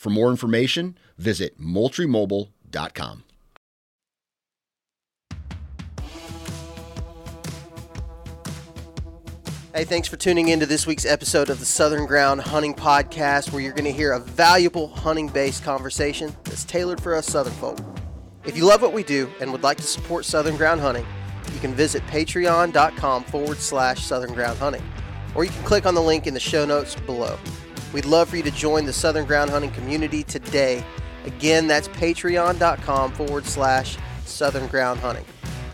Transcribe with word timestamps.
For 0.00 0.08
more 0.08 0.30
information, 0.30 0.96
visit 1.18 1.60
moultriemobile.com. 1.60 3.24
Hey, 9.74 9.84
thanks 9.84 10.08
for 10.08 10.16
tuning 10.16 10.48
in 10.48 10.58
to 10.60 10.64
this 10.64 10.86
week's 10.86 11.04
episode 11.04 11.50
of 11.50 11.58
the 11.58 11.66
Southern 11.66 12.06
Ground 12.06 12.40
Hunting 12.40 12.72
Podcast, 12.72 13.52
where 13.52 13.60
you're 13.60 13.74
going 13.74 13.84
to 13.84 13.92
hear 13.92 14.12
a 14.12 14.18
valuable 14.18 14.88
hunting 14.88 15.28
based 15.28 15.64
conversation 15.64 16.34
that's 16.44 16.64
tailored 16.64 17.02
for 17.02 17.14
us 17.14 17.26
Southern 17.26 17.52
folk. 17.52 17.78
If 18.46 18.56
you 18.56 18.64
love 18.64 18.80
what 18.80 18.94
we 18.94 19.02
do 19.02 19.30
and 19.38 19.52
would 19.52 19.62
like 19.62 19.76
to 19.76 19.82
support 19.82 20.24
Southern 20.24 20.56
Ground 20.56 20.80
Hunting, 20.80 21.04
you 21.52 21.60
can 21.60 21.74
visit 21.74 22.02
patreon.com 22.06 23.24
forward 23.24 23.58
slash 23.58 24.02
Southern 24.02 24.32
Ground 24.32 24.58
Hunting, 24.58 24.82
or 25.34 25.44
you 25.44 25.50
can 25.50 25.62
click 25.64 25.84
on 25.84 25.94
the 25.94 26.00
link 26.00 26.26
in 26.26 26.32
the 26.32 26.40
show 26.40 26.64
notes 26.64 26.94
below. 26.94 27.38
We'd 27.92 28.04
love 28.04 28.28
for 28.28 28.36
you 28.36 28.42
to 28.44 28.50
join 28.50 28.84
the 28.84 28.92
Southern 28.92 29.26
Ground 29.26 29.50
Hunting 29.50 29.72
community 29.72 30.22
today. 30.22 30.84
Again, 31.24 31.66
that's 31.66 31.88
patreon.com 31.88 33.12
forward 33.12 33.44
slash 33.44 33.98
Southern 34.24 34.68
Ground 34.68 35.00
Hunting. 35.00 35.24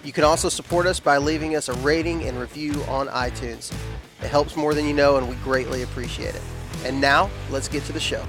You 0.03 0.13
can 0.13 0.25
also 0.25 0.49
support 0.49 0.87
us 0.87 0.99
by 0.99 1.19
leaving 1.19 1.57
us 1.57 1.69
a 1.69 1.75
rating 1.75 2.25
and 2.25 2.39
review 2.39 2.73
on 2.89 3.09
iTunes. 3.09 3.73
It 4.23 4.29
helps 4.29 4.57
more 4.57 4.73
than 4.73 4.87
you 4.87 4.95
know, 4.95 5.17
and 5.17 5.29
we 5.29 5.35
greatly 5.37 5.83
appreciate 5.83 6.35
it. 6.35 6.43
And 6.85 7.01
now, 7.01 7.31
let's 7.51 7.69
get 7.69 7.85
to 7.85 7.93
the 7.93 8.01
show. 8.01 8.25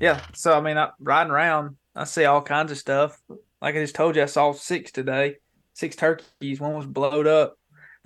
Yeah, 0.00 0.20
so 0.34 0.56
I 0.56 0.60
mean, 0.60 0.78
I, 0.78 0.90
riding 1.00 1.32
around, 1.32 1.76
I 1.94 2.04
see 2.04 2.24
all 2.24 2.40
kinds 2.40 2.70
of 2.70 2.78
stuff. 2.78 3.20
Like 3.60 3.74
I 3.74 3.80
just 3.80 3.96
told 3.96 4.14
you, 4.14 4.22
I 4.22 4.26
saw 4.26 4.52
six 4.52 4.92
today, 4.92 5.36
six 5.74 5.96
turkeys. 5.96 6.60
One 6.60 6.74
was 6.74 6.86
blowed 6.86 7.26
up. 7.26 7.57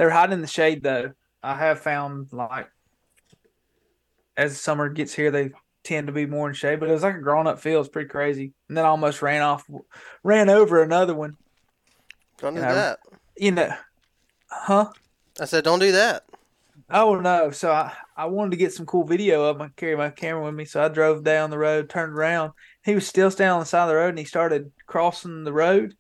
They're 0.03 0.11
hiding 0.11 0.33
in 0.33 0.41
the 0.41 0.49
shade 0.49 0.83
though. 0.83 1.13
I 1.45 1.55
have 1.55 1.79
found 1.79 2.33
like 2.33 2.69
as 4.37 4.61
summer 4.61 4.89
gets 4.89 5.15
here, 5.15 5.31
they 5.31 5.53
tend 5.85 6.09
to 6.09 6.13
be 6.13 6.27
more 6.27 6.49
in 6.49 6.57
shade. 6.57 6.81
But 6.81 6.89
it 6.89 6.93
was 6.93 7.05
like 7.05 7.15
a 7.15 7.21
grown 7.21 7.47
up 7.47 7.61
field. 7.61 7.87
It's 7.87 7.93
pretty 7.93 8.09
crazy. 8.09 8.53
And 8.69 8.77
then 8.77 8.85
I 8.85 8.89
almost 8.89 9.23
ran 9.23 9.43
off, 9.43 9.65
ran 10.25 10.51
over 10.51 10.83
another 10.83 11.15
one. 11.15 11.37
Don't 12.39 12.57
do 12.57 12.63
that. 12.63 12.99
You 13.37 13.53
know, 13.53 13.73
huh? 14.51 14.91
I 15.41 15.45
said, 15.45 15.63
don't 15.63 15.79
do 15.79 15.93
that. 15.93 16.25
Oh 16.91 17.15
no! 17.21 17.53
So 17.53 17.71
I, 17.71 17.93
I 18.17 18.25
wanted 18.27 18.51
to 18.51 18.57
get 18.57 18.73
some 18.73 18.87
cool 18.87 19.05
video 19.05 19.45
of 19.45 19.55
him. 19.55 19.63
I 19.63 19.69
carry 19.77 19.97
my 19.97 20.11
camera 20.11 20.45
with 20.45 20.55
me, 20.55 20.65
so 20.65 20.85
I 20.85 20.89
drove 20.89 21.23
down 21.23 21.51
the 21.51 21.59
road, 21.59 21.89
turned 21.89 22.15
around. 22.15 22.55
He 22.85 22.97
was 22.97 23.07
still 23.07 23.31
standing 23.31 23.53
on 23.53 23.61
the 23.61 23.67
side 23.67 23.85
of 23.85 23.89
the 23.91 23.95
road, 23.95 24.09
and 24.09 24.19
he 24.19 24.25
started 24.25 24.73
crossing 24.89 25.45
the 25.45 25.53
road, 25.53 25.95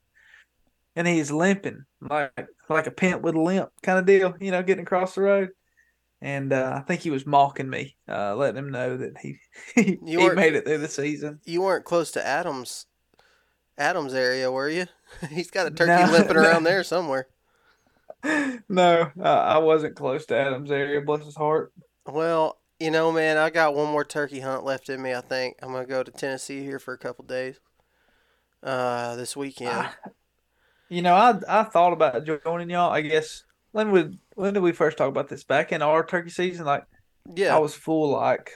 and 0.97 1.07
he's 1.07 1.31
limping 1.31 1.85
like 2.09 2.33
like 2.69 2.87
a 2.87 2.91
pimp 2.91 3.23
with 3.23 3.35
a 3.35 3.41
limp 3.41 3.71
kind 3.83 3.99
of 3.99 4.07
deal, 4.07 4.35
you 4.41 4.51
know, 4.51 4.63
getting 4.63 4.83
across 4.85 5.15
the 5.15 5.23
road. 5.23 5.51
And 6.21 6.53
uh, 6.53 6.75
I 6.77 6.81
think 6.83 7.01
he 7.01 7.11
was 7.11 7.27
mocking 7.27 7.69
me, 7.69 7.97
uh, 8.09 8.37
letting 8.37 8.59
him 8.59 8.71
know 8.71 8.97
that 8.97 9.19
he 9.21 9.39
he, 9.75 9.99
he 10.05 10.29
made 10.31 10.55
it 10.55 10.65
through 10.65 10.79
the 10.79 10.89
season. 10.89 11.41
You 11.45 11.63
weren't 11.63 11.85
close 11.85 12.13
to 12.13 12.25
Adams, 12.27 12.87
Adams 13.77 14.15
area, 14.15 14.51
were 14.51 14.69
you? 14.69 14.87
He's 15.31 15.51
got 15.51 15.67
a 15.67 15.71
turkey 15.71 16.05
No, 16.05 16.11
limping 16.13 16.37
no. 16.37 16.43
around 16.43 16.65
there 16.65 16.85
somewhere. 16.85 17.27
no, 18.69 19.11
uh, 19.19 19.23
I 19.23 19.59
wasn't 19.59 19.97
close 19.97 20.27
to 20.27 20.37
Adam's 20.39 20.71
area. 20.71 21.01
Bless 21.01 21.25
his 21.25 21.35
heart. 21.35 21.73
Well, 22.07 22.59
you 22.79 22.91
know, 22.93 23.11
man, 23.11 23.37
I 23.37 23.51
got 23.51 23.75
one 23.75 23.91
more 23.91 24.05
turkey 24.05 24.41
hunt 24.41 24.65
left 24.65 24.89
in 24.89 25.03
me. 25.03 25.13
I 25.15 25.21
think 25.21 25.57
I'm 25.61 25.73
gonna 25.73 25.87
go 25.87 26.05
to 26.05 26.11
Tennessee 26.13 26.63
here 26.63 26.79
for 26.79 26.95
a 26.95 26.99
couple 26.99 27.25
days. 27.25 27.59
Uh, 28.63 29.17
this 29.17 29.37
weekend. 29.37 29.89
You 30.93 31.01
know, 31.01 31.15
I 31.15 31.39
I 31.49 31.63
thought 31.63 31.95
about 31.95 32.27
joining 32.45 32.69
y'all. 32.69 32.93
I 32.93 33.01
guess 33.01 33.45
when 33.71 33.93
would 33.93 34.19
when 34.35 34.53
did 34.53 34.63
we 34.63 34.73
first 34.73 34.99
talk 34.99 35.09
about 35.09 35.27
this? 35.27 35.43
Back 35.43 35.73
in 35.73 35.81
our 35.81 36.05
turkey 36.05 36.29
season, 36.29 36.67
like 36.67 36.85
yeah, 37.35 37.57
I 37.57 37.59
was 37.61 37.75
full 37.75 38.11
like, 38.11 38.51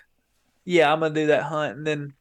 yeah, 0.63 0.93
I'm 0.93 1.01
gonna 1.01 1.15
do 1.15 1.29
that 1.29 1.45
hunt, 1.45 1.79
and 1.79 1.87
then 1.87 2.13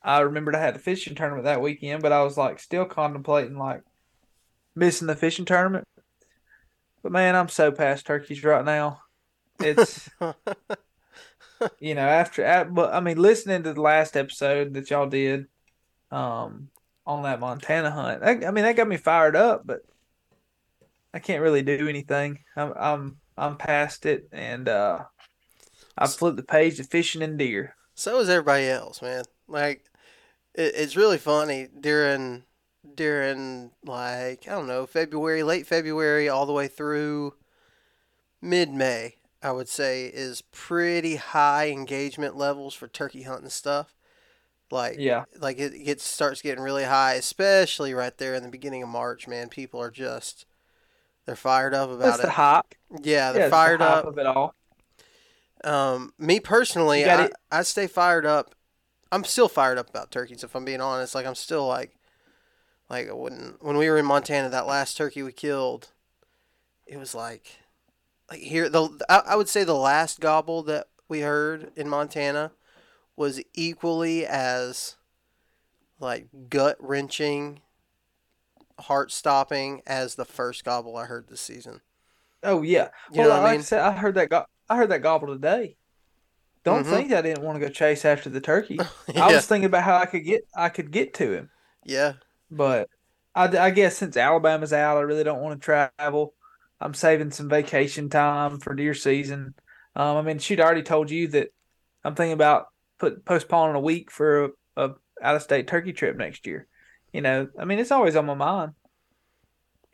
I 0.00 0.20
remembered 0.20 0.54
I 0.54 0.60
had 0.60 0.76
the 0.76 0.78
fishing 0.78 1.16
tournament 1.16 1.46
that 1.46 1.60
weekend, 1.60 2.00
but 2.00 2.12
I 2.12 2.22
was 2.22 2.36
like 2.36 2.60
still 2.60 2.84
contemplating 2.84 3.58
like 3.58 3.82
missing 4.76 5.08
the 5.08 5.16
fishing 5.16 5.46
tournament. 5.46 5.84
But 7.02 7.10
man, 7.10 7.34
I'm 7.34 7.48
so 7.48 7.72
past 7.72 8.06
turkeys 8.06 8.44
right 8.44 8.64
now. 8.64 9.00
It's 9.58 10.08
you 11.80 11.96
know 11.96 12.06
after, 12.06 12.68
but 12.70 12.94
I 12.94 13.00
mean 13.00 13.18
listening 13.18 13.64
to 13.64 13.74
the 13.74 13.82
last 13.82 14.16
episode 14.16 14.74
that 14.74 14.90
y'all 14.90 15.08
did, 15.08 15.48
um, 16.12 16.68
on 17.06 17.22
that 17.22 17.40
Montana 17.40 17.90
hunt. 17.90 18.20
That, 18.20 18.44
I 18.44 18.50
mean 18.50 18.64
that 18.64 18.76
got 18.76 18.88
me 18.88 18.96
fired 18.96 19.36
up, 19.36 19.62
but 19.64 19.82
I 21.14 21.18
can't 21.18 21.42
really 21.42 21.62
do 21.62 21.88
anything. 21.88 22.40
I'm 22.56 22.72
I'm 22.76 23.16
I'm 23.38 23.56
past 23.56 24.06
it, 24.06 24.28
and 24.32 24.68
uh, 24.68 25.04
I 25.96 26.06
flipped 26.06 26.36
the 26.36 26.42
page 26.42 26.76
to 26.76 26.84
fishing 26.84 27.22
and 27.22 27.38
deer. 27.38 27.74
so 27.94 28.18
is 28.20 28.28
everybody 28.28 28.66
else, 28.66 29.02
man. 29.02 29.24
Like, 29.46 29.84
it, 30.54 30.74
it's 30.74 30.96
really 30.96 31.18
funny 31.18 31.68
during 31.78 32.44
during 32.94 33.72
like 33.84 34.46
I 34.48 34.52
don't 34.52 34.66
know 34.66 34.86
February, 34.86 35.42
late 35.42 35.66
February, 35.66 36.28
all 36.28 36.46
the 36.46 36.52
way 36.52 36.68
through 36.68 37.34
mid 38.42 38.70
May. 38.70 39.16
I 39.42 39.52
would 39.52 39.68
say 39.68 40.06
is 40.06 40.42
pretty 40.42 41.16
high 41.16 41.68
engagement 41.70 42.36
levels 42.36 42.74
for 42.74 42.88
turkey 42.88 43.22
hunting 43.22 43.50
stuff. 43.50 43.94
Like, 44.70 44.96
Yeah, 44.98 45.24
like 45.38 45.58
it 45.58 45.84
gets 45.84 46.04
starts 46.04 46.42
getting 46.42 46.62
really 46.62 46.84
high, 46.84 47.14
especially 47.14 47.94
right 47.94 48.16
there 48.18 48.34
in 48.34 48.42
the 48.42 48.48
beginning 48.48 48.82
of 48.82 48.88
March. 48.88 49.28
Man, 49.28 49.48
people 49.48 49.80
are 49.80 49.90
just 49.90 50.44
they're 51.24 51.36
fired 51.36 51.74
up 51.74 51.88
about 51.90 51.98
that's 52.00 52.18
it. 52.18 52.22
the 52.22 52.30
hype. 52.30 52.74
yeah, 53.02 53.32
Yeah, 53.32 53.32
they're 53.32 53.44
the 53.46 53.50
fired 53.50 53.80
hype 53.80 53.98
up. 53.98 54.04
of 54.06 54.18
it 54.18 54.26
all. 54.26 54.54
Um, 55.64 56.12
me 56.18 56.40
personally, 56.40 57.04
I. 57.08 57.30
I 57.50 57.62
stay 57.62 57.86
fired 57.86 58.26
up. 58.26 58.54
I'm 59.12 59.24
still 59.24 59.48
fired 59.48 59.78
up 59.78 59.88
about 59.88 60.10
turkeys. 60.10 60.44
If 60.44 60.54
I'm 60.54 60.64
being 60.64 60.80
honest, 60.80 61.14
like 61.14 61.26
I'm 61.26 61.34
still 61.34 61.66
like, 61.66 61.96
like 62.90 63.08
when 63.12 63.54
when 63.60 63.76
we 63.76 63.88
were 63.88 63.98
in 63.98 64.04
Montana, 64.04 64.48
that 64.48 64.66
last 64.66 64.96
turkey 64.96 65.22
we 65.22 65.32
killed, 65.32 65.88
it 66.86 66.98
was 66.98 67.14
like, 67.14 67.58
like 68.30 68.40
here 68.40 68.68
the 68.68 68.88
I, 69.08 69.22
I 69.28 69.36
would 69.36 69.48
say 69.48 69.64
the 69.64 69.74
last 69.74 70.20
gobble 70.20 70.62
that 70.64 70.88
we 71.08 71.20
heard 71.20 71.70
in 71.76 71.88
Montana 71.88 72.50
was 73.16 73.40
equally 73.54 74.26
as 74.26 74.96
like 76.00 76.28
gut 76.48 76.76
wrenching, 76.80 77.60
heart 78.80 79.10
stopping 79.12 79.82
as 79.86 80.14
the 80.14 80.24
first 80.24 80.64
gobble 80.64 80.96
I 80.96 81.04
heard 81.06 81.28
this 81.28 81.40
season. 81.40 81.80
Oh 82.42 82.62
yeah. 82.62 82.90
You 83.12 83.22
well, 83.22 83.28
know 83.28 83.30
what 83.30 83.40
I 83.40 83.44
mean? 83.44 83.60
I 83.60 83.62
said, 83.62 83.80
I 83.80 83.92
heard 83.92 84.14
that. 84.16 84.30
Go- 84.30 84.46
I 84.68 84.76
heard 84.76 84.90
that 84.90 85.02
gobble 85.02 85.28
today. 85.28 85.76
Don't 86.64 86.84
Mhm. 86.84 86.90
think 86.90 87.12
I 87.12 87.22
didn't 87.22 87.44
want 87.44 87.56
to 87.60 87.66
go 87.66 87.72
chase 87.72 88.04
after 88.04 88.30
the 88.30 88.40
turkey. 88.40 88.88
I 89.16 89.30
was 89.30 89.46
thinking 89.46 89.66
about 89.66 89.84
how 89.84 89.96
I 89.98 90.06
could 90.06 90.24
get 90.24 90.42
I 90.56 90.68
could 90.70 90.90
get 90.92 91.14
to 91.14 91.32
him, 91.32 91.50
yeah, 91.84 92.14
but 92.50 92.88
I, 93.34 93.44
I 93.58 93.70
guess 93.70 93.96
since 93.96 94.16
Alabama's 94.16 94.72
out, 94.72 94.96
I 94.96 95.02
really 95.02 95.24
don't 95.24 95.42
want 95.42 95.60
to 95.60 95.64
travel. 95.98 96.34
I'm 96.80 96.94
saving 96.94 97.30
some 97.30 97.48
vacation 97.48 98.08
time 98.10 98.60
for 98.60 98.74
deer 98.74 98.94
season. 98.94 99.54
Um, 99.94 100.16
I 100.18 100.22
mean, 100.22 100.38
she'd 100.38 100.60
already 100.60 100.82
told 100.82 101.10
you 101.10 101.28
that 101.28 101.48
I'm 102.04 102.14
thinking 102.14 102.32
about 102.34 102.66
put 102.98 103.24
postponing 103.24 103.76
a 103.76 103.80
week 103.80 104.10
for 104.10 104.44
a, 104.44 104.50
a 104.76 104.90
out 105.22 105.36
of 105.36 105.42
state 105.42 105.66
turkey 105.66 105.92
trip 105.92 106.16
next 106.16 106.46
year. 106.46 106.66
You 107.12 107.20
know, 107.22 107.48
I 107.58 107.64
mean, 107.64 107.78
it's 107.78 107.90
always 107.92 108.16
on 108.16 108.26
my 108.26 108.34
mind, 108.34 108.72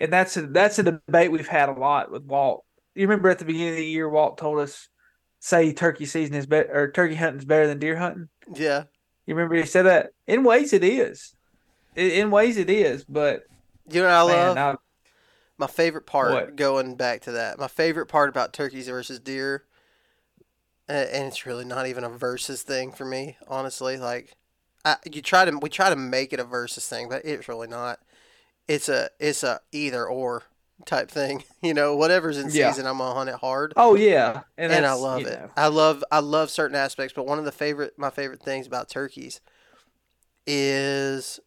and 0.00 0.12
that's 0.12 0.36
a, 0.36 0.42
that's 0.46 0.78
a 0.78 0.82
debate 0.82 1.30
we've 1.30 1.46
had 1.46 1.68
a 1.68 1.72
lot 1.72 2.10
with 2.10 2.24
Walt. 2.24 2.64
You 2.94 3.06
remember 3.06 3.28
at 3.30 3.38
the 3.38 3.44
beginning 3.44 3.70
of 3.70 3.76
the 3.76 3.86
year, 3.86 4.08
Walt 4.08 4.38
told 4.38 4.58
us, 4.58 4.88
"Say 5.38 5.72
turkey 5.72 6.06
season 6.06 6.34
is 6.34 6.46
better, 6.46 6.70
or 6.72 6.90
turkey 6.90 7.14
hunting 7.14 7.38
is 7.38 7.44
better 7.44 7.66
than 7.66 7.78
deer 7.78 7.96
hunting." 7.96 8.28
Yeah. 8.54 8.84
You 9.26 9.36
remember 9.36 9.54
he 9.54 9.64
said 9.66 9.84
that? 9.86 10.10
In 10.26 10.42
ways, 10.42 10.72
it 10.72 10.82
is. 10.82 11.34
In, 11.94 12.30
ways, 12.32 12.56
it 12.56 12.68
is. 12.68 13.04
But 13.04 13.44
You 13.88 14.02
know 14.02 14.24
what 14.26 14.34
I 14.34 14.36
man, 14.36 14.56
love? 14.56 14.76
I, 14.76 14.78
My 15.58 15.66
favorite 15.68 16.06
part, 16.06 16.32
What? 16.32 16.56
going 16.56 16.96
back 16.96 17.20
to 17.22 17.32
that, 17.32 17.58
my 17.58 17.68
favorite 17.68 18.06
part 18.06 18.30
about 18.30 18.52
turkeys 18.52 18.88
versus 18.88 19.20
deer, 19.20 19.64
and 20.88 21.26
it's 21.28 21.46
really 21.46 21.64
not 21.64 21.86
even 21.86 22.04
a 22.04 22.08
versus 22.08 22.62
thing 22.62 22.92
for 22.92 23.04
me, 23.04 23.36
honestly. 23.48 23.96
Like, 23.96 24.36
I, 24.84 24.96
you 25.10 25.22
try 25.22 25.44
to 25.44 25.56
we 25.58 25.68
try 25.68 25.90
to 25.90 25.96
make 25.96 26.32
it 26.32 26.40
a 26.40 26.44
versus 26.44 26.86
thing, 26.88 27.08
but 27.08 27.24
it's 27.24 27.48
really 27.48 27.68
not. 27.68 28.00
It's 28.68 28.88
a 28.88 29.10
it's 29.18 29.42
a 29.42 29.60
either 29.72 30.06
or 30.06 30.44
type 30.84 31.10
thing. 31.10 31.44
You 31.62 31.74
know, 31.74 31.94
whatever's 31.94 32.38
in 32.38 32.50
Yeah. 32.50 32.70
season, 32.70 32.88
I'm 32.88 32.98
gonna 32.98 33.14
hunt 33.14 33.30
it 33.30 33.36
hard, 33.36 33.72
oh 33.76 33.94
yeah, 33.94 34.42
and, 34.58 34.72
and 34.72 34.84
I 34.84 34.94
love 34.94 35.20
it. 35.20 35.38
know, 35.38 35.50
I 35.56 35.68
love 35.68 36.02
I 36.10 36.18
love 36.18 36.50
certain 36.50 36.74
aspects, 36.76 37.12
but 37.14 37.24
one 37.24 37.38
of 37.38 37.44
the 37.44 37.52
favorite 37.52 37.96
my 37.96 38.10
favorite 38.10 38.42
things 38.42 38.66
about 38.66 38.88
turkeys 38.88 39.40
is 40.44 41.38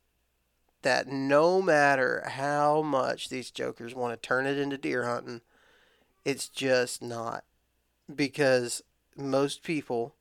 that 0.84 1.08
no 1.08 1.62
matter 1.62 2.24
how 2.28 2.82
much 2.82 3.28
these 3.28 3.52
jokers 3.52 3.94
want 3.94 4.14
to 4.14 4.28
turn 4.28 4.46
it 4.46 4.58
into 4.58 4.78
deer 4.78 5.04
hunting, 5.04 5.42
it's 6.24 6.48
just 6.48 7.02
not. 7.02 7.44
Because 8.14 8.82
most 9.18 9.64
people, 9.64 10.16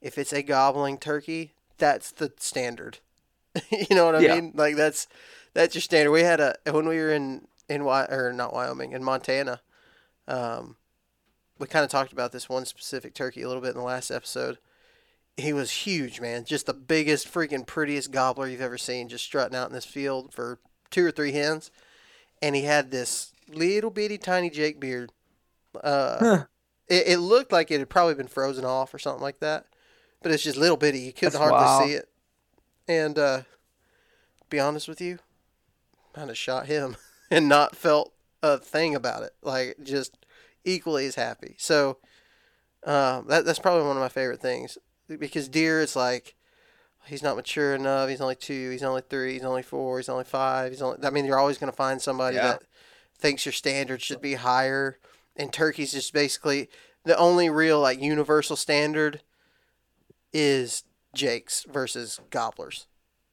if 0.00 0.18
it's 0.18 0.32
a 0.32 0.42
gobbling 0.42 0.98
turkey, 0.98 1.54
that's 1.78 2.10
the 2.12 2.32
standard. 2.38 2.98
you 3.70 3.96
know 3.96 4.06
what 4.06 4.16
I 4.16 4.22
Yeah. 4.22 4.34
mean? 4.36 4.52
Like 4.54 4.76
that's 4.76 5.08
that's 5.54 5.74
your 5.74 5.82
standard. 5.82 6.12
We 6.12 6.22
had 6.22 6.40
a 6.40 6.56
when 6.70 6.88
we 6.88 6.98
were 6.98 7.12
in 7.12 7.48
in 7.68 7.84
Wy 7.84 8.04
or 8.06 8.32
not 8.32 8.52
Wyoming 8.54 8.92
in 8.92 9.02
Montana. 9.04 9.60
Um, 10.26 10.76
we 11.58 11.66
kind 11.66 11.84
of 11.84 11.90
talked 11.90 12.12
about 12.12 12.32
this 12.32 12.48
one 12.48 12.64
specific 12.64 13.14
turkey 13.14 13.42
a 13.42 13.48
little 13.48 13.62
bit 13.62 13.70
in 13.72 13.78
the 13.78 13.82
last 13.82 14.10
episode. 14.10 14.58
He 15.36 15.52
was 15.52 15.70
huge, 15.70 16.20
man. 16.20 16.44
Just 16.44 16.66
the 16.66 16.74
biggest, 16.74 17.32
freaking 17.32 17.66
prettiest 17.66 18.10
gobbler 18.10 18.48
you've 18.48 18.60
ever 18.60 18.78
seen, 18.78 19.08
just 19.08 19.24
strutting 19.24 19.56
out 19.56 19.68
in 19.68 19.74
this 19.74 19.84
field 19.84 20.34
for 20.34 20.58
two 20.90 21.04
or 21.06 21.10
three 21.12 21.32
hens. 21.32 21.70
And 22.42 22.54
he 22.56 22.62
had 22.62 22.90
this 22.90 23.32
little 23.48 23.90
bitty 23.90 24.18
tiny 24.18 24.50
Jake 24.50 24.80
beard. 24.80 25.12
Uh, 25.82 26.18
Huh. 26.20 26.44
It, 26.88 27.06
it 27.08 27.18
looked 27.18 27.52
like 27.52 27.70
it 27.70 27.78
had 27.78 27.88
probably 27.90 28.14
been 28.14 28.28
frozen 28.28 28.64
off 28.64 28.92
or 28.94 28.98
something 28.98 29.22
like 29.22 29.40
that. 29.40 29.66
But 30.22 30.32
it's 30.32 30.42
just 30.42 30.56
little 30.56 30.76
bitty. 30.76 30.98
You 31.00 31.12
couldn't 31.12 31.32
That's 31.32 31.36
hardly 31.36 31.58
wild. 31.58 31.84
see 31.84 31.92
it. 31.94 32.08
And 32.88 33.18
uh, 33.18 33.42
be 34.50 34.58
honest 34.58 34.88
with 34.88 35.00
you, 35.00 35.18
kind 36.12 36.30
of 36.30 36.36
shot 36.38 36.66
him 36.66 36.96
and 37.30 37.48
not 37.48 37.76
felt 37.76 38.12
a 38.42 38.58
thing 38.58 38.94
about 38.94 39.22
it. 39.22 39.32
Like 39.42 39.76
just 39.82 40.16
equally 40.64 41.06
as 41.06 41.14
happy. 41.14 41.54
So 41.58 41.98
um, 42.84 43.26
that 43.28 43.44
that's 43.44 43.58
probably 43.58 43.86
one 43.86 43.96
of 43.96 44.02
my 44.02 44.08
favorite 44.08 44.40
things 44.40 44.78
because 45.08 45.48
deer, 45.48 45.80
it's 45.82 45.94
like 45.96 46.34
he's 47.06 47.22
not 47.22 47.36
mature 47.36 47.74
enough. 47.74 48.08
He's 48.08 48.20
only 48.20 48.34
two. 48.36 48.70
He's 48.70 48.82
only 48.82 49.02
three. 49.08 49.34
He's 49.34 49.44
only 49.44 49.62
four. 49.62 49.98
He's 49.98 50.08
only 50.08 50.24
five. 50.24 50.72
He's 50.72 50.82
only. 50.82 50.98
I 51.06 51.10
mean, 51.10 51.26
you're 51.26 51.38
always 51.38 51.58
going 51.58 51.70
to 51.70 51.76
find 51.76 52.00
somebody 52.02 52.36
Yeah. 52.36 52.48
that 52.48 52.62
thinks 53.18 53.44
your 53.46 53.52
standard 53.52 54.02
should 54.02 54.20
be 54.20 54.34
higher. 54.34 54.98
And 55.38 55.52
turkey's 55.52 55.92
just 55.92 56.12
basically 56.12 56.68
the 57.04 57.16
only 57.16 57.48
real 57.48 57.80
like 57.80 58.02
universal 58.02 58.56
standard 58.56 59.22
is 60.32 60.84
Jake's 61.14 61.64
versus 61.64 62.20
gobblers. 62.30 62.86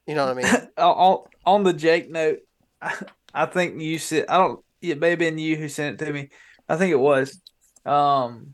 You 0.05 0.15
know 0.15 0.27
what 0.27 0.37
I 0.37 0.41
mean? 0.41 0.69
on, 0.77 1.23
on 1.45 1.63
the 1.63 1.73
Jake 1.73 2.09
note, 2.09 2.39
I, 3.33 3.45
think 3.47 3.81
you 3.81 3.97
said 3.97 4.25
I 4.29 4.37
don't. 4.37 4.63
It 4.81 4.99
may 4.99 5.11
have 5.11 5.19
been 5.19 5.37
you 5.37 5.55
who 5.55 5.67
sent 5.67 5.99
it 5.99 6.05
to 6.05 6.13
me. 6.13 6.29
I 6.69 6.77
think 6.77 6.91
it 6.91 6.99
was. 6.99 7.41
Um, 7.85 8.53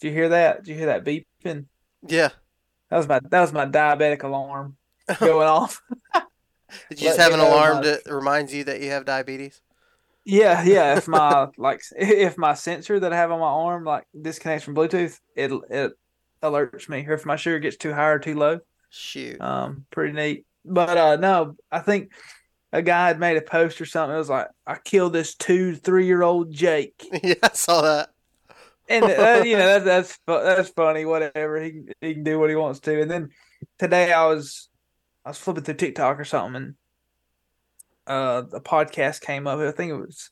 did 0.00 0.08
you 0.08 0.14
hear 0.14 0.28
that? 0.30 0.64
Do 0.64 0.72
you 0.72 0.76
hear 0.76 0.86
that 0.86 1.04
beeping? 1.04 1.66
yeah. 2.06 2.30
That 2.90 2.98
was 2.98 3.08
my 3.08 3.20
that 3.30 3.40
was 3.40 3.52
my 3.52 3.66
diabetic 3.66 4.22
alarm 4.22 4.76
going 5.20 5.48
off. 5.48 5.82
Did 6.88 7.00
you 7.00 7.08
just 7.08 7.18
have 7.18 7.32
an 7.32 7.40
alarm 7.40 7.82
that 7.84 8.02
reminds 8.06 8.54
you 8.54 8.64
that 8.64 8.80
you 8.80 8.90
have 8.90 9.04
diabetes? 9.04 9.60
Yeah, 10.26 10.62
yeah. 10.64 10.96
If 10.98 11.08
my 11.08 11.46
like 11.56 11.80
if 11.96 12.36
my 12.36 12.54
sensor 12.54 13.00
that 13.00 13.12
I 13.12 13.16
have 13.16 13.30
on 13.30 13.40
my 13.40 13.46
arm 13.46 13.84
like 13.84 14.04
disconnects 14.20 14.64
from 14.64 14.74
Bluetooth, 14.74 15.18
it 15.34 15.50
it 15.70 15.92
alerts 16.42 16.88
me. 16.88 17.06
Or 17.06 17.14
if 17.14 17.24
my 17.24 17.36
sugar 17.36 17.60
gets 17.60 17.76
too 17.76 17.94
high 17.94 18.08
or 18.08 18.18
too 18.18 18.34
low. 18.34 18.58
Shoot. 18.90 19.40
Um, 19.40 19.86
pretty 19.90 20.12
neat. 20.12 20.46
But 20.64 20.98
uh, 20.98 21.16
no, 21.16 21.56
I 21.70 21.78
think 21.78 22.12
a 22.72 22.82
guy 22.82 23.06
had 23.06 23.20
made 23.20 23.36
a 23.36 23.42
post 23.42 23.80
or 23.80 23.86
something. 23.86 24.14
It 24.14 24.18
was 24.18 24.28
like, 24.28 24.48
I 24.66 24.76
killed 24.84 25.12
this 25.12 25.36
two, 25.36 25.76
three 25.76 26.06
year 26.06 26.22
old 26.22 26.52
Jake, 26.52 27.06
yeah, 27.22 27.34
I 27.42 27.50
saw 27.52 27.82
that. 27.82 28.10
and 28.88 29.04
uh, 29.04 29.42
you 29.44 29.56
know 29.56 29.78
that's 29.80 29.84
that's 29.84 30.18
that's 30.26 30.68
funny. 30.70 31.04
Whatever 31.04 31.60
he 31.62 31.70
can- 31.70 31.88
he 32.00 32.14
can 32.14 32.24
do 32.24 32.38
what 32.40 32.50
he 32.50 32.56
wants 32.56 32.80
to. 32.80 33.00
And 33.00 33.10
then 33.10 33.30
today 33.78 34.12
I 34.12 34.26
was 34.26 34.68
I 35.24 35.30
was 35.30 35.38
flipping 35.38 35.62
through 35.64 35.74
TikTok 35.74 36.18
or 36.18 36.24
something, 36.24 36.56
and 36.56 36.74
uh, 38.06 38.42
a 38.52 38.60
podcast 38.60 39.20
came 39.20 39.46
up. 39.46 39.58
I 39.58 39.70
think 39.72 39.90
it 39.90 39.96
was 39.96 40.30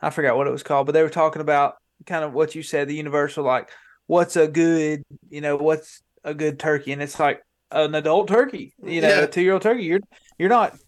I 0.00 0.10
forgot 0.10 0.36
what 0.36 0.46
it 0.46 0.52
was 0.52 0.62
called, 0.62 0.86
but 0.86 0.92
they 0.92 1.02
were 1.02 1.08
talking 1.10 1.42
about 1.42 1.74
kind 2.06 2.24
of 2.24 2.32
what 2.32 2.54
you 2.54 2.62
said, 2.62 2.88
the 2.88 2.94
universal 2.94 3.44
like 3.44 3.70
what's 4.06 4.36
a 4.36 4.48
good, 4.48 5.02
you 5.28 5.40
know, 5.40 5.56
what's 5.56 6.02
a 6.24 6.32
good 6.34 6.58
turkey, 6.58 6.92
and 6.92 7.02
it's 7.02 7.18
like 7.20 7.42
an 7.70 7.94
adult 7.94 8.28
turkey, 8.28 8.72
you 8.82 9.00
know, 9.00 9.08
Yeah. 9.08 9.20
a 9.22 9.26
two 9.26 9.42
year 9.42 9.52
old 9.54 9.62
turkey. 9.62 9.82
You're 9.84 10.00
you're 10.38 10.48
not 10.48 10.78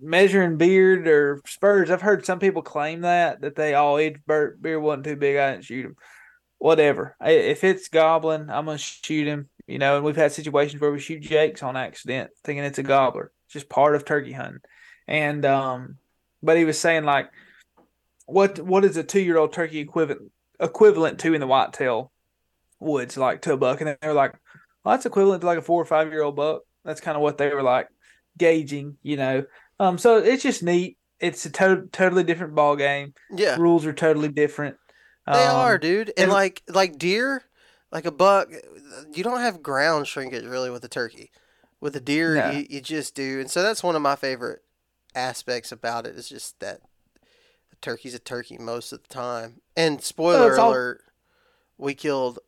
measuring 0.00 0.56
beard 0.56 1.06
or 1.06 1.42
spurs. 1.46 1.90
I've 1.90 2.00
heard 2.02 2.24
some 2.24 2.38
people 2.38 2.62
claim 2.62 3.02
that 3.02 3.40
that 3.42 3.56
they 3.56 3.74
all 3.74 3.98
eat 4.00 4.24
beard, 4.26 4.62
beard 4.62 4.82
wasn't 4.82 5.04
too 5.04 5.16
big. 5.16 5.36
I 5.36 5.52
didn't 5.52 5.64
shoot 5.64 5.84
him. 5.86 5.96
Whatever. 6.58 7.16
I- 7.20 7.30
If 7.32 7.64
it's 7.64 7.88
goblin, 7.88 8.50
I'm 8.50 8.66
gonna 8.66 8.78
shoot 8.78 9.26
him. 9.26 9.48
You 9.66 9.78
know, 9.78 9.96
and 9.96 10.04
we've 10.04 10.16
had 10.16 10.32
situations 10.32 10.80
where 10.80 10.90
we 10.90 10.98
shoot 10.98 11.20
jakes 11.20 11.62
on 11.62 11.76
accident, 11.76 12.30
thinking 12.44 12.64
it's 12.64 12.78
a 12.78 12.82
gobbler. 12.82 13.30
It's 13.46 13.52
just 13.54 13.68
part 13.68 13.94
of 13.94 14.04
turkey 14.04 14.32
hunting. 14.32 14.60
And 15.10 15.44
um, 15.44 15.98
but 16.42 16.56
he 16.56 16.64
was 16.64 16.78
saying 16.78 17.04
like, 17.04 17.30
what 18.26 18.58
what 18.60 18.84
is 18.84 18.96
a 18.96 19.02
two 19.02 19.20
year 19.20 19.36
old 19.36 19.52
turkey 19.52 19.80
equivalent 19.80 20.30
equivalent 20.60 21.18
to 21.20 21.34
in 21.34 21.40
the 21.40 21.46
whitetail 21.46 22.12
woods 22.78 23.16
like 23.16 23.42
to 23.42 23.52
a 23.52 23.56
buck? 23.56 23.80
And 23.80 23.88
they 24.00 24.08
were 24.08 24.14
like, 24.14 24.34
well, 24.84 24.94
that's 24.94 25.06
equivalent 25.06 25.40
to 25.40 25.46
like 25.46 25.58
a 25.58 25.62
four 25.62 25.82
or 25.82 25.86
five 25.86 26.12
year 26.12 26.22
old 26.22 26.36
buck. 26.36 26.62
That's 26.84 27.00
kind 27.00 27.16
of 27.16 27.22
what 27.22 27.38
they 27.38 27.52
were 27.52 27.62
like 27.62 27.88
gauging, 28.38 28.96
you 29.02 29.16
know. 29.16 29.44
Um, 29.80 29.98
so 29.98 30.18
it's 30.18 30.42
just 30.42 30.62
neat. 30.62 30.96
It's 31.18 31.44
a 31.44 31.50
to- 31.50 31.88
totally 31.92 32.22
different 32.24 32.54
ball 32.54 32.76
game. 32.76 33.12
Yeah. 33.34 33.56
Rules 33.58 33.84
are 33.84 33.92
totally 33.92 34.28
different. 34.28 34.76
They 35.26 35.32
Um, 35.44 35.56
are, 35.56 35.76
dude. 35.76 36.08
And, 36.10 36.24
and- 36.24 36.32
like 36.32 36.62
like 36.68 36.98
deer, 36.98 37.42
like 37.90 38.04
a 38.06 38.12
buck, 38.12 38.48
you 39.12 39.24
don't 39.24 39.40
have 39.40 39.60
ground 39.62 40.06
shrinkage 40.06 40.44
really 40.44 40.70
with 40.70 40.84
a 40.84 40.88
turkey. 40.88 41.32
With 41.80 41.96
a 41.96 42.00
deer, 42.00 42.34
No. 42.36 42.50
you, 42.50 42.66
you 42.70 42.80
just 42.80 43.14
do. 43.14 43.40
And 43.40 43.50
so 43.50 43.62
that's 43.62 43.82
one 43.82 43.96
of 43.96 44.02
my 44.02 44.14
favorite 44.14 44.62
aspects 45.14 45.72
about 45.72 46.06
it 46.06 46.14
is 46.16 46.28
just 46.28 46.60
that 46.60 46.80
a 47.72 47.76
turkey's 47.80 48.14
a 48.14 48.18
turkey 48.18 48.58
most 48.58 48.92
of 48.92 49.02
the 49.02 49.08
time. 49.08 49.60
And 49.76 50.02
spoiler 50.02 50.50
it's 50.50 50.58
all- 50.58 50.70
alert, 50.70 51.02
we 51.78 51.94
killed 51.94 52.38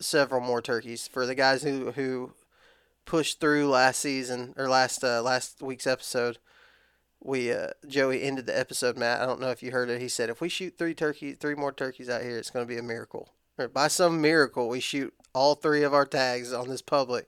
several 0.00 0.40
more 0.40 0.62
turkeys 0.62 1.08
for 1.08 1.26
the 1.26 1.34
guys 1.34 1.62
who 1.62 1.92
who 1.92 2.32
pushed 3.04 3.40
through 3.40 3.68
last 3.68 4.00
season 4.00 4.54
or 4.56 4.68
last 4.68 5.02
uh, 5.02 5.22
last 5.22 5.62
week's 5.62 5.86
episode. 5.86 6.38
We 7.20 7.50
uh, 7.52 7.68
Joey 7.86 8.22
ended 8.22 8.46
the 8.46 8.56
episode, 8.58 8.96
Matt. 8.96 9.20
I 9.20 9.26
don't 9.26 9.40
know 9.40 9.50
if 9.50 9.62
you 9.62 9.72
heard 9.72 9.90
it. 9.90 10.00
He 10.00 10.08
said 10.08 10.30
if 10.30 10.40
we 10.40 10.48
shoot 10.48 10.74
three 10.78 10.94
turkey, 10.94 11.32
three 11.32 11.54
more 11.56 11.72
turkeys 11.72 12.08
out 12.08 12.22
here, 12.22 12.38
it's 12.38 12.50
going 12.50 12.64
to 12.66 12.72
be 12.72 12.78
a 12.78 12.82
miracle. 12.82 13.30
Or 13.58 13.66
by 13.66 13.88
some 13.88 14.20
miracle, 14.20 14.68
we 14.68 14.78
shoot 14.78 15.12
all 15.34 15.56
three 15.56 15.82
of 15.82 15.92
our 15.92 16.06
tags 16.06 16.52
on 16.52 16.68
this 16.68 16.82
public. 16.82 17.26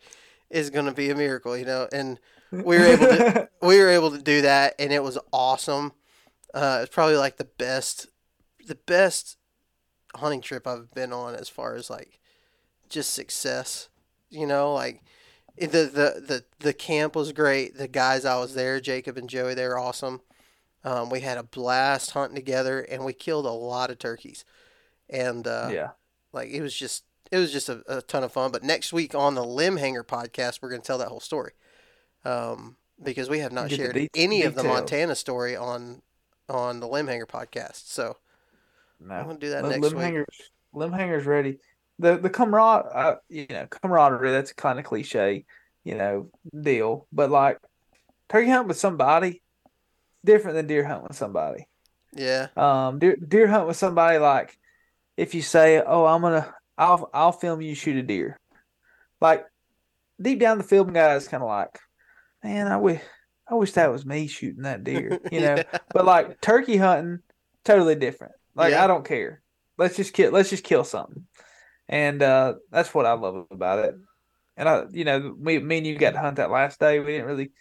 Is 0.49 0.71
going 0.71 0.87
to 0.87 0.93
be 0.93 1.11
a 1.11 1.14
miracle, 1.14 1.57
you 1.57 1.64
know. 1.64 1.88
And 1.93 2.19
we 2.50 2.78
were 2.78 2.85
able 2.85 3.07
to 3.07 3.49
we 3.62 3.78
were 3.78 3.88
able 3.88 4.11
to 4.11 4.23
do 4.23 4.42
that, 4.42 4.75
and 4.78 4.92
it 4.92 5.02
was 5.02 5.19
awesome. 5.33 5.92
Uh, 6.52 6.80
it's 6.83 6.95
probably 6.95 7.16
like 7.16 7.37
the 7.37 7.45
best, 7.45 8.09
the 8.66 8.75
best 8.75 9.37
hunting 10.16 10.40
trip 10.40 10.66
I've 10.66 10.92
been 10.92 11.12
on 11.12 11.35
as 11.35 11.49
far 11.49 11.75
as 11.75 11.90
like 11.90 12.21
just 12.88 13.14
success. 13.14 13.88
You 14.30 14.47
know, 14.47 14.75
like 14.75 15.02
the 15.59 15.66
the 15.66 16.23
the 16.26 16.45
the 16.61 16.73
camp 16.73 17.16
was 17.16 17.33
great. 17.33 17.76
The 17.76 17.88
guys 17.88 18.25
I 18.25 18.38
was 18.38 18.54
there, 18.54 18.80
Jacob 18.80 19.16
and 19.16 19.28
Joey, 19.28 19.54
they 19.54 19.66
were 19.66 19.78
awesome. 19.78 20.21
Um, 20.83 21.11
we 21.11 21.21
had 21.21 21.38
a 21.38 21.42
blast 21.42 22.12
hunting 22.12 22.37
together, 22.37 22.80
and 22.80 23.04
we 23.04 23.12
killed 23.12 23.47
a 23.47 23.50
lot 23.50 23.90
of 23.90 23.99
turkeys. 23.99 24.45
And 25.09 25.47
uh, 25.47 25.71
yeah. 25.73 25.90
like 26.33 26.49
it 26.50 26.62
was 26.62 26.75
just 26.75 27.04
it 27.30 27.38
was 27.38 27.52
just 27.52 27.69
a, 27.69 27.83
a 27.87 28.02
ton 28.02 28.25
of 28.25 28.33
fun. 28.33 28.50
But 28.50 28.62
next 28.62 28.92
week 28.92 29.14
on 29.14 29.35
the 29.35 29.45
Limb 29.45 29.76
Hanger 29.76 30.04
podcast, 30.04 30.61
we're 30.62 30.71
going 30.71 30.80
to 30.80 30.87
tell 30.87 30.99
that 30.99 31.09
whole 31.09 31.21
story, 31.21 31.52
um, 32.25 32.77
because 33.03 33.29
we 33.29 33.39
have 33.41 33.53
not 33.53 33.71
shared 33.71 33.95
det- 33.95 34.11
any 34.15 34.43
of 34.43 34.55
the. 34.55 34.62
Montana 34.65 35.15
story 35.15 35.57
on 35.57 36.03
on 36.49 36.81
the 36.81 36.89
Limb 36.89 37.07
Hanger 37.07 37.27
podcast. 37.27 37.87
So 37.89 38.17
No. 39.00 39.15
I'm 39.15 39.25
going 39.25 39.39
to 39.39 39.47
do 39.47 39.50
that 39.50 39.62
Lim, 39.62 39.73
next 39.73 39.83
limb 39.83 39.95
week. 39.95 40.03
hangers, 40.03 40.41
limb 40.73 40.93
hangers 40.93 41.25
ready. 41.27 41.59
the 41.99 42.17
the 42.19 42.31
camaraderie, 42.31 42.91
uh, 42.95 43.15
you 43.29 43.47
know, 43.50 43.67
camaraderie. 43.67 44.31
That's 44.33 44.53
kind 44.53 44.79
of 44.79 44.85
cliche, 44.85 45.45
you 45.85 45.95
know, 45.95 46.31
deal. 46.61 47.07
But 47.12 47.31
like 47.31 47.59
turkey 48.29 48.50
hunt 48.50 48.69
with 48.69 48.79
somebody, 48.79 49.43
different 50.25 50.57
than 50.57 50.67
deer 50.67 50.85
hunt 50.85 51.05
with 51.05 51.17
somebody. 51.17 51.67
Yeah. 52.15 52.49
Um, 52.57 52.99
deer 52.99 53.17
deer 53.17 53.47
hunt 53.49 53.67
with 53.69 53.77
somebody 53.77 54.19
like 54.19 54.57
if 55.17 55.35
you 55.35 55.43
say, 55.43 55.81
"Oh, 55.85 56.05
I'm 56.07 56.23
gonna, 56.23 56.53
I'll 56.77 57.09
I'll 57.15 57.33
film 57.33 57.61
you 57.61 57.75
shoot 57.75 57.97
a 57.97 58.03
deer," 58.03 58.39
like 59.21 59.45
deep 60.21 60.41
down 60.41 60.59
the 60.59 60.65
film 60.65 60.93
guy 60.93 61.15
is 61.15 61.29
kind 61.29 61.43
of 61.43 61.49
like, 61.49 61.79
"Man, 62.43 62.67
I 62.69 62.77
wish 62.77 63.01
I 63.49 63.55
wish 63.55 63.73
that 63.73 63.91
was 63.91 64.07
me 64.07 64.27
shooting 64.27 64.63
that 64.63 64.85
deer," 64.85 65.19
you 65.33 65.41
know. 65.41 65.57
Yeah. 65.57 65.79
But 65.93 66.05
like 66.05 66.41
turkey 66.41 66.77
hunting, 66.77 67.21
totally 67.65 67.95
different. 67.95 68.35
Like 68.55 68.73
Yeah. 68.73 68.85
I 68.85 68.87
don't 68.87 69.05
care. 69.05 69.43
Let's 69.79 69.97
just 69.97 70.13
kill. 70.13 70.33
Let's 70.33 70.51
just 70.51 70.65
kill 70.65 70.85
something, 70.85 71.27
and 71.89 72.23
uh, 72.23 72.55
that's 72.71 72.95
what 72.95 73.07
I 73.07 73.13
love 73.13 73.47
about 73.51 73.85
it. 73.85 73.95
And 74.57 74.69
I, 74.69 74.85
you 74.91 75.05
know, 75.05 75.35
me, 75.39 75.59
me 75.59 75.79
and 75.79 75.87
you 75.87 75.97
got 75.97 76.11
to 76.13 76.21
hunt 76.21 76.37
that 76.37 76.51
last 76.51 76.79
day. 76.79 76.99
We 76.99 77.07
didn't 77.07 77.27
really 77.27 77.53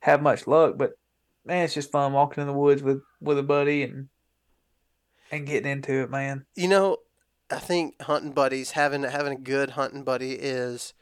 have 0.00 0.20
much 0.20 0.46
luck, 0.46 0.74
but 0.76 0.92
man, 1.44 1.64
it's 1.64 1.74
just 1.74 1.90
fun 1.90 2.12
walking 2.12 2.42
in 2.42 2.46
the 2.46 2.52
woods 2.52 2.82
with 2.82 3.00
with 3.20 3.38
a 3.38 3.42
buddy 3.42 3.82
and 3.82 4.08
and 5.30 5.46
getting 5.46 5.70
into 5.70 6.02
it, 6.02 6.10
man. 6.10 6.44
You 6.54 6.68
know, 6.68 6.98
I 7.50 7.58
think 7.58 8.00
hunting 8.02 8.32
buddies 8.32 8.72
having 8.72 9.02
having 9.02 9.32
a 9.32 9.40
good 9.40 9.70
hunting 9.70 10.04
buddy 10.04 10.32
is 10.32 10.94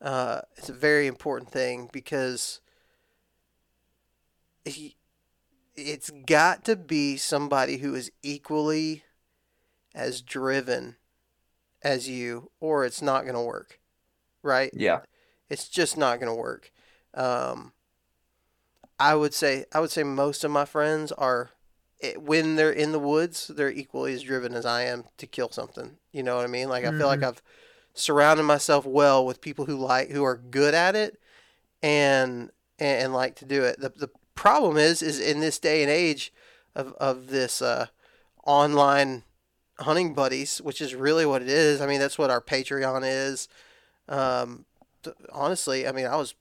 uh, 0.00 0.40
it's 0.56 0.68
a 0.68 0.74
very 0.74 1.06
important 1.06 1.50
thing 1.50 1.88
because 1.92 2.60
he, 4.64 4.96
it's 5.74 6.10
got 6.26 6.64
to 6.64 6.76
be 6.76 7.16
somebody 7.16 7.78
who 7.78 7.94
is 7.94 8.10
equally 8.22 9.04
as 9.94 10.22
driven 10.22 10.96
as 11.82 12.08
you, 12.08 12.50
or 12.60 12.84
it's 12.84 13.02
not 13.02 13.22
going 13.22 13.34
to 13.34 13.40
work, 13.40 13.78
right? 14.42 14.70
Yeah, 14.74 15.00
It's 15.48 15.68
just 15.68 15.96
not 15.96 16.20
going 16.20 16.34
to 16.34 16.40
work. 16.40 16.72
Um, 17.12 17.72
I 18.98 19.14
would 19.14 19.34
say 19.34 19.66
I 19.72 19.80
would 19.80 19.90
say 19.90 20.02
most 20.02 20.44
of 20.44 20.50
my 20.50 20.64
friends 20.64 21.12
are 21.12 21.50
when 22.16 22.56
they're 22.56 22.70
in 22.72 22.92
the 22.92 22.98
woods, 22.98 23.48
they're 23.48 23.70
equally 23.70 24.14
as 24.14 24.22
driven 24.22 24.54
as 24.54 24.66
I 24.66 24.82
am 24.82 25.04
to 25.18 25.26
kill 25.26 25.50
something. 25.50 25.96
You 26.12 26.22
know 26.22 26.36
what 26.36 26.44
I 26.44 26.48
mean? 26.48 26.68
Like 26.68 26.84
I 26.84 26.90
feel 26.98 27.06
like 27.06 27.22
I've 27.22 27.42
surrounded 27.94 28.42
myself 28.42 28.84
well 28.84 29.24
with 29.24 29.40
people 29.40 29.66
who 29.66 29.76
like 29.76 30.10
who 30.10 30.24
are 30.24 30.36
good 30.36 30.74
at 30.74 30.96
it 30.96 31.18
and 31.82 32.50
and, 32.78 33.02
and 33.04 33.14
like 33.14 33.36
to 33.36 33.44
do 33.44 33.62
it. 33.62 33.80
The 33.80 33.90
the 33.90 34.10
problem 34.34 34.76
is 34.76 35.00
is 35.02 35.20
in 35.20 35.40
this 35.40 35.58
day 35.58 35.82
and 35.82 35.90
age 35.90 36.32
of 36.74 36.92
of 36.94 37.28
this 37.28 37.62
uh, 37.62 37.86
online 38.46 39.22
hunting 39.80 40.14
buddies, 40.14 40.58
which 40.58 40.80
is 40.80 40.94
really 40.94 41.26
what 41.26 41.42
it 41.42 41.48
is. 41.48 41.80
I 41.80 41.86
mean, 41.86 42.00
that's 42.00 42.18
what 42.18 42.30
our 42.30 42.40
Patreon 42.40 43.02
is. 43.04 43.48
Um, 44.08 44.64
th- 45.02 45.16
honestly, 45.32 45.86
I 45.86 45.92
mean, 45.92 46.06
I 46.06 46.16
was 46.16 46.34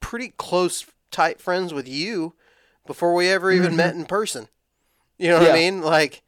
pretty 0.00 0.32
close, 0.36 0.86
tight 1.10 1.40
friends 1.40 1.72
with 1.72 1.88
you 1.88 2.34
before 2.86 3.14
we 3.14 3.28
ever 3.28 3.50
even 3.50 3.72
Mhm. 3.72 3.76
met 3.76 3.94
in 3.94 4.04
person. 4.04 4.48
You 5.18 5.30
know 5.30 5.40
what 5.40 5.50
I 5.50 5.54
mean? 5.54 5.80
Like, 5.80 6.22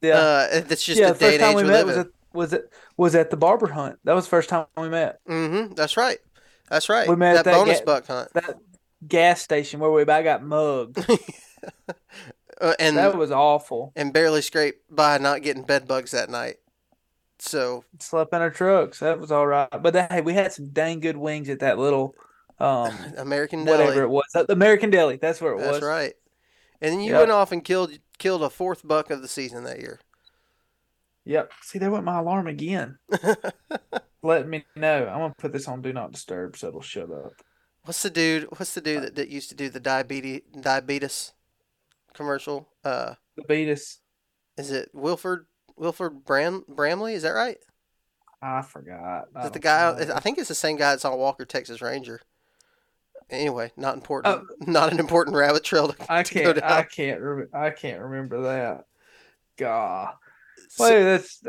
yeah, 0.00 0.16
uh, 0.16 0.60
that's 0.60 0.84
just 0.84 1.00
yeah. 1.00 1.12
the 1.12 1.18
day 1.18 1.34
and 1.36 1.44
age 1.44 1.56
we 1.56 1.62
live 1.62 1.88
in. 1.88 2.12
Was 2.34 2.52
it 2.52 2.70
was 2.96 3.14
at 3.14 3.30
the 3.30 3.36
barber 3.36 3.68
hunt. 3.68 3.98
That 4.04 4.14
was 4.14 4.24
the 4.24 4.30
first 4.30 4.48
time 4.48 4.66
we 4.76 4.88
met. 4.88 5.20
Mm-hmm. 5.28 5.74
That's 5.74 5.96
right. 5.96 6.18
That's 6.68 6.88
right. 6.88 7.08
We 7.08 7.16
met 7.16 7.32
that 7.34 7.38
at 7.40 7.44
that 7.46 7.54
bonus 7.54 7.78
ga- 7.80 7.84
buck 7.84 8.06
hunt, 8.06 8.32
That 8.34 8.56
gas 9.06 9.42
station 9.42 9.80
where 9.80 9.90
we 9.90 10.02
about 10.02 10.24
got 10.24 10.42
mugged. 10.42 10.98
uh, 12.60 12.74
and 12.78 12.96
that 12.96 13.16
was 13.16 13.30
awful. 13.30 13.92
and 13.96 14.12
barely 14.12 14.42
scraped 14.42 14.80
by 14.94 15.18
not 15.18 15.42
getting 15.42 15.62
bed 15.64 15.86
bugs 15.88 16.12
that 16.12 16.30
night. 16.30 16.56
So 17.38 17.84
Slept 17.98 18.32
in 18.32 18.40
our 18.40 18.50
trucks. 18.50 19.00
That 19.00 19.18
was 19.18 19.32
all 19.32 19.46
right. 19.46 19.68
But 19.70 19.94
that, 19.94 20.12
hey, 20.12 20.20
we 20.20 20.32
had 20.34 20.52
some 20.52 20.68
dang 20.68 21.00
good 21.00 21.16
wings 21.16 21.48
at 21.48 21.60
that 21.60 21.78
little 21.78 22.14
um 22.60 22.94
American 23.16 23.64
Deli. 23.64 23.78
whatever 23.78 24.02
it 24.04 24.08
was. 24.08 24.24
The 24.32 24.52
American 24.52 24.90
Deli. 24.90 25.16
That's 25.16 25.40
where 25.40 25.54
it 25.54 25.58
That's 25.58 25.72
was. 25.80 25.82
right. 25.82 26.14
And 26.80 26.92
then 26.92 27.00
you 27.00 27.10
Yep. 27.12 27.18
went 27.20 27.30
off 27.32 27.50
and 27.52 27.64
killed 27.64 27.98
killed 28.18 28.42
a 28.44 28.50
fourth 28.50 28.86
buck 28.86 29.10
of 29.10 29.22
the 29.22 29.28
season 29.28 29.64
that 29.64 29.80
year. 29.80 29.98
Yep. 31.24 31.52
See, 31.62 31.78
there 31.78 31.90
went 31.90 32.04
my 32.04 32.18
alarm 32.18 32.46
again. 32.46 32.98
Let 34.22 34.48
me 34.48 34.64
know. 34.76 35.06
I'm 35.08 35.18
gonna 35.20 35.34
put 35.38 35.52
this 35.52 35.68
on 35.68 35.82
do 35.82 35.92
not 35.92 36.12
disturb 36.12 36.56
so 36.56 36.68
it'll 36.68 36.80
shut 36.80 37.10
up. 37.10 37.32
What's 37.84 38.02
the 38.02 38.10
dude? 38.10 38.44
What's 38.56 38.74
the 38.74 38.80
dude 38.80 39.02
that, 39.02 39.14
that 39.16 39.28
used 39.28 39.48
to 39.50 39.54
do 39.56 39.68
the 39.68 39.80
diabetes 39.80 40.42
diabetes 40.60 41.32
commercial? 42.14 42.68
Uh, 42.84 43.14
The 43.36 43.42
Beatus. 43.44 43.98
is 44.56 44.70
it 44.70 44.90
Wilford 44.92 45.46
Wilford 45.76 46.24
Bram 46.24 46.64
Bramley? 46.68 47.14
Is 47.14 47.22
that 47.22 47.30
right? 47.30 47.58
I 48.40 48.62
forgot. 48.62 49.28
Is 49.30 49.36
I 49.36 49.46
it 49.46 49.52
the 49.52 49.58
guy? 49.60 50.04
know. 50.04 50.14
I 50.14 50.20
think 50.20 50.38
it's 50.38 50.48
the 50.48 50.54
same 50.54 50.76
guy 50.76 50.90
that's 50.90 51.04
on 51.04 51.16
Walker 51.18 51.44
Texas 51.44 51.80
Ranger. 51.80 52.20
Anyway, 53.30 53.72
not 53.76 53.94
important. 53.94 54.34
Oh. 54.50 54.64
not 54.70 54.92
an 54.92 54.98
important 55.00 55.36
rabbit 55.36 55.64
trail 55.64 55.88
to, 55.92 56.12
I 56.12 56.22
to 56.22 56.34
can't. 56.34 56.62
I 56.62 56.82
can't. 56.82 57.20
Rem- 57.20 57.48
I 57.54 57.70
can't 57.70 58.00
remember 58.00 58.42
that. 58.42 58.84
God. 59.56 60.14
So- 60.74 60.84
Well, 60.84 61.04
that's 61.04 61.42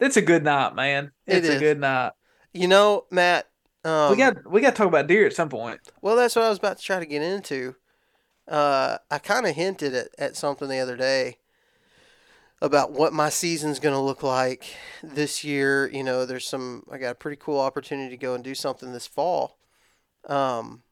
that's 0.00 0.16
a 0.16 0.22
good 0.22 0.44
night, 0.44 0.74
man. 0.74 1.12
It 1.26 1.38
It's 1.38 1.48
a 1.48 1.58
good 1.58 1.78
night. 1.80 2.12
you 2.52 2.68
know, 2.68 3.04
Matt. 3.10 3.46
Um, 3.84 4.10
we 4.10 4.16
got 4.16 4.50
we 4.50 4.60
got 4.60 4.70
to 4.70 4.76
talk 4.76 4.88
about 4.88 5.06
deer 5.06 5.26
at 5.26 5.32
some 5.32 5.48
point. 5.48 5.80
Well, 6.02 6.16
that's 6.16 6.34
what 6.36 6.44
I 6.44 6.48
was 6.48 6.58
about 6.58 6.78
to 6.78 6.82
try 6.84 6.98
to 6.98 7.06
get 7.06 7.22
into. 7.22 7.76
Uh, 8.48 8.98
I 9.10 9.18
kind 9.18 9.46
of 9.46 9.54
hinted 9.54 9.94
at, 9.94 10.08
at 10.18 10.36
something 10.36 10.68
the 10.68 10.78
other 10.80 10.96
day 10.96 11.38
about 12.60 12.92
what 12.92 13.12
my 13.12 13.28
season's 13.28 13.78
going 13.78 13.94
to 13.94 14.00
look 14.00 14.22
like 14.22 14.64
this 15.02 15.44
year. 15.44 15.88
You 15.92 16.02
know, 16.02 16.26
there's 16.26 16.48
some, 16.48 16.82
I 16.90 16.98
got 16.98 17.12
a 17.12 17.14
pretty 17.14 17.36
cool 17.40 17.60
opportunity 17.60 18.10
to 18.10 18.16
go 18.16 18.34
and 18.34 18.42
do 18.42 18.54
something 18.54 18.92
this 18.92 19.06
fall. 19.06 19.58
Um, 20.28 20.82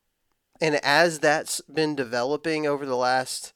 and 0.61 0.77
as 0.85 1.19
that's 1.19 1.61
been 1.63 1.97
developing 1.97 2.67
over 2.67 2.87
the 2.87 2.97
last, 2.97 3.53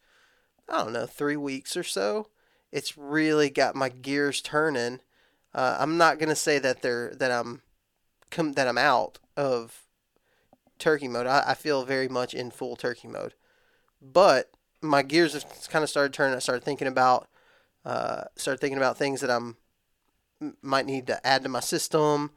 I 0.69 0.83
don't 0.83 0.93
know, 0.93 1.07
three 1.07 1.37
weeks 1.37 1.77
or 1.77 1.85
so, 1.85 2.29
it's 2.73 2.97
really 2.97 3.51
got 3.51 3.75
my 3.75 3.89
gears 3.89 4.41
turning. 4.41 5.01
Uh, 5.55 5.77
I'm 5.79 5.97
not 5.97 6.19
to 6.29 6.37
say 6.37 6.59
that 6.59 6.83
they're, 6.83 7.15
that 7.17 7.31
I'm, 7.31 7.63
that 8.37 8.69
I'm 8.69 8.79
out 8.79 9.19
of 9.37 9.87
turkey 10.79 11.09
mode. 11.09 11.27
I, 11.27 11.45
I 11.49 11.55
feel 11.55 11.85
very 11.85 12.09
much 12.09 12.35
in 12.35 12.51
full 12.51 12.77
turkey 12.77 13.09
mode. 13.09 13.35
But 14.01 14.51
my 14.81 15.03
gears 15.03 15.35
have 15.35 15.45
kind 15.69 15.83
of 15.83 15.91
started 15.91 16.13
turning. 16.13 16.35
I 16.35 16.41
started 16.41 16.65
thinking 16.65 16.89
about 16.89 17.29
uh, 17.85 18.25
started 18.37 18.61
thinking 18.61 18.79
about 18.79 18.99
things 18.99 19.21
that 19.21 19.31
I'm 19.31 19.57
might 20.63 20.87
need 20.87 21.07
to 21.07 21.25
add 21.27 21.43
to 21.43 21.49
my 21.49 21.61
system. 21.61 22.31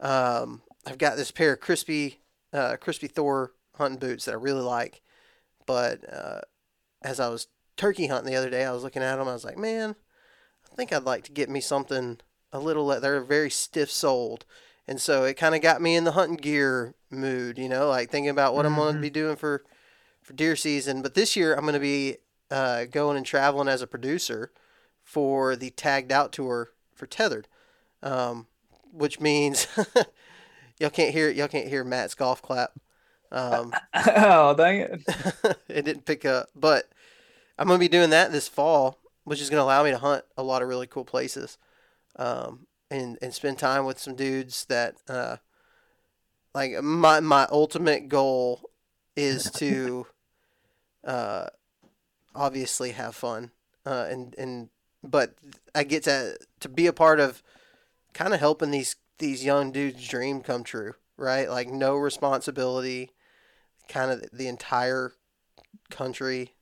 Um, 0.00 0.62
I've 0.86 0.98
got 0.98 1.16
this 1.16 1.30
pair 1.30 1.54
of 1.54 1.60
Crispi 1.60 2.16
uh, 2.52 2.76
Crispi 2.80 3.10
Thor 3.10 3.52
hunting 3.76 3.98
boots 3.98 4.24
that 4.24 4.32
I 4.32 4.36
really 4.36 4.62
like. 4.62 5.02
But 5.66 6.00
uh, 6.12 6.40
as 7.02 7.20
I 7.20 7.28
was 7.28 7.48
turkey 7.76 8.06
hunting 8.06 8.30
the 8.32 8.38
other 8.38 8.50
day, 8.50 8.64
I 8.64 8.72
was 8.72 8.82
looking 8.82 9.02
at 9.02 9.16
them. 9.16 9.28
I 9.28 9.32
was 9.32 9.44
like, 9.44 9.58
man, 9.58 9.94
I 10.70 10.74
think 10.74 10.92
I'd 10.92 11.04
like 11.04 11.24
to 11.24 11.32
get 11.32 11.48
me 11.50 11.60
something 11.60 12.18
a 12.52 12.58
little. 12.58 12.86
le- 12.86 13.00
They're 13.00 13.20
very 13.20 13.50
stiff 13.50 13.90
soled, 13.90 14.44
and 14.86 15.00
so 15.00 15.24
it 15.24 15.34
kind 15.34 15.54
of 15.54 15.60
got 15.60 15.82
me 15.82 15.96
in 15.96 16.04
the 16.04 16.12
hunting 16.12 16.36
gear 16.36 16.94
mood. 17.10 17.58
You 17.58 17.68
know, 17.68 17.88
like 17.88 18.10
thinking 18.10 18.30
about 18.30 18.54
what 18.54 18.66
I'm 18.66 18.74
going 18.76 18.94
to 18.96 19.00
be 19.00 19.10
doing 19.10 19.36
for 19.36 19.64
for 20.22 20.32
deer 20.32 20.56
season. 20.56 21.02
But 21.02 21.14
this 21.14 21.36
year, 21.36 21.54
I'm 21.54 21.62
going 21.62 21.74
to 21.74 21.80
be 21.80 22.16
uh, 22.50 22.84
going 22.86 23.16
and 23.16 23.26
traveling 23.26 23.68
as 23.68 23.82
a 23.82 23.86
producer 23.86 24.52
for 25.02 25.54
the 25.56 25.70
tagged 25.70 26.10
out 26.12 26.32
tour 26.32 26.70
for 26.94 27.06
Tethrd, 27.06 27.44
um, 28.02 28.46
which 28.92 29.20
means 29.20 29.66
y'all 30.78 30.90
can't 30.90 31.12
hear 31.12 31.30
y'all 31.30 31.48
can't 31.48 31.68
hear 31.68 31.84
Matt's 31.84 32.14
golf 32.14 32.40
clap. 32.42 32.72
Um, 33.32 33.72
oh 33.94 34.54
dang 34.54 34.80
it! 34.80 35.02
it 35.68 35.84
didn't 35.84 36.04
pick 36.06 36.24
up, 36.24 36.50
but 36.54 36.88
I'm 37.58 37.66
going 37.66 37.78
to 37.78 37.84
be 37.84 37.88
doing 37.88 38.10
that 38.10 38.32
this 38.32 38.48
fall, 38.48 38.98
which 39.24 39.40
is 39.40 39.50
going 39.50 39.60
to 39.60 39.64
allow 39.64 39.84
me 39.84 39.90
to 39.90 39.98
hunt 39.98 40.24
a 40.36 40.42
lot 40.42 40.62
of 40.62 40.68
really 40.68 40.86
cool 40.86 41.04
places, 41.04 41.58
um, 42.16 42.66
and 42.90 43.18
and 43.22 43.32
spend 43.34 43.58
time 43.58 43.84
with 43.84 43.98
some 43.98 44.14
dudes 44.14 44.64
that 44.66 44.96
uh, 45.08 45.36
like 46.54 46.82
my 46.82 47.20
my 47.20 47.46
ultimate 47.50 48.08
goal 48.08 48.70
is 49.16 49.50
to 49.52 50.06
uh, 51.04 51.46
obviously 52.34 52.92
have 52.92 53.14
fun 53.14 53.50
uh, 53.86 54.06
and 54.08 54.34
and 54.36 54.68
but 55.02 55.34
I 55.74 55.84
get 55.84 56.04
to 56.04 56.36
to 56.60 56.68
be 56.68 56.86
a 56.86 56.92
part 56.92 57.20
of 57.20 57.42
kind 58.12 58.34
of 58.34 58.40
helping 58.40 58.70
these 58.70 58.96
these 59.18 59.44
young 59.44 59.70
dudes 59.70 60.06
dream 60.08 60.40
come 60.40 60.64
true 60.64 60.94
right? 61.16 61.48
Like 61.48 61.68
no 61.68 61.96
responsibility 61.96 63.10
kind 63.88 64.10
of 64.10 64.24
the 64.32 64.48
entire 64.48 65.12
country 65.90 66.54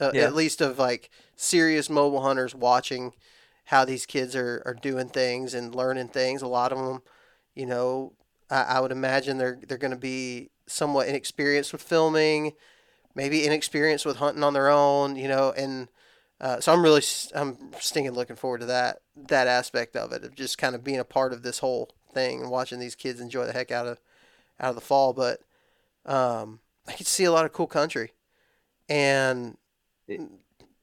uh, 0.00 0.12
Yeah. 0.12 0.24
at 0.26 0.34
least 0.34 0.60
of 0.60 0.78
like 0.78 1.10
serious 1.36 1.88
mobile 1.90 2.22
hunters 2.22 2.54
watching 2.54 3.12
how 3.66 3.84
these 3.84 4.06
kids 4.06 4.36
are, 4.36 4.62
are 4.66 4.74
doing 4.74 5.08
things 5.08 5.54
and 5.54 5.74
learning 5.74 6.08
things 6.08 6.42
a 6.42 6.48
lot 6.48 6.72
of 6.72 6.78
them 6.78 7.02
you 7.54 7.66
know 7.66 8.12
I, 8.50 8.62
I 8.62 8.80
would 8.80 8.92
imagine 8.92 9.38
they're 9.38 9.58
they're 9.66 9.78
going 9.78 9.90
to 9.92 9.96
be 9.96 10.50
somewhat 10.66 11.08
inexperienced 11.08 11.72
with 11.72 11.82
filming 11.82 12.52
maybe 13.14 13.46
inexperienced 13.46 14.06
with 14.06 14.16
hunting 14.18 14.44
on 14.44 14.54
their 14.54 14.68
own 14.70 15.16
you 15.16 15.28
know 15.28 15.52
and 15.56 15.88
Uh, 16.38 16.60
so 16.60 16.70
I'm 16.72 16.82
really 16.82 17.02
I'm 17.34 17.56
stinking 17.80 18.12
looking 18.12 18.36
forward 18.36 18.60
to 18.60 18.66
that 18.66 18.98
that 19.16 19.46
aspect 19.48 19.96
of 19.96 20.12
it 20.12 20.22
of 20.24 20.34
just 20.34 20.58
kind 20.58 20.74
of 20.74 20.84
being 20.84 21.00
a 21.00 21.04
part 21.04 21.32
of 21.32 21.42
this 21.42 21.60
whole 21.60 21.88
thing 22.12 22.42
and 22.42 22.50
watching 22.50 22.78
these 22.78 22.94
kids 22.94 23.20
enjoy 23.20 23.46
the 23.46 23.54
heck 23.54 23.70
out 23.70 23.86
of 23.86 24.00
out 24.60 24.70
of 24.70 24.74
the 24.76 24.82
fall. 24.82 25.14
But 25.14 25.40
um, 26.06 26.60
I 26.88 26.92
can 26.92 27.06
see 27.06 27.24
a 27.24 27.32
lot 27.32 27.46
of 27.46 27.52
cool 27.52 27.66
country, 27.66 28.12
and 28.88 29.56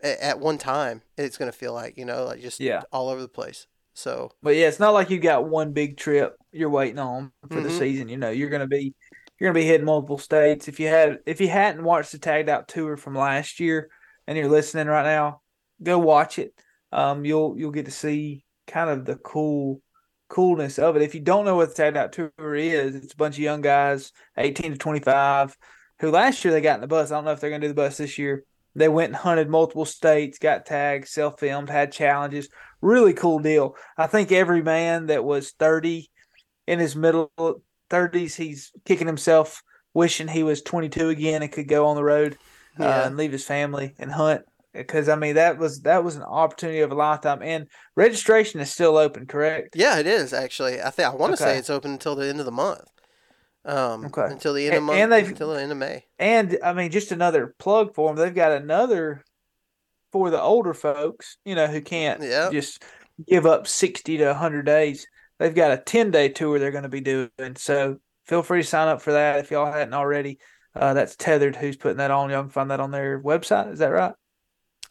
at 0.02 0.40
one 0.40 0.58
time 0.58 1.02
it's 1.18 1.38
going 1.38 1.52
to 1.52 1.58
feel 1.58 1.74
like 1.74 1.98
you 1.98 2.06
know 2.06 2.26
like 2.26 2.42
just 2.42 2.60
yeah. 2.60 2.82
all 2.92 3.10
over 3.10 3.22
the 3.22 3.28
place. 3.28 3.68
So, 3.96 4.32
but 4.42 4.56
yeah, 4.56 4.68
it's 4.68 4.80
not 4.80 4.94
like 4.94 5.10
you 5.10 5.20
got 5.20 5.48
one 5.48 5.72
big 5.72 5.98
trip 5.98 6.36
you're 6.52 6.70
waiting 6.70 7.00
on 7.00 7.32
for 7.44 7.56
mm-hmm. 7.56 7.64
the 7.64 7.70
season. 7.70 8.10
You 8.10 8.18
know, 8.18 8.32
you're 8.32 8.50
going 8.50 8.62
to 8.62 8.68
be 8.68 8.96
you're 9.40 9.52
going 9.52 9.62
to 9.62 9.66
be 9.66 9.72
hitting 9.72 9.86
multiple 9.86 10.18
states. 10.18 10.68
If 10.68 10.80
you 10.80 10.88
had 10.88 11.20
if 11.26 11.40
you 11.40 11.48
hadn't 11.48 11.84
watched 11.84 12.12
the 12.12 12.18
tagged 12.18 12.50
out 12.50 12.68
tour 12.68 12.98
from 12.98 13.16
last 13.16 13.60
year 13.60 13.90
and 14.28 14.38
you're 14.38 14.50
listening 14.50 14.88
right 14.88 15.06
now, 15.06 15.42
go 15.82 16.00
watch 16.00 16.40
it. 16.40 16.54
Um, 16.92 17.24
you'll 17.24 17.56
you'll 17.58 17.72
get 17.72 17.86
to 17.86 17.92
see 17.92 18.46
kind 18.68 18.90
of 18.90 19.06
the 19.06 19.16
cool 19.16 19.82
coolness 20.30 20.80
of 20.80 20.96
it. 20.96 21.04
If 21.04 21.14
you 21.14 21.22
don't 21.22 21.46
know 21.46 21.56
what 21.56 21.70
the 21.70 21.76
tagged 21.76 21.98
out 21.98 22.14
tour 22.14 22.56
is, 22.56 22.96
it's 22.96 23.14
a 23.14 23.18
bunch 23.18 23.36
of 23.36 23.44
young 23.44 23.62
guys, 23.62 24.12
18 24.38 24.72
to 24.72 24.78
25, 24.78 25.56
who 26.00 26.10
last 26.10 26.44
year 26.44 26.52
they 26.52 26.62
got 26.62 26.76
in 26.76 26.82
the 26.82 26.88
bus. 26.88 27.12
I 27.12 27.16
don't 27.16 27.26
know 27.26 27.32
if 27.32 27.40
they're 27.40 27.52
going 27.52 27.62
to 27.62 27.68
do 27.68 27.74
the 27.74 27.82
bus 27.82 27.98
this 27.98 28.18
year. 28.18 28.44
They 28.76 28.90
went 28.90 29.10
and 29.10 29.16
hunted 29.16 29.50
multiple 29.50 29.86
states, 29.86 30.40
got 30.40 30.66
tagged, 30.66 31.08
self 31.08 31.40
filmed, 31.40 31.70
had 31.70 31.92
challenges. 31.92 32.50
Really 32.82 33.14
cool 33.14 33.40
deal. 33.40 33.76
I 33.98 34.08
think 34.08 34.32
every 34.32 34.62
man 34.62 35.08
that 35.08 35.24
was 35.24 35.52
30 35.52 36.10
in 36.68 36.80
his 36.80 36.96
middle 36.96 37.32
30s, 37.90 38.36
he's 38.36 38.72
kicking 38.86 39.08
himself, 39.08 39.62
wishing 39.94 40.28
he 40.28 40.44
was 40.44 40.62
22 40.62 41.10
again 41.10 41.44
and 41.44 41.52
could 41.52 41.68
go 41.68 41.86
on 41.86 41.96
the 41.96 42.04
road 42.04 42.38
uh, 42.80 42.84
yeah. 42.84 43.02
uh, 43.02 43.08
and 43.08 43.18
leave 43.18 43.32
his 43.32 43.46
family 43.46 43.94
and 44.00 44.12
hunt. 44.12 44.42
Because 44.74 45.08
I 45.08 45.16
mean 45.16 45.36
that 45.36 45.60
was 45.60 45.82
that 45.82 46.04
was 46.04 46.16
an 46.16 46.24
opportunity 46.24 46.80
of 46.80 46.92
a 46.92 46.96
lifetime, 46.96 47.44
and 47.44 47.68
registration 47.96 48.60
is 48.60 48.72
still 48.72 48.98
open, 48.98 49.28
correct? 49.28 49.76
Yeah, 49.76 50.00
it 50.00 50.08
is 50.08 50.34
actually. 50.34 50.82
I 50.82 50.90
think 50.90 51.08
I 51.08 51.14
want 51.14 51.38
to 51.38 51.44
okay. 51.44 51.54
say 51.54 51.60
it's 51.60 51.70
open 51.70 51.92
until 51.92 52.16
the 52.16 52.28
end 52.28 52.40
of 52.40 52.48
the 52.48 52.52
month. 52.52 52.90
Um, 53.66 54.06
okay. 54.06 54.26
Until 54.30 54.54
the 54.54 54.66
end 54.68 54.76
of 54.76 54.84
month, 54.84 55.00
and 55.00 55.12
they've, 55.12 55.28
until 55.28 55.54
the 55.54 55.62
end 55.62 55.72
of 55.72 55.78
May. 55.78 56.06
And 56.20 56.58
I 56.64 56.74
mean, 56.74 56.92
just 56.92 57.12
another 57.12 57.56
plug 57.60 57.94
for 57.96 58.10
them. 58.10 58.18
They've 58.18 58.36
got 58.36 58.52
another 58.52 59.24
for 60.12 60.30
the 60.30 60.42
older 60.42 60.74
folks, 60.74 61.38
you 61.46 61.56
know, 61.56 61.68
who 61.68 61.82
can't 61.82 62.22
yep. 62.22 62.52
just 62.52 62.84
give 63.28 63.46
up 63.46 63.68
sixty 63.68 64.18
to 64.18 64.34
hundred 64.34 64.66
days. 64.66 65.08
They've 65.40 65.56
got 65.56 65.72
a 65.72 65.78
ten 65.78 66.12
day 66.12 66.30
tour 66.30 66.60
they're 66.60 66.72
going 66.72 66.84
to 66.84 66.90
be 66.90 67.02
doing. 67.02 67.30
So 67.56 67.98
feel 68.26 68.44
free 68.44 68.62
to 68.62 68.68
sign 68.68 68.90
up 68.90 69.02
for 69.02 69.14
that 69.14 69.40
if 69.40 69.52
y'all 69.52 69.72
hadn't 69.72 69.94
already. 69.94 70.40
Uh, 70.76 70.94
that's 70.94 71.16
Tethrd. 71.16 71.56
Who's 71.56 71.78
putting 71.78 71.98
that 71.98 72.12
on? 72.12 72.30
Y'all 72.30 72.44
can 72.44 72.50
find 72.50 72.72
that 72.72 72.80
on 72.80 72.92
their 72.92 73.22
website. 73.22 73.72
Is 73.72 73.80
that 73.80 73.90
right? 73.90 74.14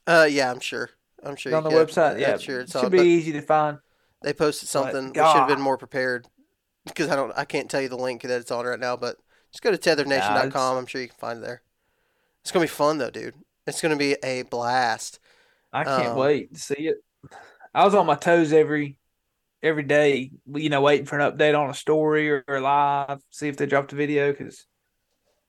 Uh, 0.07 0.29
yeah, 0.31 0.50
I'm 0.50 0.61
sure. 0.61 0.91
I'm 1.23 1.37
sure 1.37 1.55
on 1.55 1.62
the 1.62 1.71
can. 1.71 1.79
website. 1.79 2.21
Yeah, 2.21 2.38
sure. 2.38 2.61
It 2.61 2.71
should 2.71 2.93
be 2.93 3.00
easy 3.00 3.33
to 3.33 3.43
find. 3.43 3.79
They 4.23 4.33
posted 4.33 4.69
something. 4.69 5.09
we 5.09 5.14
should 5.14 5.25
have 5.25 5.49
been 5.49 5.61
more 5.61 5.76
prepared 5.76 6.26
because 6.87 7.09
I 7.09 7.17
don't 7.17 7.33
I 7.37 7.45
can't 7.45 7.71
tell 7.71 7.81
you 7.81 7.89
the 7.89 7.97
link 7.97 8.23
that 8.23 8.41
it's 8.41 8.51
on 8.51 8.65
right 8.65 8.79
now, 8.79 8.97
but 8.97 9.17
just 9.51 9.62
go 9.62 9.71
to 9.71 9.79
tethrdnation.com. 9.79 10.79
I'm 10.79 10.87
sure 10.87 11.01
you 11.01 11.09
can 11.09 11.17
find 11.17 11.39
it 11.39 11.45
there. 11.45 11.62
It's 12.43 12.51
gonna 12.51 12.65
be 12.65 12.69
fun 12.69 12.99
though, 12.99 13.11
dude. 13.11 13.35
It's 13.67 13.81
gonna 13.81 13.97
be 13.97 14.17
a 14.23 14.43
blast. 14.43 15.19
I 15.73 15.85
can't 15.85 16.09
um, 16.09 16.17
wait 16.17 16.55
to 16.55 16.61
see 16.61 16.89
it. 16.89 16.97
I 17.75 17.85
was 17.85 17.95
on 17.95 18.07
my 18.07 18.17
toes 18.17 18.53
every 18.53 18.99
every 19.62 19.85
day, 19.85 20.33
you 20.55 20.69
know, 20.69 20.81
waiting 20.81 21.07
for 21.07 21.19
an 21.19 21.33
update 21.33 21.59
on 21.59 21.71
a 21.71 21.75
story 21.75 22.31
or, 22.31 22.45
or 22.49 22.61
live, 22.61 23.21
see 23.31 23.49
if 23.49 23.57
they 23.57 23.67
dropped 23.67 23.93
a 23.93 23.97
video. 23.97 24.33
Because 24.33 24.67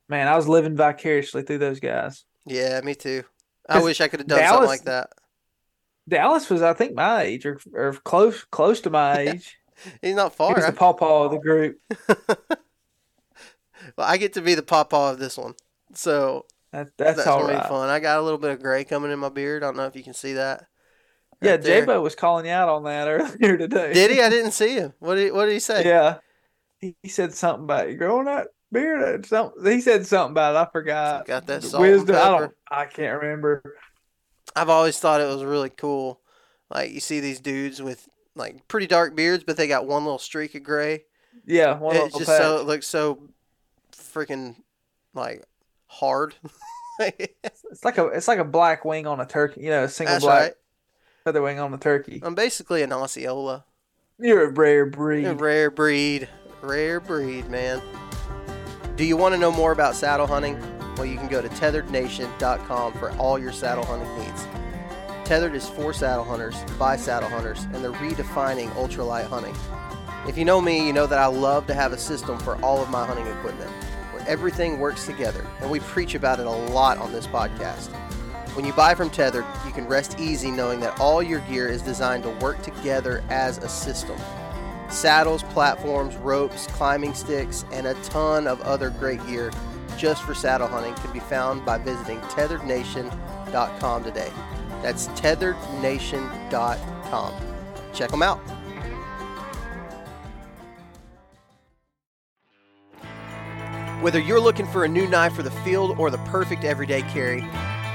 man, 0.07 0.27
I 0.27 0.35
was 0.35 0.47
living 0.47 0.75
vicariously 0.75 1.41
through 1.41 1.57
those 1.57 1.79
guys. 1.79 2.23
Yeah, 2.45 2.79
me 2.81 2.95
too. 2.95 3.23
I 3.67 3.81
wish 3.81 4.01
I 4.01 4.07
could 4.07 4.19
have 4.19 4.27
done 4.27 4.39
Dallas, 4.39 4.53
something 4.53 4.67
like 4.67 4.83
that. 4.83 5.09
Dallas 6.07 6.49
was, 6.49 6.61
I 6.61 6.73
think, 6.73 6.95
my 6.95 7.23
age 7.23 7.45
or, 7.45 7.59
or 7.73 7.93
close 7.93 8.43
close 8.45 8.81
to 8.81 8.89
my 8.89 9.17
age. 9.29 9.57
He's 10.01 10.15
not 10.15 10.35
far. 10.35 10.55
He's 10.55 10.65
the 10.65 10.71
pawpaw 10.71 11.25
of 11.25 11.31
the 11.31 11.39
group. 11.39 11.79
well, 13.97 14.07
I 14.07 14.17
get 14.17 14.33
to 14.33 14.41
be 14.41 14.55
the 14.55 14.63
pawpaw 14.63 15.11
of 15.11 15.19
this 15.19 15.37
one, 15.37 15.55
so 15.93 16.45
that, 16.71 16.89
that's, 16.97 17.17
that's 17.17 17.27
all 17.27 17.47
right. 17.47 17.67
fun. 17.67 17.89
I 17.89 17.99
got 17.99 18.19
a 18.19 18.21
little 18.21 18.37
bit 18.39 18.51
of 18.51 18.61
gray 18.61 18.83
coming 18.83 19.11
in 19.11 19.19
my 19.19 19.29
beard. 19.29 19.63
I 19.63 19.67
don't 19.67 19.77
know 19.77 19.85
if 19.85 19.95
you 19.95 20.03
can 20.03 20.13
see 20.13 20.33
that. 20.33 20.65
Right 21.41 21.49
yeah, 21.49 21.57
J-Bo 21.57 22.01
was 22.01 22.15
calling 22.15 22.45
you 22.45 22.51
out 22.51 22.69
on 22.69 22.83
that 22.83 23.07
earlier 23.41 23.57
today. 23.57 23.93
Did 23.93 24.11
he? 24.11 24.21
I 24.21 24.29
didn't 24.29 24.51
see 24.51 24.75
him. 24.75 24.93
What 24.99 25.15
did 25.15 25.25
he, 25.25 25.31
What 25.31 25.45
did 25.45 25.53
he 25.53 25.59
say? 25.59 25.85
Yeah, 25.85 26.17
he, 26.79 26.95
he 27.03 27.09
said 27.09 27.33
something 27.33 27.65
about 27.65 27.89
you 27.89 27.97
growing 27.97 28.25
that 28.25 28.47
beard. 28.71 29.23
Uh, 29.23 29.27
something. 29.27 29.71
He 29.71 29.81
said 29.81 30.05
something 30.05 30.31
about 30.31 30.55
it. 30.55 30.67
I 30.67 30.71
forgot. 30.71 31.25
Got 31.25 31.47
that 31.47 31.63
salt 31.63 31.81
wisdom. 31.81 32.15
I 32.15 32.29
don't. 32.29 32.51
I 32.69 32.85
can't 32.85 33.21
remember. 33.21 33.61
I've 34.55 34.69
always 34.69 34.99
thought 34.99 35.21
it 35.21 35.27
was 35.27 35.43
really 35.43 35.69
cool. 35.69 36.19
Like 36.69 36.91
you 36.91 36.99
see 36.99 37.19
these 37.19 37.39
dudes 37.39 37.81
with 37.81 38.07
like 38.35 38.67
pretty 38.67 38.87
dark 38.87 39.15
beards, 39.15 39.43
but 39.43 39.57
they 39.57 39.67
got 39.67 39.87
one 39.87 40.03
little 40.03 40.19
streak 40.19 40.55
of 40.55 40.63
gray. 40.63 41.03
Yeah, 41.45 41.77
one 41.77 41.95
it 41.95 42.13
just 42.13 42.25
patch. 42.25 42.37
so 42.37 42.59
it 42.59 42.67
looks 42.67 42.87
so 42.87 43.29
freaking 43.91 44.55
like 45.13 45.43
hard. 45.87 46.35
it's 46.99 47.83
like 47.83 47.97
a 47.97 48.07
it's 48.07 48.27
like 48.27 48.39
a 48.39 48.45
black 48.45 48.85
wing 48.85 49.07
on 49.07 49.19
a 49.19 49.25
turkey. 49.25 49.61
You 49.61 49.69
know, 49.69 49.83
a 49.83 49.89
single 49.89 50.15
That's 50.15 50.25
black 50.25 50.41
right. 50.41 50.53
feather 51.23 51.41
wing 51.41 51.59
on 51.59 51.71
the 51.71 51.77
turkey. 51.77 52.21
I'm 52.23 52.35
basically 52.35 52.81
an 52.81 52.93
Osceola. 52.93 53.65
You're 54.19 54.45
a 54.45 54.49
rare 54.49 54.85
breed. 54.85 55.25
A 55.25 55.33
rare 55.33 55.71
breed. 55.71 56.29
Rare 56.61 56.99
breed, 56.99 57.49
man. 57.49 57.81
Do 58.95 59.05
you 59.05 59.17
want 59.17 59.33
to 59.33 59.39
know 59.39 59.51
more 59.51 59.71
about 59.71 59.95
saddle 59.95 60.27
hunting? 60.27 60.57
Well, 60.95 61.05
you 61.05 61.17
can 61.17 61.27
go 61.27 61.41
to 61.41 61.49
tethrdnation.com 61.49 62.93
for 62.93 63.11
all 63.13 63.39
your 63.39 63.51
saddle 63.51 63.83
hunting 63.83 64.07
needs. 64.19 64.47
Tethrd 65.25 65.55
is 65.55 65.69
for 65.69 65.93
saddle 65.93 66.25
hunters, 66.25 66.55
by 66.77 66.97
saddle 66.97 67.29
hunters, 67.29 67.63
and 67.71 67.75
they're 67.75 67.93
redefining 67.93 68.69
ultralight 68.71 69.25
hunting. 69.25 69.55
If 70.27 70.37
you 70.37 70.43
know 70.43 70.59
me, 70.59 70.85
you 70.85 70.91
know 70.91 71.07
that 71.07 71.17
I 71.17 71.27
love 71.27 71.65
to 71.67 71.73
have 71.73 71.93
a 71.93 71.97
system 71.97 72.37
for 72.39 72.61
all 72.61 72.81
of 72.81 72.89
my 72.89 73.05
hunting 73.05 73.27
equipment, 73.27 73.69
where 74.11 74.27
everything 74.27 74.79
works 74.79 75.05
together, 75.05 75.47
and 75.61 75.71
we 75.71 75.79
preach 75.79 76.13
about 76.15 76.39
it 76.39 76.45
a 76.45 76.49
lot 76.49 76.97
on 76.97 77.13
this 77.13 77.25
podcast. 77.25 77.87
When 78.53 78.65
you 78.65 78.73
buy 78.73 78.95
from 78.95 79.09
Tethrd, 79.09 79.45
you 79.65 79.71
can 79.71 79.87
rest 79.87 80.19
easy 80.19 80.51
knowing 80.51 80.81
that 80.81 80.99
all 80.99 81.23
your 81.23 81.39
gear 81.41 81.69
is 81.69 81.81
designed 81.81 82.23
to 82.23 82.29
work 82.29 82.61
together 82.61 83.23
as 83.29 83.57
a 83.59 83.69
system. 83.69 84.17
Saddles, 84.89 85.43
platforms, 85.43 86.17
ropes, 86.17 86.67
climbing 86.67 87.13
sticks, 87.13 87.63
and 87.71 87.87
a 87.87 87.93
ton 88.03 88.45
of 88.45 88.59
other 88.61 88.89
great 88.89 89.25
gear 89.25 89.51
just 89.97 90.21
for 90.23 90.33
saddle 90.33 90.67
hunting 90.67 90.93
can 90.95 91.13
be 91.13 91.19
found 91.19 91.65
by 91.65 91.77
visiting 91.77 92.19
tethrdnation.com 92.21 94.03
today. 94.03 94.31
That's 94.83 95.07
tethrdnation.com. 95.07 97.33
Check 97.93 98.11
them 98.11 98.21
out. 98.21 98.37
Whether 104.01 104.19
you're 104.19 104.41
looking 104.41 104.67
for 104.67 104.83
a 104.83 104.87
new 104.89 105.07
knife 105.07 105.33
for 105.33 105.43
the 105.43 105.51
field 105.51 105.97
or 105.97 106.09
the 106.09 106.17
perfect 106.17 106.65
everyday 106.65 107.03
carry, 107.03 107.43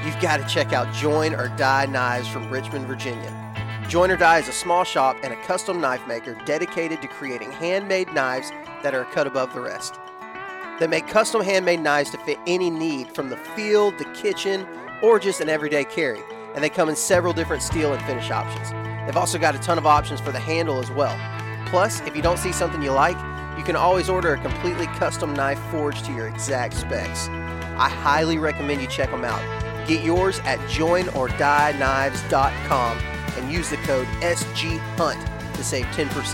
you've 0.03 0.19
got 0.23 0.39
to 0.39 0.47
check 0.49 0.73
out 0.73 0.91
Join 0.95 1.35
or 1.35 1.49
Die 1.59 1.85
Knives 1.85 2.27
from 2.27 2.49
Richmond, 2.49 2.87
Virginia. 2.87 3.35
Join 3.87 4.11
or 4.11 4.17
Die 4.17 4.39
is 4.39 4.49
a 4.49 4.53
small 4.53 4.85
shop 4.85 5.19
and 5.23 5.35
a 5.35 5.43
custom 5.43 5.83
knife 5.83 6.07
maker 6.09 6.41
dedicated 6.47 7.03
to 7.03 7.09
creating 7.09 7.53
handmade 7.53 8.15
knives 8.15 8.51
that 8.83 8.95
are 8.95 9.05
cut 9.05 9.27
above 9.27 9.53
the 9.53 9.61
rest. 9.61 10.01
They 10.81 10.87
make 10.87 11.07
custom 11.07 11.43
handmade 11.43 11.81
knives 11.81 12.09
to 12.13 12.19
fit 12.19 12.39
any 12.47 12.71
need 12.71 13.15
from 13.15 13.29
the 13.29 13.37
field, 13.37 13.99
the 13.99 14.07
kitchen, 14.15 14.67
or 15.03 15.19
just 15.19 15.43
an 15.43 15.51
everyday 15.51 15.85
carry 15.85 16.23
and 16.59 16.65
they 16.65 16.69
come 16.69 16.89
in 16.89 16.97
several 16.97 17.33
different 17.33 17.63
steel 17.63 17.93
and 17.93 18.05
finish 18.05 18.33
options. 18.33 18.73
They've 19.07 19.17
also 19.17 19.39
got 19.39 19.55
a 19.55 19.61
ton 19.61 19.79
of 19.79 19.87
options 19.87 20.21
for 20.21 20.33
the 20.33 20.41
handle 20.41 20.81
as 20.81 20.91
well. 20.91 21.17
Plus, 21.67 22.01
if 22.01 22.17
you 22.17 22.23
don't 22.23 22.37
see 22.37 22.51
something 22.51 22.83
you 22.83 22.91
like, 22.91 23.17
you 23.57 23.63
can 23.63 23.77
always 23.77 24.09
order 24.09 24.35
a 24.35 24.43
completely 24.43 24.89
custom 24.89 25.35
knife 25.35 25.61
forged 25.71 26.05
to 26.07 26.13
your 26.13 26.27
exact 26.27 26.75
specs. 26.75 27.29
I 27.29 27.89
highly 27.89 28.39
recommend 28.39 28.81
you 28.81 28.89
check 28.89 29.13
them 29.13 29.25
out. 29.25 29.41
Get 29.87 30.03
yours 30.03 30.41
at 30.41 30.59
joinordieknives.com 30.69 32.99
and 32.99 33.53
use 33.53 33.71
the 33.71 33.77
code 33.77 34.09
SGHUNT 34.21 35.55
to 35.55 35.63
save 35.63 35.85
10%. 35.87 36.33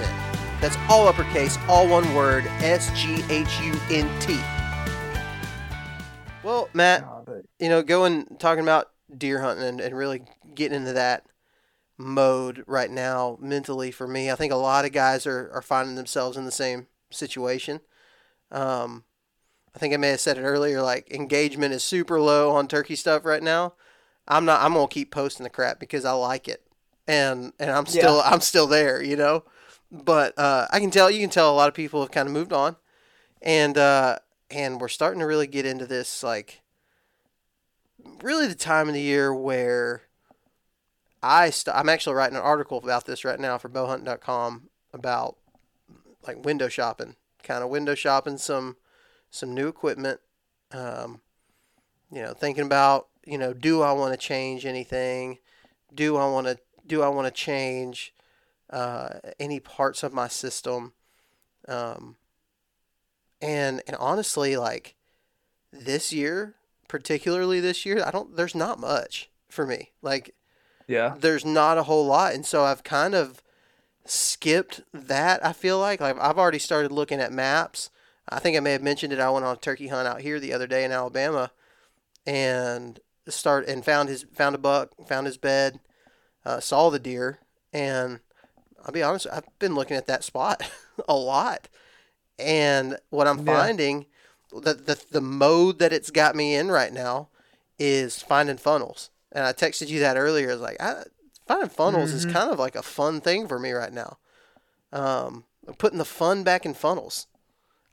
That's 0.63 0.79
all 0.89 1.07
uppercase, 1.07 1.59
all 1.69 1.87
one 1.87 2.15
word, 2.15 2.47
S 2.63 2.91
G 2.99 3.23
H 3.29 3.61
U 3.61 3.75
N 3.91 4.09
T. 4.21 4.41
Well, 6.43 6.71
Matt, 6.73 7.05
you 7.59 7.69
know, 7.69 7.83
going 7.83 8.25
talking 8.39 8.63
about 8.63 8.94
deer 9.17 9.41
hunting 9.41 9.67
and, 9.67 9.81
and 9.81 9.97
really 9.97 10.23
getting 10.55 10.79
into 10.79 10.93
that 10.93 11.25
mode 11.97 12.65
right 12.67 12.91
now 12.91 13.39
mentally 13.41 13.91
for 13.91 14.09
me. 14.09 14.31
I 14.31 14.35
think 14.35 14.53
a 14.53 14.57
lot 14.57 14.85
of 14.85 14.93
guys 14.93 15.27
are, 15.27 15.51
are 15.53 15.63
finding 15.63 15.95
themselves 15.95 16.37
in 16.37 16.45
the 16.45 16.53
same 16.53 16.87
situation. 17.11 17.81
Um, 18.51 19.05
I 19.75 19.79
think 19.79 19.95
I 19.95 19.97
may 19.97 20.11
have 20.11 20.21
said 20.21 20.39
it 20.39 20.43
earlier, 20.43 20.83
like 20.83 21.11
engagement 21.11 21.75
is 21.75 21.83
super 21.83 22.21
low 22.21 22.51
on 22.51 22.69
turkey 22.69 22.97
stuff 22.97 23.25
right 23.25 23.43
now. 23.43 23.75
I'm 24.27 24.45
not 24.45 24.63
I'm 24.63 24.75
gonna 24.75 24.89
keep 24.89 25.11
posting 25.11 25.45
the 25.45 25.51
crap 25.51 25.79
because 25.79 26.05
I 26.05 26.13
like 26.13 26.49
it. 26.49 26.63
And 27.07 27.53
and 27.59 27.71
I'm 27.71 27.87
still 27.87 28.17
yeah. 28.17 28.31
I'm 28.31 28.41
still 28.41 28.67
there, 28.67 29.03
you 29.03 29.17
know? 29.17 29.45
But 29.91 30.39
uh, 30.39 30.67
I 30.71 30.81
can 30.81 30.91
tell 30.91 31.11
you 31.11 31.21
can 31.21 31.31
tell 31.31 31.53
a 31.53 31.55
lot 31.55 31.69
of 31.69 31.75
people 31.75 32.01
have 32.01 32.11
kind 32.11 32.27
of 32.27 32.33
moved 32.33 32.53
on. 32.53 32.77
And 33.43 33.77
uh, 33.77 34.19
and 34.51 34.81
we're 34.81 34.89
starting 34.89 35.21
to 35.21 35.27
really 35.27 35.47
get 35.47 35.67
into 35.67 35.87
this 35.87 36.23
like 36.23 36.63
really 38.23 38.47
the 38.47 38.55
time 38.55 38.89
of 38.89 38.95
the 38.95 39.01
year 39.01 39.35
where 39.35 40.03
I 41.23 41.51
st- 41.51 41.77
I'm 41.77 41.89
actually 41.89 42.17
writing 42.17 42.37
an 42.37 42.43
article 42.43 42.79
about 42.79 43.07
this 43.07 43.25
right 43.25 43.41
now 43.41 43.59
for 43.59 43.69
bowhunt.com 43.69 44.69
about 44.93 45.37
like 46.27 46.45
window 46.45 46.69
shopping, 46.69 47.17
kind 47.43 47.63
of 47.63 47.71
window 47.71 47.95
shopping 47.95 48.39
some 48.39 48.77
some 49.31 49.55
new 49.55 49.69
equipment. 49.69 50.21
Um, 50.71 51.21
you 52.11 52.23
know, 52.23 52.35
thinking 52.35 52.65
about 52.65 53.09
you 53.27 53.39
know, 53.39 53.53
do 53.53 53.83
I 53.83 53.93
want 53.93 54.13
to 54.13 54.19
change 54.19 54.67
anything? 54.67 55.39
Do 55.95 56.17
I 56.17 56.27
want 56.31 56.47
to 56.47 56.59
do 56.87 57.03
I 57.03 57.09
want 57.09 57.27
to 57.27 57.33
change 57.33 58.15
uh, 58.71 59.21
any 59.41 59.61
parts 59.61 60.03
of 60.03 60.13
my 60.13 60.29
system? 60.29 60.93
Um, 61.67 62.17
and 63.41 63.83
and 63.87 63.97
honestly, 63.97 64.57
like 64.57 64.95
this 65.73 66.13
year, 66.13 66.55
particularly 66.89 67.61
this 67.61 67.85
year, 67.87 68.03
I 68.05 68.11
don't. 68.11 68.37
There's 68.37 68.55
not 68.55 68.79
much 68.81 69.31
for 69.49 69.67
me. 69.67 69.93
Like 70.03 70.35
Yeah. 70.87 71.15
there's 71.19 71.45
not 71.45 71.79
a 71.79 71.85
whole 71.85 72.07
lot, 72.07 72.35
and 72.35 72.45
so 72.47 72.65
I've 72.65 72.85
kind 72.85 73.15
of 73.15 73.43
skipped 74.07 74.83
that. 74.93 75.45
I 75.45 75.53
feel 75.53 75.79
like 75.79 76.01
like 76.01 76.21
I've 76.21 76.39
already 76.39 76.59
started 76.59 76.93
looking 76.93 77.21
at 77.21 77.33
maps. 77.33 77.91
I 78.29 78.39
think 78.41 78.57
I 78.57 78.61
may 78.61 78.73
have 78.73 78.83
mentioned 78.83 79.13
it. 79.13 79.19
I 79.21 79.31
went 79.31 79.45
on 79.45 79.57
a 79.57 79.61
turkey 79.61 79.89
hunt 79.89 80.09
out 80.09 80.23
here 80.23 80.41
the 80.41 80.53
other 80.53 80.67
day 80.67 80.85
in 80.85 80.93
Alabama, 80.93 81.53
and 82.27 83.01
start 83.29 83.67
and 83.69 83.85
found 83.85 84.09
his 84.09 84.25
found 84.35 84.55
a 84.55 84.59
buck, 84.59 84.91
found 85.07 85.27
his 85.27 85.39
bed, 85.39 85.81
uh, 86.45 86.61
saw 86.61 86.91
the 86.91 86.99
deer, 86.99 87.39
and 87.73 88.21
I'll 88.85 88.93
be 88.93 89.03
honest, 89.03 89.27
I've 89.33 89.47
been 89.59 89.75
looking 89.75 89.97
at 89.97 90.07
that 90.07 90.25
spot 90.25 90.63
a 91.09 91.15
lot, 91.17 91.69
and 92.39 92.99
what 93.11 93.27
I'm 93.27 93.39
Yeah. 93.39 93.45
finding, 93.45 94.07
the, 94.61 94.75
the 94.75 95.03
the 95.11 95.21
mode 95.21 95.79
that 95.79 95.93
it's 95.93 96.11
got 96.11 96.35
me 96.37 96.55
in 96.55 96.71
right 96.71 96.93
now, 96.93 97.29
is 97.79 98.23
finding 98.23 98.57
funnels. 98.57 99.11
And 99.33 99.45
I 99.45 99.53
texted 99.53 99.89
you 99.89 100.01
that 100.01 100.17
earlier. 100.17 100.51
I 100.51 100.53
was 100.53 100.61
like, 100.61 100.81
I, 100.81 101.05
finding 101.47 101.69
funnels 101.69 102.13
is 102.13 102.25
Mhm. 102.27 102.33
kind 102.33 102.51
of 102.53 102.59
like 102.59 102.77
a 102.77 102.83
fun 102.83 103.21
thing 103.21 103.49
for 103.49 103.59
me 103.59 103.73
right 103.73 103.93
now. 103.93 104.19
Um, 104.93 105.45
putting 105.79 105.99
the 105.99 106.05
fun 106.05 106.45
back 106.45 106.65
in 106.65 106.75
funnels. 106.75 107.27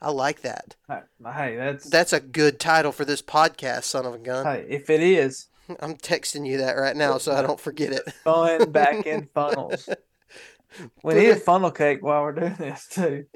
I 0.02 0.10
like 0.12 0.42
that. 0.42 0.76
Hey, 0.88 1.56
that's 1.56 1.90
That's 1.90 2.14
a 2.14 2.20
good 2.20 2.60
title 2.60 2.92
for 2.92 3.06
this 3.06 3.22
podcast, 3.22 3.84
son 3.84 4.06
of 4.06 4.14
a 4.16 4.18
gun. 4.18 4.46
hey. 4.46 4.66
If 4.68 4.90
it 4.90 5.02
is 5.02 5.48
I'm 5.80 5.96
texting 5.96 6.48
you 6.48 6.58
that 6.58 6.74
right 6.78 6.96
now 6.96 7.18
so 7.18 7.34
I 7.34 7.42
don't 7.42 7.60
forget 7.60 7.92
it. 7.94 8.12
fun 8.24 8.72
back 8.72 9.06
in 9.06 9.30
funnels, 9.34 9.88
we 11.04 11.14
need 11.14 11.30
a 11.30 11.36
funnel 11.36 11.72
cake 11.72 12.04
while 12.04 12.24
we're 12.24 12.34
doing 12.34 12.56
this 12.56 12.88
too. 12.88 13.26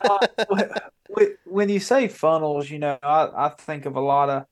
Uh, 0.00 1.26
when 1.44 1.68
you 1.68 1.78
say 1.78 2.08
funnels, 2.08 2.68
you 2.68 2.78
know, 2.78 2.98
I, 3.02 3.28
I 3.36 3.48
think 3.50 3.86
of 3.86 3.94
a 3.94 4.00
lot 4.00 4.30
of 4.30 4.46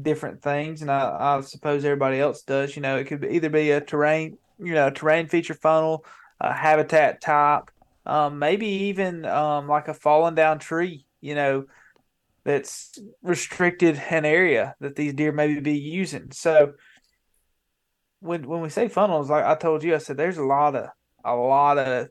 different 0.00 0.42
things, 0.42 0.82
and 0.82 0.90
I, 0.90 1.36
I 1.38 1.40
suppose 1.40 1.84
everybody 1.84 2.20
else 2.20 2.42
does. 2.42 2.76
You 2.76 2.82
know, 2.82 2.96
it 2.96 3.04
could 3.04 3.22
be 3.22 3.28
either 3.28 3.48
be 3.48 3.70
a 3.70 3.80
terrain, 3.80 4.38
you 4.58 4.74
know, 4.74 4.90
terrain 4.90 5.26
feature 5.26 5.54
funnel, 5.54 6.04
a 6.40 6.52
habitat 6.52 7.20
type, 7.20 7.70
um, 8.04 8.38
maybe 8.38 8.66
even 8.66 9.24
um, 9.24 9.68
like 9.68 9.88
a 9.88 9.94
fallen 9.94 10.34
down 10.34 10.58
tree. 10.58 11.06
You 11.20 11.34
know, 11.34 11.64
that's 12.44 12.98
restricted 13.22 14.00
an 14.10 14.24
area 14.24 14.76
that 14.80 14.94
these 14.94 15.14
deer 15.14 15.32
maybe 15.32 15.60
be 15.60 15.78
using. 15.78 16.30
So 16.30 16.74
when 18.20 18.46
when 18.46 18.60
we 18.60 18.68
say 18.68 18.88
funnels, 18.88 19.30
like 19.30 19.44
I 19.44 19.56
told 19.56 19.82
you, 19.82 19.94
I 19.94 19.98
said 19.98 20.16
there's 20.16 20.38
a 20.38 20.44
lot 20.44 20.76
of 20.76 20.88
a 21.26 21.34
lot 21.34 21.78
of 21.78 22.08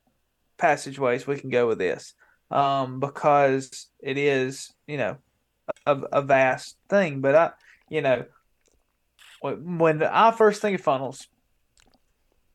passageways 0.57 1.25
we 1.25 1.39
can 1.39 1.49
go 1.49 1.67
with 1.67 1.77
this 1.77 2.13
um, 2.51 2.99
because 2.99 3.87
it 3.99 4.17
is, 4.17 4.71
you 4.87 4.97
know, 4.97 5.17
a, 5.85 5.95
a 5.95 6.21
vast 6.21 6.77
thing. 6.89 7.21
But 7.21 7.35
I, 7.35 7.51
you 7.89 8.01
know, 8.01 8.25
when 9.41 10.03
I 10.03 10.31
first 10.31 10.61
think 10.61 10.79
of 10.79 10.85
funnels, 10.85 11.27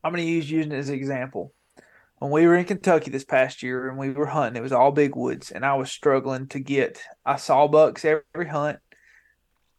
I'm 0.03 0.11
going 0.11 0.23
to 0.25 0.31
use 0.31 0.49
using 0.49 0.71
as 0.71 0.89
an 0.89 0.95
example. 0.95 1.53
When 2.19 2.31
we 2.31 2.45
were 2.45 2.55
in 2.55 2.65
Kentucky 2.65 3.09
this 3.09 3.23
past 3.23 3.63
year 3.63 3.89
and 3.89 3.97
we 3.97 4.11
were 4.11 4.27
hunting, 4.27 4.59
it 4.59 4.63
was 4.63 4.71
all 4.71 4.91
big 4.91 5.15
woods, 5.15 5.51
and 5.51 5.65
I 5.65 5.73
was 5.75 5.91
struggling 5.91 6.47
to 6.49 6.59
get. 6.59 7.01
I 7.25 7.37
saw 7.37 7.67
bucks 7.67 8.05
every 8.05 8.47
hunt, 8.47 8.77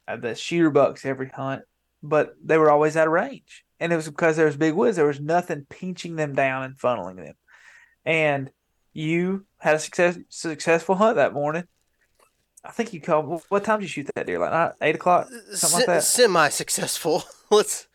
uh, 0.09 0.16
the 0.16 0.35
shooter 0.35 0.71
bucks 0.71 1.05
every 1.05 1.29
hunt, 1.29 1.62
but 2.03 2.35
they 2.43 2.59
were 2.59 2.71
always 2.71 2.97
out 2.97 3.07
of 3.07 3.12
range, 3.12 3.65
and 3.81 3.93
it 3.93 3.97
was 3.97 4.09
because 4.09 4.37
there 4.37 4.47
was 4.47 4.57
big 4.57 4.75
woods. 4.75 4.97
There 4.97 5.07
was 5.07 5.21
nothing 5.21 5.67
pinching 5.69 6.17
them 6.17 6.35
down 6.35 6.62
and 6.65 6.77
funneling 6.79 7.17
them, 7.17 7.35
and 8.05 8.51
you 8.93 9.47
had 9.59 9.75
a 9.77 9.79
success 9.79 10.19
successful 10.29 10.95
hunt 10.97 11.17
that 11.17 11.33
morning. 11.33 11.65
I 12.65 12.71
think 12.71 12.93
you 12.93 13.01
called. 13.01 13.43
What 13.49 13.65
time 13.65 13.81
did 13.81 13.85
you 13.87 13.88
shoot 13.88 14.11
that 14.15 14.27
deer? 14.27 14.38
Like 14.38 14.75
eight 14.83 14.95
o'clock, 14.95 15.29
something 15.55 15.79
like 15.81 15.87
that. 15.87 16.03
Semi 16.05 16.49
successful. 16.49 17.25
Let's. 17.51 17.87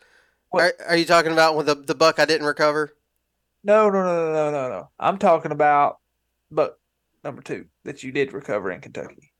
What- 0.50 0.62
Are, 0.80 0.86
are 0.90 0.96
you 0.96 1.04
talking 1.04 1.32
about 1.32 1.56
with 1.56 1.66
the, 1.66 1.74
the 1.74 1.94
buck 1.94 2.18
I 2.18 2.24
didn't 2.24 2.46
recover? 2.46 2.90
No, 3.64 3.90
no, 3.90 4.02
no, 4.02 4.32
no, 4.32 4.50
no, 4.50 4.68
no. 4.70 4.90
I'm 4.98 5.18
talking 5.18 5.52
about, 5.52 5.98
buck 6.50 6.78
number 7.22 7.42
two 7.42 7.66
that 7.84 8.02
you 8.02 8.12
did 8.12 8.32
recover 8.32 8.70
in 8.70 8.80
Kentucky. 8.80 9.32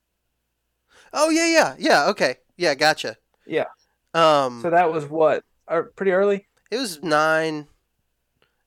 Oh 1.13 1.29
yeah, 1.29 1.47
yeah, 1.47 1.75
yeah. 1.79 2.09
Okay, 2.09 2.35
yeah, 2.57 2.75
gotcha. 2.75 3.17
Yeah. 3.47 3.65
Um, 4.13 4.61
So 4.61 4.69
that 4.69 4.91
was 4.91 5.05
what? 5.05 5.43
Or 5.67 5.85
pretty 5.95 6.11
early. 6.11 6.47
it 6.71 6.77
was 6.77 7.01
nine. 7.03 7.67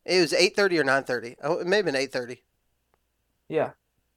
It 0.05 0.20
was 0.20 0.33
eight 0.33 0.57
thirty 0.57 0.78
or 0.78 0.85
nine 0.85 1.05
thirty. 1.05 1.37
Oh, 1.42 1.59
it 1.59 1.66
may 1.66 1.76
have 1.76 1.85
been 1.85 1.96
eight 1.96 2.12
thirty. 2.12 2.42
Yeah. 3.48 3.70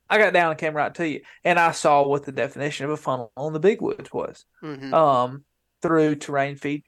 I 0.10 0.20
got 0.20 0.34
down 0.34 0.52
and 0.52 0.60
came 0.60 0.76
right 0.76 0.94
to 0.96 1.08
you, 1.08 1.22
and 1.44 1.58
I 1.60 1.72
saw 1.72 2.08
what 2.08 2.24
the 2.26 2.32
definition 2.32 2.86
of 2.86 2.92
a 2.92 2.98
funnel 2.98 3.32
on 3.36 3.54
the 3.54 3.60
big 3.60 3.82
woods 3.82 4.14
was. 4.14 4.46
Mm-hmm. 4.64 4.94
Um, 4.94 5.46
through 5.82 6.16
terrain 6.16 6.58
feed, 6.58 6.84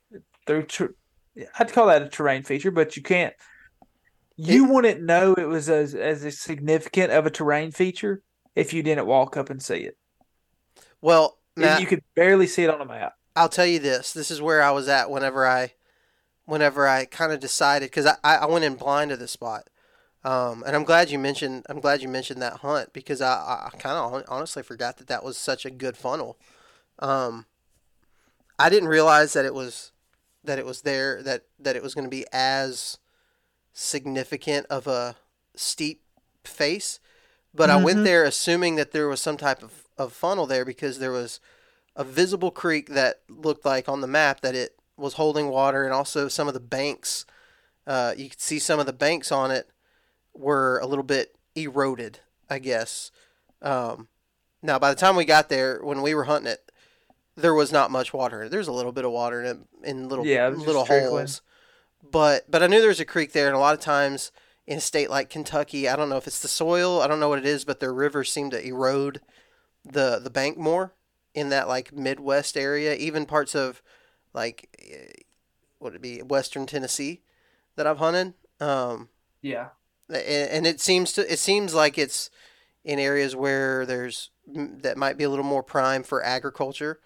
through 0.46 0.64
ter- 0.64 0.96
I'd 1.58 1.74
call 1.74 1.88
that 1.88 2.04
a 2.04 2.10
terrain 2.10 2.44
feature, 2.44 2.70
but 2.72 2.96
you 2.96 3.02
can't. 3.02 3.34
You 4.36 4.66
wouldn't 4.66 5.02
know 5.02 5.34
it 5.34 5.48
was 5.48 5.68
as 5.68 5.96
as 5.96 6.24
a 6.24 6.30
significant 6.32 7.12
of 7.12 7.26
a 7.26 7.32
terrain 7.32 7.72
feature 7.72 8.22
if 8.56 8.72
you 8.72 8.84
didn't 8.84 9.08
walk 9.08 9.36
up 9.36 9.50
and 9.50 9.62
see 9.62 9.80
it. 9.80 9.98
Well, 11.02 11.40
Matt, 11.56 11.82
you 11.82 11.88
could 11.88 12.04
barely 12.16 12.46
see 12.46 12.64
it 12.64 12.70
on 12.70 12.82
a 12.82 12.86
map. 12.86 13.14
I'll 13.38 13.50
tell 13.50 13.66
you 13.66 13.80
this. 13.80 14.14
This 14.14 14.32
is 14.32 14.42
where 14.42 14.62
I 14.62 14.72
was 14.72 14.88
at 14.88 15.10
whenever 15.10 15.46
I, 15.46 15.74
whenever 16.46 16.88
I 16.88 17.06
kind 17.06 17.32
of 17.32 17.40
decided 17.40 17.88
because 17.92 18.06
I, 18.06 18.18
I 18.24 18.46
went 18.48 18.66
in 18.66 18.76
blind 18.76 19.12
to 19.12 19.18
this 19.18 19.32
spot, 19.32 19.70
um, 20.24 20.64
and 20.66 20.76
I'm 20.76 20.84
glad 20.84 21.10
you 21.12 21.20
mentioned 21.20 21.66
I'm 21.70 21.80
glad 21.80 22.02
you 22.02 22.08
mentioned 22.10 22.42
that 22.42 22.58
hunt 22.58 22.94
because 22.94 23.22
I, 23.22 23.70
I 23.74 23.78
kind 23.78 23.98
of 23.98 24.24
honestly 24.28 24.64
forgot 24.64 24.98
that 24.98 25.08
that 25.08 25.24
was 25.24 25.38
such 25.38 25.66
a 25.66 25.70
good 25.72 25.96
funnel. 25.96 26.38
Um, 27.00 27.46
I 28.60 28.70
didn't 28.70 28.90
realize 28.90 29.34
that 29.34 29.46
it 29.46 29.54
was 29.54 29.92
that 30.44 30.58
it 30.60 30.66
was 30.66 30.82
there 30.82 31.22
that 31.24 31.44
that 31.60 31.76
it 31.76 31.84
was 31.84 31.94
going 31.94 32.06
to 32.06 32.10
be 32.10 32.26
as 32.34 32.98
significant 33.74 34.66
of 34.70 34.88
a 34.88 35.16
steep 35.56 36.02
face, 36.44 37.00
but 37.54 37.70
I 37.70 37.78
went 37.78 38.00
Mhm. 38.00 38.04
there 38.06 38.24
assuming 38.24 38.76
that 38.76 38.92
there 38.92 39.08
was 39.08 39.22
some 39.22 39.38
type 39.38 39.62
of, 39.62 39.84
of 39.98 40.14
funnel 40.14 40.48
there 40.48 40.66
because 40.66 40.98
there 41.00 41.12
was 41.12 41.40
a 41.98 42.04
visible 42.04 42.52
creek 42.52 42.90
that 42.90 43.22
looked 43.28 43.66
like 43.66 43.90
on 43.90 44.02
the 44.02 44.08
map 44.08 44.42
that 44.42 44.56
it 44.56 44.80
was 44.96 45.16
holding 45.16 45.50
water, 45.50 45.84
and 45.84 45.94
also 45.94 46.28
some 46.28 46.48
of 46.48 46.54
the 46.54 46.60
banks. 46.60 47.26
Uh, 47.86 48.14
you 48.16 48.30
could 48.30 48.40
see 48.40 48.60
some 48.60 48.80
of 48.80 48.86
the 48.86 48.94
banks 48.94 49.32
on 49.32 49.52
it 49.52 49.70
were 50.34 50.80
a 50.80 50.86
little 50.86 51.04
bit 51.04 51.36
eroded, 51.56 52.20
I 52.50 52.60
guess. 52.60 53.12
Um, 53.62 54.08
now, 54.62 54.78
by 54.78 54.90
the 54.90 55.00
time 55.00 55.16
we 55.16 55.26
got 55.26 55.50
there, 55.50 55.80
when 55.84 56.02
we 56.02 56.14
were 56.14 56.26
hunting 56.26 56.52
it, 56.52 56.72
there 57.36 57.54
was 57.54 57.72
not 57.72 57.92
much 57.92 58.14
water. 58.14 58.48
There's 58.48 58.68
a 58.68 58.74
little 58.74 58.92
bit 58.92 59.06
of 59.06 59.12
water 59.12 59.44
in 59.44 59.48
it, 59.48 59.58
in 59.84 60.10
little 60.10 60.26
Yeah, 60.26 60.48
it 60.48 60.58
little 60.58 60.86
holes, 60.86 61.42
but 62.12 62.50
but 62.50 62.62
I 62.62 62.68
knew 62.68 62.80
there 62.80 62.90
was 62.90 63.00
a 63.00 63.06
creek 63.06 63.32
there, 63.32 63.48
and 63.48 63.56
a 63.56 63.60
lot 63.60 63.74
of 63.74 63.80
times 63.80 64.32
in 64.68 64.78
a 64.78 64.82
state 64.82 65.10
like 65.10 65.30
Kentucky, 65.30 65.88
I 65.88 65.96
don't 65.96 66.10
know 66.10 66.18
if 66.18 66.28
it's 66.28 66.42
the 66.42 66.48
soil, 66.48 67.02
I 67.02 67.08
don't 67.08 67.20
know 67.20 67.30
what 67.30 67.40
it 67.40 67.46
is, 67.46 67.66
but 67.66 67.80
their 67.80 67.94
rivers 67.94 68.32
seem 68.32 68.50
to 68.52 68.64
erode 68.64 69.22
the 69.84 70.20
the 70.20 70.30
bank 70.30 70.58
more 70.58 70.94
in 71.34 71.50
that 71.50 71.68
like 71.68 71.94
Midwest 71.94 72.58
area, 72.58 72.96
even 72.96 73.26
parts 73.26 73.56
of 73.56 73.82
like 74.34 74.70
eh, 74.80 75.12
what 75.80 75.94
would 75.94 75.96
it 75.96 76.02
be 76.02 76.22
Western 76.22 76.66
Tennessee 76.66 77.22
that 77.76 77.88
I've 77.88 78.00
hunted. 78.00 78.34
Um, 78.60 79.10
Yeah. 79.42 79.70
a- 80.10 80.54
and 80.56 80.66
it 80.68 80.80
seems 80.82 81.14
to 81.14 81.32
it 81.32 81.40
seems 81.40 81.74
like 81.74 81.98
it's 81.98 82.30
in 82.84 83.00
areas 83.00 83.36
where 83.36 83.86
there's 83.86 84.32
that 84.48 84.98
might 84.98 85.18
be 85.18 85.24
a 85.26 85.30
little 85.30 85.46
more 85.46 85.64
prime 85.64 86.04
for 86.04 86.24
agriculture. 86.24 87.00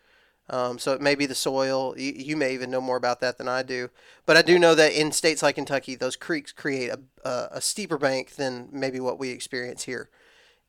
Um, 0.49 0.79
so 0.79 0.93
it 0.93 1.01
may 1.01 1.15
be 1.15 1.25
the 1.25 1.35
soil. 1.35 1.95
You, 1.97 2.11
you 2.13 2.37
may 2.37 2.53
even 2.53 2.69
know 2.69 2.81
more 2.81 2.97
about 2.97 3.21
that 3.21 3.37
than 3.37 3.47
I 3.47 3.63
do. 3.63 3.89
But 4.25 4.35
I 4.35 4.41
do 4.41 4.59
know 4.59 4.75
that 4.75 4.91
in 4.91 5.11
states 5.13 5.41
like 5.41 5.55
Kentucky, 5.55 5.95
those 5.95 6.17
creeks 6.17 6.51
create 6.51 6.89
a, 6.89 6.99
a, 7.23 7.47
a 7.53 7.61
steeper 7.61 7.97
bank 7.97 8.31
than 8.35 8.67
maybe 8.71 8.99
what 8.99 9.17
we 9.17 9.29
experience 9.29 9.83
here. 9.83 10.09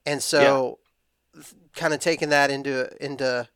And 0.07 0.23
so, 0.23 0.79
kind 1.75 1.95
of 1.95 2.01
taking 2.01 2.29
that 2.31 2.51
into 2.51 2.90
into 3.05 3.49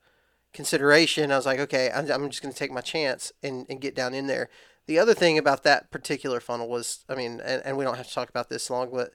consideration, 0.53 1.31
I 1.31 1.37
was 1.37 1.47
like, 1.47 1.61
okay, 1.61 1.91
I'm, 1.95 2.11
I'm 2.11 2.31
just 2.31 2.43
going 2.43 2.53
to 2.53 2.59
take 2.59 2.73
my 2.73 2.81
chance 2.81 3.33
and, 3.43 3.67
and 3.69 3.81
get 3.81 3.95
down 3.95 4.15
in 4.15 4.27
there. 4.27 4.49
The 4.87 4.99
other 4.99 5.13
thing 5.13 5.37
about 5.37 5.65
that 5.65 5.91
particular 5.91 6.41
funnel 6.41 6.69
was, 6.69 7.05
I 7.09 7.15
mean, 7.15 7.41
and, 7.45 7.61
and 7.65 7.77
we 7.77 7.85
don't 7.85 7.97
have 7.97 8.09
to 8.09 8.15
talk 8.15 8.31
about 8.31 8.49
this 8.49 8.71
long, 8.71 8.91
but 8.91 9.13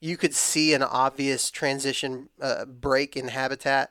you 0.00 0.16
could 0.16 0.34
see 0.34 0.72
an 0.72 0.82
obvious 0.82 1.50
transition 1.50 2.30
uh, 2.40 2.64
break 2.64 3.16
in 3.16 3.28
habitat 3.28 3.90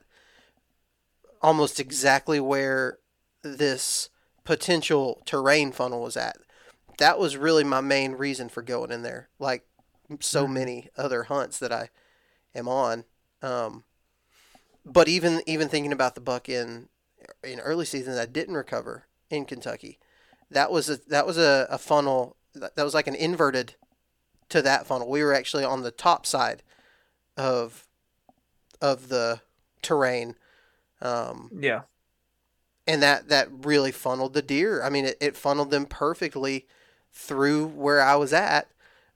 almost 1.42 1.80
exactly 1.80 2.40
where 2.40 2.98
this 3.44 4.10
potential 4.44 5.22
terrain 5.26 5.72
funnel 5.72 6.02
was 6.02 6.18
at. 6.18 6.38
that 6.98 7.20
was 7.20 7.38
really 7.38 7.64
my 7.64 7.80
main 7.80 8.14
reason 8.14 8.50
for 8.50 8.64
going 8.64 8.90
in 8.92 9.04
there. 9.04 9.30
Like 9.38 9.68
so 10.20 10.48
Mhm. 10.48 10.52
many 10.54 10.90
other 10.98 11.24
hunts 11.24 11.60
that 11.60 11.72
I 11.72 11.92
am 12.56 12.68
on. 12.68 13.06
Um, 13.44 13.84
but 14.92 15.08
even 15.08 15.42
even 15.46 15.68
thinking 15.70 15.92
about 15.92 16.16
the 16.16 16.22
buck 16.22 16.50
in 16.50 16.90
in 17.44 17.60
early 17.60 17.86
season 17.86 18.16
that 18.16 18.34
didn't 18.34 18.56
recover 18.56 19.06
in 19.30 19.46
Kentucky, 19.46 20.00
that 20.50 20.72
was 20.72 20.90
a 20.90 20.98
that 21.10 21.26
was 21.28 21.38
a, 21.38 21.68
a 21.70 21.78
funnel 21.78 22.36
that, 22.54 22.76
that 22.76 22.84
was 22.84 22.94
like 22.94 23.08
an 23.08 23.16
inverted 23.16 23.76
to 24.50 24.62
that 24.62 24.88
funnel. 24.88 25.10
We 25.10 25.24
were 25.24 25.34
actually 25.34 25.64
on 25.66 25.84
the 25.84 25.92
top 25.92 26.26
side 26.26 26.64
of 27.36 27.86
of 28.82 29.10
the 29.10 29.42
terrain. 29.82 30.36
Um, 31.02 31.52
Yeah. 31.54 31.82
and 32.88 33.04
that 33.04 33.30
that 33.30 33.50
really 33.52 33.92
funneled 33.92 34.34
the 34.34 34.42
deer. 34.42 34.82
I 34.84 34.90
mean, 34.90 35.06
it, 35.06 35.18
it 35.20 35.36
funneled 35.38 35.70
them 35.72 35.86
perfectly 35.86 36.66
through 37.14 37.68
where 37.68 38.02
I 38.02 38.16
was 38.16 38.34
at, 38.34 38.68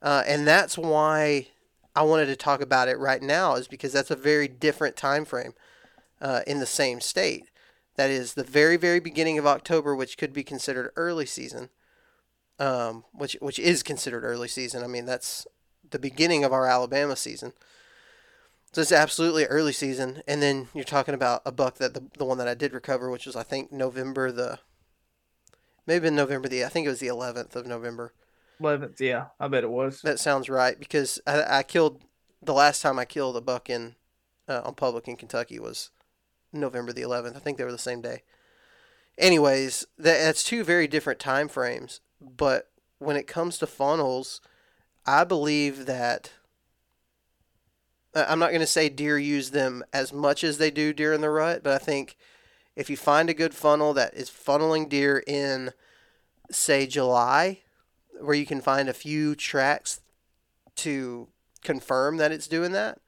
uh, 0.02 0.24
and 0.28 0.46
that's 0.48 0.78
why 0.78 1.48
I 1.96 2.04
wanted 2.04 2.28
to 2.28 2.36
talk 2.36 2.62
about 2.62 2.88
it 2.88 2.98
right 2.98 3.22
now, 3.22 3.56
is 3.56 3.68
because 3.68 3.94
that's 3.94 4.12
a 4.12 4.16
very 4.16 4.48
different 4.48 4.96
time 4.96 5.26
frame 5.26 5.54
uh, 6.22 6.42
in 6.48 6.60
the 6.60 6.66
same 6.66 7.02
state. 7.02 7.50
That 7.96 8.10
is 8.10 8.34
the 8.34 8.44
very 8.44 8.78
very 8.78 9.00
beginning 9.00 9.38
of 9.38 9.46
October, 9.46 9.96
which 9.96 10.18
could 10.18 10.34
be 10.34 10.44
considered 10.44 10.92
early 10.96 11.26
season, 11.26 11.70
um, 12.60 13.04
which 13.12 13.36
which 13.42 13.60
is 13.60 13.84
considered 13.84 14.24
early 14.24 14.48
season. 14.48 14.84
I 14.84 14.88
mean, 14.88 15.06
that's 15.06 15.46
the 15.90 16.00
beginning 16.00 16.44
of 16.44 16.54
our 16.54 16.66
Alabama 16.66 17.16
season. 17.16 17.54
So 18.72 18.80
it's 18.80 18.94
absolutely 18.94 19.46
early 19.46 19.74
season, 19.74 20.24
and 20.26 20.42
then 20.42 20.70
you're 20.74 20.86
talking 20.86 21.14
about 21.14 21.42
a 21.46 21.52
buck 21.52 21.76
that 21.76 21.94
the, 21.94 22.06
the 22.18 22.24
one 22.24 22.38
that 22.38 22.48
I 22.48 22.54
did 22.54 22.74
recover, 22.74 23.12
which 23.12 23.26
was 23.26 23.36
I 23.36 23.44
think 23.44 23.72
November 23.72 24.32
the 24.32 24.60
maybe 25.86 26.08
in 26.08 26.16
November 26.16 26.48
the 26.48 26.64
I 26.64 26.70
think 26.70 26.86
it 26.86 26.90
was 26.90 27.02
the 27.02 27.08
11th 27.08 27.56
of 27.56 27.66
November. 27.66 28.14
Eleventh. 28.62 29.02
Yeah, 29.02 29.28
I 29.40 29.48
bet 29.48 29.64
it 29.64 29.70
was. 29.70 30.02
That 30.02 30.20
sounds 30.20 30.50
right 30.50 30.78
because 30.78 31.20
I, 31.26 31.60
I 31.60 31.64
killed 31.64 32.04
the 32.42 32.54
last 32.54 32.82
time 32.82 33.00
I 33.00 33.06
killed 33.06 33.38
a 33.38 33.42
buck 33.42 33.70
in 33.70 33.96
uh, 34.48 34.62
on 34.66 34.76
public 34.76 35.08
in 35.08 35.16
Kentucky 35.16 35.60
was 35.60 35.90
November 36.54 36.94
the 36.94 37.02
11th. 37.02 37.36
I 37.36 37.40
think 37.40 37.58
they 37.58 37.64
were 37.64 37.72
the 37.72 37.78
same 37.78 38.02
day. 38.02 38.24
Anyways, 39.18 39.86
that, 39.98 40.20
that's 40.20 40.44
two 40.44 40.64
very 40.64 40.88
different 40.88 41.20
time 41.20 41.48
frames, 41.48 42.02
but 42.20 42.72
when 43.00 43.16
it 43.16 43.28
comes 43.28 43.58
to 43.58 43.68
funnels, 43.68 44.42
I 45.06 45.24
believe 45.24 45.86
that 45.86 46.32
I'm 48.14 48.40
not 48.40 48.50
going 48.50 48.62
to 48.62 48.68
say 48.68 48.90
deer 48.90 49.18
use 49.18 49.52
them 49.52 49.84
as 49.94 50.12
much 50.12 50.44
as 50.44 50.58
they 50.58 50.72
do 50.72 50.94
during 50.94 51.22
the 51.22 51.30
rut, 51.30 51.64
but 51.64 51.74
I 51.74 51.78
think 51.78 52.18
if 52.76 52.90
you 52.90 52.98
find 52.98 53.30
a 53.30 53.34
good 53.34 53.54
funnel 53.54 53.94
that 53.94 54.14
is 54.14 54.30
funneling 54.30 54.90
deer 54.90 55.24
in, 55.26 55.72
say, 56.50 56.88
July, 56.88 57.62
where 58.24 58.36
you 58.36 58.46
can 58.46 58.62
find 58.62 58.88
a 58.90 58.94
few 58.94 59.36
tracks 59.36 60.02
to 60.78 61.28
confirm 61.64 62.18
that 62.18 62.32
it's 62.32 62.48
doing 62.48 62.72
that, 62.72 63.00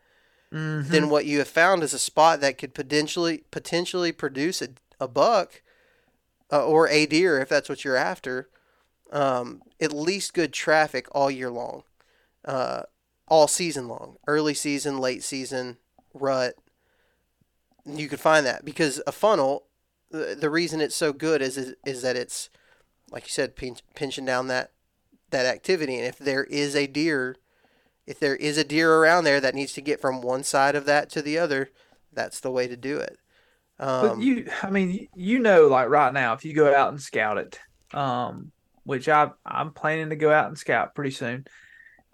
Mhm. 0.51 0.87
then 0.89 1.09
what 1.09 1.25
you 1.25 1.39
have 1.39 1.47
found 1.47 1.81
is 1.83 1.93
a 1.93 1.99
spot 1.99 2.39
that 2.41 2.57
could 2.57 2.73
potentially 2.75 3.45
potentially 3.49 4.11
produce 4.11 4.61
a, 4.61 4.69
a 4.99 5.07
buck 5.07 5.61
uh, 6.51 6.63
or 6.65 6.87
a 6.89 7.05
deer 7.07 7.39
if 7.39 7.49
that's 7.49 7.69
what 7.69 7.83
you're 7.83 7.95
after. 7.95 8.49
Um, 9.11 9.61
at 9.79 9.91
least 9.93 10.33
good 10.33 10.53
traffic 10.53 11.07
all 11.11 11.29
year 11.31 11.49
long, 11.49 11.83
uh, 12.45 12.83
all 13.27 13.47
season 13.47 13.87
long, 13.87 14.17
early 14.27 14.53
season, 14.53 14.97
late 14.99 15.23
season, 15.23 15.77
rut. 16.13 16.55
You 17.85 18.07
could 18.07 18.19
find 18.19 18.45
that 18.45 18.63
because 18.65 19.01
a 19.07 19.11
funnel, 19.11 19.67
the, 20.11 20.35
the 20.39 20.49
reason 20.49 20.81
it's 20.81 20.95
so 20.95 21.13
good 21.13 21.41
is, 21.41 21.57
is 21.57 21.75
is 21.85 22.01
that 22.03 22.15
it's 22.15 22.49
like 23.11 23.23
you 23.23 23.29
said, 23.31 23.55
pinch, 23.55 23.81
pinching 23.95 24.25
down 24.25 24.47
that 24.47 24.71
that 25.33 25.45
activity, 25.45 25.97
and 25.97 26.05
if 26.05 26.17
there 26.17 26.45
is 26.45 26.75
a 26.75 26.87
deer 26.87 27.35
if 28.05 28.19
there 28.19 28.35
is 28.35 28.57
a 28.57 28.63
deer 28.63 28.93
around 28.93 29.23
there 29.23 29.39
that 29.39 29.55
needs 29.55 29.73
to 29.73 29.81
get 29.81 30.01
from 30.01 30.21
one 30.21 30.43
side 30.43 30.75
of 30.75 30.85
that 30.85 31.09
to 31.11 31.21
the 31.21 31.37
other, 31.37 31.69
that's 32.11 32.39
the 32.39 32.51
way 32.51 32.67
to 32.67 32.75
do 32.75 32.97
it. 32.97 33.17
But 33.77 34.11
Um, 34.11 34.21
you, 34.21 34.49
I 34.61 34.69
mean, 34.69 35.07
you 35.15 35.39
know, 35.39 35.67
like 35.67 35.89
right 35.89 36.13
now, 36.13 36.33
if 36.33 36.45
you 36.45 36.53
go 36.53 36.73
out 36.73 36.89
and 36.89 37.01
scout 37.01 37.37
it, 37.37 37.59
um, 37.93 38.51
which 38.83 39.07
I 39.07 39.31
I'm 39.45 39.71
planning 39.71 40.09
to 40.09 40.15
go 40.15 40.31
out 40.31 40.47
and 40.47 40.57
scout 40.57 40.95
pretty 40.95 41.11
soon. 41.11 41.45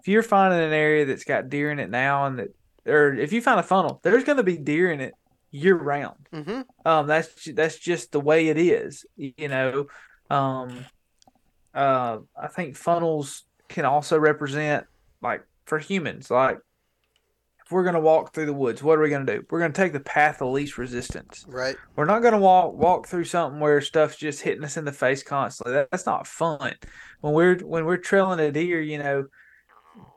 If 0.00 0.08
you're 0.08 0.22
finding 0.22 0.60
an 0.60 0.72
area 0.72 1.04
that's 1.04 1.24
got 1.24 1.48
deer 1.48 1.70
in 1.70 1.78
it 1.78 1.90
now, 1.90 2.26
and 2.26 2.38
that, 2.38 2.48
or 2.86 3.12
if 3.12 3.32
you 3.32 3.42
find 3.42 3.60
a 3.60 3.64
funnel, 3.64 4.00
there's 4.02 4.24
going 4.24 4.38
to 4.38 4.42
be 4.42 4.56
deer 4.56 4.90
in 4.90 5.00
it 5.00 5.14
year 5.50 5.76
round. 5.76 6.28
mhm. 6.32 6.64
Um, 6.84 7.06
that's 7.06 7.48
that's 7.52 7.78
just 7.78 8.12
the 8.12 8.20
way 8.20 8.48
it 8.48 8.56
is, 8.56 9.04
you 9.16 9.48
know. 9.48 9.86
Um, 10.30 10.86
uh, 11.74 12.18
I 12.40 12.48
think 12.48 12.76
funnels 12.76 13.44
can 13.68 13.84
also 13.84 14.18
represent 14.18 14.86
like 15.22 15.42
for 15.64 15.78
humans, 15.78 16.30
like 16.30 16.58
if 17.64 17.72
we're 17.72 17.84
gonna 17.84 18.00
walk 18.00 18.34
through 18.34 18.46
the 18.46 18.52
woods, 18.52 18.82
what 18.82 18.98
are 18.98 19.02
we 19.02 19.10
gonna 19.10 19.24
do? 19.24 19.44
We're 19.48 19.60
gonna 19.60 19.72
take 19.72 19.92
the 19.92 20.00
path 20.00 20.42
of 20.42 20.52
least 20.52 20.76
resistance. 20.78 21.44
Right. 21.46 21.76
We're 21.94 22.04
not 22.04 22.20
gonna 22.20 22.38
walk 22.38 22.74
walk 22.74 23.06
through 23.06 23.24
something 23.24 23.60
where 23.60 23.80
stuff's 23.80 24.16
just 24.16 24.42
hitting 24.42 24.64
us 24.64 24.76
in 24.76 24.84
the 24.84 24.92
face 24.92 25.22
constantly. 25.22 25.74
That, 25.74 25.90
that's 25.90 26.06
not 26.06 26.26
fun. 26.26 26.74
When 27.20 27.32
we're 27.32 27.58
when 27.58 27.84
we're 27.84 27.96
trailing 27.96 28.40
a 28.40 28.50
deer, 28.50 28.80
you 28.80 28.98
know, 28.98 29.26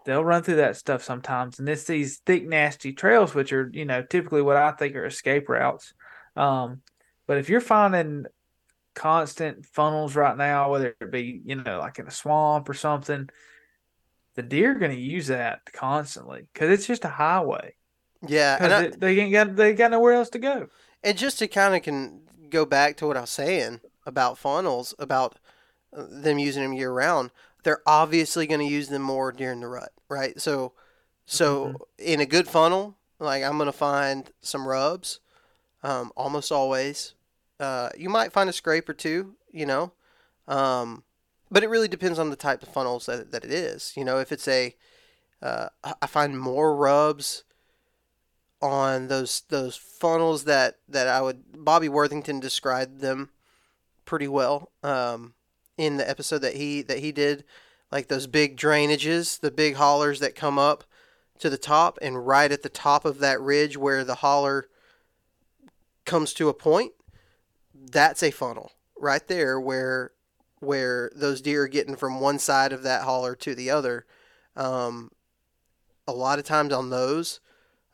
they'll 0.05 0.25
run 0.25 0.41
through 0.41 0.55
that 0.55 0.77
stuff 0.77 1.03
sometimes, 1.03 1.59
and 1.59 1.69
it's 1.69 1.83
these 1.83 2.17
thick, 2.25 2.47
nasty 2.47 2.91
trails, 2.91 3.35
which 3.35 3.53
are 3.53 3.69
you 3.71 3.85
know 3.85 4.01
typically 4.01 4.41
what 4.41 4.57
I 4.57 4.71
think 4.71 4.95
are 4.95 5.05
escape 5.05 5.47
routes. 5.47 5.93
Um, 6.35 6.81
but 7.27 7.37
if 7.37 7.49
you're 7.49 7.61
finding 7.61 8.25
constant 8.93 9.65
funnels 9.65 10.15
right 10.15 10.37
now, 10.37 10.71
whether 10.71 10.95
it 10.99 11.11
be 11.11 11.41
you 11.45 11.55
know 11.55 11.79
like 11.79 11.99
in 11.99 12.07
a 12.07 12.11
swamp 12.11 12.69
or 12.69 12.73
something, 12.73 13.29
the 14.35 14.43
deer 14.43 14.71
are 14.71 14.79
going 14.79 14.95
to 14.95 15.01
use 15.01 15.27
that 15.27 15.61
constantly 15.71 16.47
because 16.53 16.69
it's 16.69 16.87
just 16.87 17.05
a 17.05 17.09
highway. 17.09 17.75
Yeah, 18.25 18.57
and, 18.59 18.73
I, 18.73 18.81
they, 18.87 18.95
they 18.95 19.19
ain't 19.19 19.33
got 19.33 19.55
they 19.55 19.73
got 19.73 19.91
nowhere 19.91 20.13
else 20.13 20.29
to 20.31 20.39
go. 20.39 20.67
and 21.03 21.17
just 21.17 21.39
to 21.39 21.47
kind 21.47 21.75
of 21.75 21.83
can 21.83 22.21
go 22.49 22.65
back 22.65 22.97
to 22.97 23.07
what 23.07 23.17
I 23.17 23.21
was 23.21 23.29
saying 23.29 23.81
about 24.05 24.37
funnels, 24.37 24.93
about 24.99 25.37
uh, 25.95 26.05
them 26.09 26.39
using 26.39 26.63
them 26.63 26.73
year 26.73 26.91
round, 26.91 27.31
they're 27.63 27.81
obviously 27.85 28.47
going 28.47 28.59
to 28.59 28.65
use 28.65 28.89
them 28.89 29.01
more 29.01 29.31
during 29.31 29.61
the 29.61 29.67
rut, 29.67 29.91
right? 30.09 30.39
So, 30.39 30.73
so 31.25 31.87
in 31.97 32.19
a 32.19 32.25
good 32.25 32.47
funnel, 32.47 32.97
like 33.19 33.43
I'm 33.43 33.57
going 33.57 33.67
to 33.67 33.71
find 33.71 34.29
some 34.41 34.67
rubs, 34.67 35.19
um, 35.81 36.11
almost 36.15 36.51
always. 36.51 37.15
Uh, 37.63 37.89
you 37.97 38.09
might 38.09 38.33
find 38.33 38.49
a 38.49 38.53
scrape 38.53 38.89
or 38.89 38.93
two, 38.93 39.35
you 39.49 39.65
know, 39.65 39.93
um, 40.49 41.03
but 41.49 41.63
it 41.63 41.69
really 41.69 41.87
depends 41.87 42.19
on 42.19 42.29
the 42.29 42.35
type 42.35 42.61
of 42.61 42.67
funnels 42.67 43.05
that, 43.05 43.31
that 43.31 43.45
it 43.45 43.51
is. 43.53 43.93
You 43.95 44.03
know, 44.03 44.19
if 44.19 44.33
it's 44.33 44.49
a, 44.49 44.75
uh, 45.41 45.69
I 46.01 46.07
find 46.07 46.37
more 46.37 46.75
rubs 46.75 47.45
on 48.61 49.07
those 49.07 49.43
those 49.47 49.77
funnels 49.77 50.43
that 50.43 50.79
that 50.89 51.07
I 51.07 51.21
would 51.21 51.63
Bobby 51.63 51.87
Worthington 51.87 52.41
described 52.41 52.99
them 52.99 53.29
pretty 54.03 54.27
well 54.27 54.71
um, 54.83 55.33
in 55.77 55.95
the 55.95 56.09
episode 56.09 56.39
that 56.39 56.55
he 56.55 56.81
that 56.81 56.99
he 56.99 57.13
did 57.13 57.45
like 57.93 58.09
those 58.09 58.27
big 58.27 58.57
drainages 58.57 59.39
the 59.39 59.51
big 59.51 59.75
hollers 59.75 60.19
that 60.19 60.35
come 60.35 60.59
up 60.59 60.83
to 61.39 61.49
the 61.49 61.57
top 61.57 61.97
and 62.01 62.27
right 62.27 62.51
at 62.51 62.61
the 62.61 62.69
top 62.69 63.05
of 63.05 63.19
that 63.19 63.39
ridge 63.39 63.77
where 63.77 64.03
the 64.03 64.15
holler 64.15 64.67
comes 66.05 66.33
to 66.33 66.49
a 66.49 66.53
point 66.53 66.93
that's 67.91 68.23
a 68.23 68.31
funnel 68.31 68.71
right 68.97 69.27
there 69.27 69.59
where 69.59 70.11
where 70.59 71.11
those 71.15 71.41
deer 71.41 71.63
are 71.63 71.67
getting 71.67 71.95
from 71.95 72.19
one 72.19 72.39
side 72.39 72.71
of 72.71 72.83
that 72.83 73.03
holler 73.03 73.35
to 73.35 73.53
the 73.53 73.69
other 73.69 74.05
um, 74.55 75.11
a 76.07 76.13
lot 76.13 76.39
of 76.39 76.45
times 76.45 76.71
on 76.71 76.89
those 76.89 77.39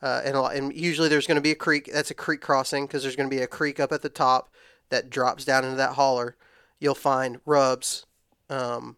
uh, 0.01 0.21
and, 0.23 0.37
lot, 0.37 0.55
and 0.55 0.73
usually 0.73 1.09
there's 1.09 1.27
going 1.27 1.35
to 1.35 1.41
be 1.41 1.51
a 1.51 1.55
creek. 1.55 1.89
That's 1.91 2.11
a 2.11 2.15
creek 2.15 2.41
crossing 2.41 2.85
because 2.85 3.03
there's 3.03 3.15
going 3.15 3.29
to 3.29 3.35
be 3.35 3.41
a 3.41 3.47
creek 3.47 3.79
up 3.79 3.91
at 3.91 4.01
the 4.01 4.09
top 4.09 4.49
that 4.89 5.09
drops 5.09 5.45
down 5.45 5.65
into 5.65 5.75
that 5.75 5.93
holler. 5.93 6.37
You'll 6.79 6.95
find 6.95 7.41
rubs 7.45 8.05
um, 8.49 8.97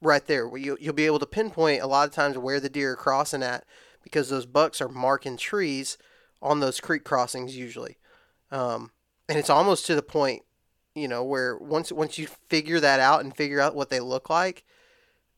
right 0.00 0.26
there. 0.26 0.56
You, 0.56 0.78
you'll 0.80 0.94
be 0.94 1.06
able 1.06 1.18
to 1.18 1.26
pinpoint 1.26 1.82
a 1.82 1.86
lot 1.86 2.08
of 2.08 2.14
times 2.14 2.38
where 2.38 2.60
the 2.60 2.70
deer 2.70 2.92
are 2.92 2.96
crossing 2.96 3.42
at 3.42 3.64
because 4.02 4.30
those 4.30 4.46
bucks 4.46 4.80
are 4.80 4.88
marking 4.88 5.36
trees 5.36 5.98
on 6.40 6.60
those 6.60 6.80
creek 6.80 7.04
crossings 7.04 7.56
usually. 7.56 7.98
Um, 8.50 8.92
and 9.28 9.38
it's 9.38 9.50
almost 9.50 9.86
to 9.86 9.94
the 9.94 10.02
point, 10.02 10.42
you 10.94 11.08
know, 11.08 11.22
where 11.24 11.56
once 11.58 11.92
once 11.92 12.18
you 12.18 12.26
figure 12.48 12.80
that 12.80 13.00
out 13.00 13.22
and 13.22 13.36
figure 13.36 13.60
out 13.60 13.74
what 13.74 13.90
they 13.90 14.00
look 14.00 14.30
like, 14.30 14.64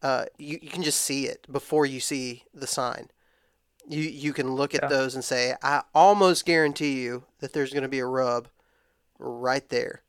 uh, 0.02 0.26
you, 0.38 0.58
you 0.62 0.70
can 0.70 0.82
just 0.82 1.00
see 1.00 1.26
it 1.26 1.46
before 1.50 1.86
you 1.86 2.00
see 2.00 2.44
the 2.54 2.66
sign 2.66 3.08
you 3.88 4.02
you 4.02 4.32
can 4.32 4.54
look 4.54 4.74
at 4.74 4.82
Yeah. 4.82 4.88
those 4.88 5.14
and 5.14 5.24
say, 5.24 5.54
I 5.62 5.82
almost 5.94 6.44
guarantee 6.44 7.00
you 7.00 7.24
that 7.40 7.52
there's 7.52 7.72
going 7.72 7.82
to 7.82 7.88
be 7.88 7.98
a 7.98 8.06
rub 8.06 8.48
right 9.18 9.68
there, 9.68 10.02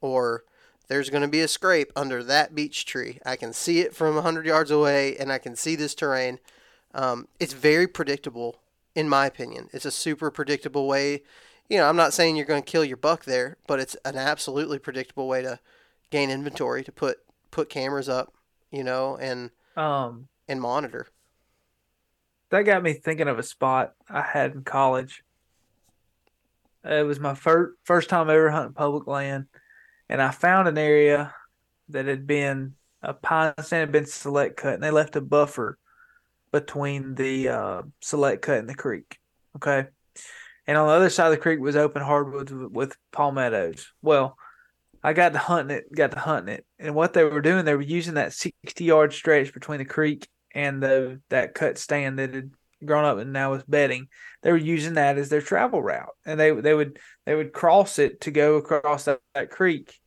or 0.00 0.44
there's 0.88 1.10
going 1.10 1.22
to 1.22 1.28
be 1.28 1.40
a 1.40 1.48
scrape 1.48 1.92
under 1.94 2.22
that 2.24 2.54
beech 2.54 2.84
tree. 2.84 3.20
I 3.24 3.36
can 3.36 3.52
see 3.52 3.80
it 3.80 3.94
from 3.94 4.16
hundred 4.20 4.46
yards 4.46 4.70
away, 4.70 5.16
and 5.16 5.30
I 5.30 5.38
can 5.38 5.54
see 5.54 5.76
this 5.76 5.94
terrain. 5.94 6.40
Um, 6.92 7.28
it's 7.38 7.52
very 7.52 7.86
predictable, 7.86 8.56
in 8.94 9.08
my 9.08 9.26
opinion. 9.26 9.68
It's 9.72 9.84
a 9.84 9.92
super 9.92 10.30
predictable 10.30 10.88
way. 10.88 11.22
You 11.70 11.78
know, 11.78 11.88
I'm 11.88 11.96
not 11.96 12.12
saying 12.12 12.36
you're 12.36 12.44
going 12.46 12.62
to 12.62 12.70
kill 12.70 12.84
your 12.84 12.98
buck 12.98 13.24
there, 13.24 13.56
but 13.66 13.80
it's 13.80 13.96
an 14.04 14.16
absolutely 14.16 14.78
predictable 14.78 15.26
way 15.28 15.42
to 15.42 15.58
gain 16.10 16.30
inventory 16.30 16.84
to 16.84 16.92
put 16.92 17.20
put 17.50 17.70
cameras 17.70 18.08
up 18.08 18.34
you 18.72 18.84
know, 18.84 19.16
and 19.16 19.50
Um, 19.76 20.28
and 20.48 20.60
monitor. 20.60 21.08
that 22.50 22.62
got 22.62 22.82
me 22.82 22.92
thinking 22.94 23.28
of 23.28 23.38
a 23.38 23.42
spot 23.42 23.94
I 24.08 24.22
had 24.22 24.52
in 24.52 24.64
college. 24.64 25.24
It 26.84 27.06
was 27.06 27.20
my 27.20 27.34
first 27.34 27.78
first 27.84 28.08
time 28.08 28.30
ever 28.30 28.50
hunting 28.50 28.74
public 28.74 29.06
land, 29.06 29.46
and 30.08 30.22
I 30.22 30.30
found 30.30 30.68
an 30.68 30.78
area 30.78 31.34
that 31.88 32.06
had 32.06 32.26
been 32.26 32.76
a 33.02 33.14
pine 33.14 33.54
stand 33.60 33.82
had 33.82 33.92
been 33.92 34.06
select 34.06 34.56
cut, 34.58 34.74
and 34.74 34.82
they 34.82 34.90
left 34.90 35.16
a 35.16 35.20
buffer 35.20 35.78
between 36.52 37.14
the 37.16 37.48
uh, 37.50 37.82
select 38.00 38.42
cut 38.42 38.58
and 38.58 38.68
the 38.68 38.74
creek. 38.74 39.20
Okay, 39.56 39.88
and 40.66 40.76
on 40.76 40.86
the 40.86 40.94
other 40.94 41.10
side 41.10 41.26
of 41.26 41.32
the 41.32 41.38
creek 41.38 41.60
was 41.60 41.76
open 41.76 42.02
hardwoods 42.02 42.52
with, 42.52 42.96
palmettos. 43.12 43.92
Well, 44.02 44.36
I 45.02 45.12
got 45.12 45.32
to 45.32 45.38
hunting 45.38 45.76
it, 45.76 45.92
got 45.94 46.10
to 46.12 46.18
hunting 46.18 46.54
it, 46.54 46.66
and 46.78 46.94
what 46.94 47.12
they 47.12 47.24
were 47.24 47.40
doing, 47.40 47.64
they 47.64 47.74
were 47.74 47.80
using 47.80 48.14
that 48.14 48.32
sixty 48.32 48.84
yard 48.84 49.12
stretch 49.12 49.54
between 49.54 49.78
the 49.78 49.84
creek 49.84 50.28
and 50.54 50.82
the 50.82 51.20
that 51.30 51.54
cut 51.54 51.78
stand 51.78 52.18
that 52.18 52.34
had 52.34 52.50
grown 52.84 53.04
up 53.04 53.18
and 53.18 53.32
now 53.32 53.52
was 53.52 53.62
bedding. 53.64 54.08
They 54.42 54.52
were 54.52 54.58
using 54.58 54.94
that 54.94 55.18
as 55.18 55.28
their 55.28 55.42
travel 55.42 55.82
route, 55.82 56.14
and 56.26 56.38
they 56.38 56.50
they 56.52 56.74
would 56.74 56.98
they 57.26 57.34
would 57.34 57.52
cross 57.52 57.98
it 57.98 58.22
to 58.22 58.30
go 58.30 58.56
across 58.56 59.04
that, 59.04 59.20
that 59.34 59.50
creek 59.50 59.98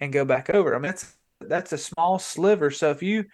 and 0.00 0.12
go 0.12 0.24
back 0.24 0.50
over. 0.50 0.74
I 0.74 0.78
mean, 0.78 0.90
that's 0.90 1.16
that's 1.40 1.72
a 1.72 1.78
small 1.78 2.18
sliver. 2.18 2.70
So 2.70 2.90
if 2.90 3.02
you 3.02 3.24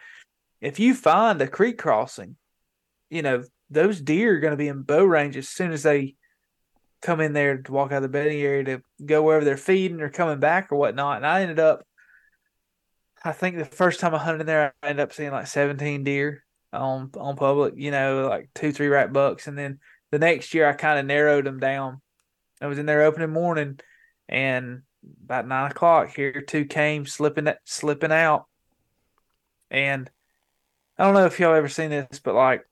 if 0.61 0.79
you 0.79 0.95
find 0.95 1.41
a 1.41 1.49
creek 1.49 1.79
crossing, 1.79 2.37
you 3.09 3.23
know 3.23 3.45
those 3.71 4.01
deer 4.01 4.37
are 4.37 4.41
going 4.41 4.53
to 4.53 4.57
be 4.57 4.69
in 4.69 4.83
bow 4.83 5.05
range 5.05 5.37
as 5.37 5.49
soon 5.49 5.73
as 5.73 5.83
they 5.83 6.17
come 7.03 7.21
in 7.21 7.33
there 7.33 7.59
to 7.59 7.73
walk 7.73 7.93
out 7.93 7.99
of 7.99 8.03
the 8.03 8.09
bedding 8.09 8.41
area 8.41 8.65
to 8.65 8.83
go 9.05 9.23
wherever 9.23 9.45
they're 9.45 9.57
feeding 9.57 10.01
or 10.01 10.11
coming 10.11 10.39
back 10.39 10.71
or 10.71 10.77
whatnot. 10.77 11.19
And 11.19 11.27
I 11.27 11.43
ended 11.43 11.59
up, 11.59 11.83
I 13.25 13.33
think 13.33 13.57
the 13.57 13.65
first 13.65 14.01
time 14.01 14.15
I 14.15 14.19
hunted 14.19 14.43
in 14.43 14.47
there, 14.47 14.75
I 14.83 14.89
ended 14.89 15.03
up 15.03 15.13
seeing 15.13 15.31
like 15.31 15.47
17 15.47 16.05
deer 16.05 16.45
on 16.73 17.11
on 17.19 17.37
public, 17.37 17.75
you 17.77 17.91
know, 17.91 18.29
like 18.29 18.51
two, 18.55 18.73
three 18.73 18.89
rat 18.89 19.13
bucks. 19.13 19.47
And 19.47 19.57
then 19.59 19.79
the 20.11 20.19
next 20.19 20.55
year, 20.55 20.69
I 20.69 20.73
kind 20.73 20.99
of 20.99 21.07
narrowed 21.07 21.47
them 21.47 21.59
down. 21.59 22.01
I 22.61 22.67
was 22.67 22.79
in 22.79 22.87
there 22.87 23.03
opening 23.03 23.31
morning, 23.31 23.81
and 24.29 24.83
about 25.25 25.49
nine 25.49 25.71
o'clock 25.71 26.15
here, 26.15 26.43
two 26.43 26.67
came 26.67 27.07
slipping 27.07 27.49
slipping 27.65 28.13
out, 28.13 28.47
and 29.71 30.11
I 30.99 31.05
don't 31.05 31.15
know 31.15 31.25
if 31.25 31.41
y'all 31.41 31.55
ever 31.55 31.69
seen 31.69 31.91
this, 31.91 32.21
but 32.23 32.35
like 32.35 32.63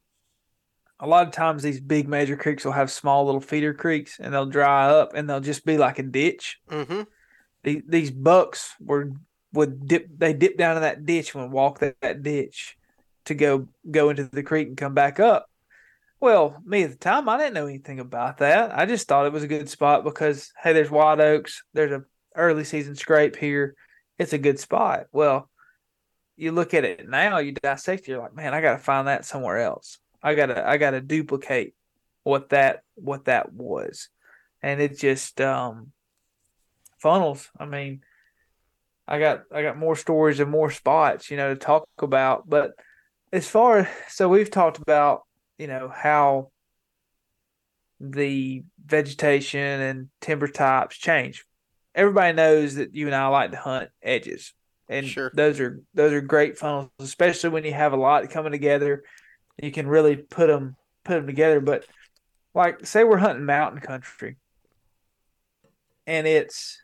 a 1.01 1.07
lot 1.07 1.27
of 1.27 1.33
times 1.33 1.63
these 1.63 1.81
big 1.81 2.09
major 2.09 2.37
creeks 2.37 2.65
will 2.65 2.73
have 2.73 2.91
small 2.91 3.25
little 3.25 3.41
feeder 3.41 3.73
creeks, 3.73 4.19
and 4.19 4.33
they'll 4.33 4.47
dry 4.47 4.89
up, 4.89 5.15
and 5.15 5.29
they'll 5.29 5.41
just 5.41 5.65
be 5.65 5.79
like 5.79 5.99
a 5.99 6.03
ditch. 6.03 6.59
Mm-hmm. 6.71 7.03
These 7.63 7.83
these 7.87 8.11
bucks 8.11 8.75
were 8.81 9.13
would 9.53 9.87
dip 9.87 10.09
they 10.17 10.33
dip 10.33 10.57
down 10.57 10.77
in 10.77 10.83
that 10.83 11.07
ditch 11.07 11.35
and 11.35 11.45
would 11.45 11.53
walk 11.53 11.79
that, 11.81 12.01
that 12.01 12.23
ditch 12.23 12.77
to 13.27 13.35
go 13.35 13.69
go 13.91 14.11
into 14.11 14.25
the 14.25 14.43
creek 14.43 14.69
and 14.69 14.77
come 14.77 14.95
back 14.95 15.21
up. 15.21 15.49
Well, 16.21 16.61
me 16.65 16.83
at 16.83 16.91
the 16.91 16.97
time, 16.97 17.29
I 17.29 17.39
didn't 17.39 17.55
know 17.55 17.67
anything 17.67 18.01
about 18.01 18.39
that. 18.39 18.77
I 18.77 18.87
just 18.87 19.07
thought 19.07 19.27
it 19.27 19.33
was 19.33 19.45
a 19.45 19.49
good 19.49 19.69
spot 19.69 20.03
because 20.03 20.53
hey, 20.61 20.73
there's 20.73 20.91
wild 20.91 21.21
oaks, 21.21 21.63
there's 21.75 21.93
a 21.93 22.05
early 22.35 22.65
season 22.65 22.97
scrape 22.97 23.37
here. 23.37 23.75
It's 24.19 24.33
a 24.33 24.39
good 24.39 24.59
spot. 24.59 25.07
Well, 25.13 25.49
you 26.37 26.51
look 26.53 26.75
at 26.75 26.85
it 26.85 27.09
now, 27.09 27.39
you 27.39 27.53
dissect, 27.53 28.03
it, 28.03 28.09
you're 28.09 28.21
like, 28.21 28.35
man, 28.35 28.53
I 28.53 28.61
got 28.61 28.73
to 28.73 28.79
find 28.79 29.07
that 29.07 29.25
somewhere 29.25 29.59
else. 29.59 29.99
I 30.29 30.35
gotta, 30.35 30.69
I 30.69 30.77
gotta 30.77 31.01
duplicate 31.01 31.75
what 32.25 32.51
that, 32.51 32.83
what 32.95 33.25
that 33.27 33.53
was, 33.53 34.09
and 34.63 34.81
it 34.81 34.99
just 34.99 35.41
um, 35.41 35.93
funnels. 36.99 37.49
I 37.59 37.67
mean, 37.67 38.03
I 39.07 39.19
got, 39.19 39.45
I 39.53 39.63
got 39.63 39.79
more 39.79 39.97
stories 39.97 40.41
and 40.41 40.51
more 40.51 40.71
spots, 40.71 41.31
you 41.31 41.37
know, 41.37 41.55
to 41.55 41.59
talk 41.61 41.89
about. 42.01 42.49
But 42.49 42.73
as 43.33 43.49
far, 43.49 43.79
as 43.79 43.89
so 44.09 44.29
we've 44.29 44.51
talked 44.51 44.79
about 44.79 45.23
you 45.59 45.67
know 45.67 45.89
how 45.89 46.51
the 48.01 48.63
vegetation 48.85 49.61
and 49.61 50.09
timber 50.21 50.49
types 50.49 50.97
change. 50.97 51.45
Everybody 51.95 52.33
knows 52.35 52.77
that 52.77 52.95
you 52.95 53.07
and 53.07 53.15
I 53.15 53.27
like 53.29 53.51
to 53.51 53.57
hunt 53.57 53.91
edges, 54.03 54.53
and 54.89 55.07
Sure. 55.07 55.31
those 55.35 55.59
are 55.59 55.81
those 55.95 56.13
are 56.13 56.21
great 56.21 56.59
funnels, 56.59 56.91
especially 57.01 57.51
when 57.51 57.65
you 57.65 57.73
have 57.73 57.93
a 57.93 57.97
lot 57.97 58.29
coming 58.31 58.53
together. 58.53 59.03
You 59.61 59.73
can 59.73 59.87
really 59.87 60.17
put 60.17 60.47
them 60.47 60.77
put 61.05 61.15
them 61.15 61.27
together. 61.27 61.61
But 61.61 61.85
like, 62.55 62.87
say 62.87 63.05
we're 63.05 63.19
hunting 63.19 63.45
mountain 63.45 63.81
country, 63.81 64.37
and 66.07 66.27
it's 66.27 66.83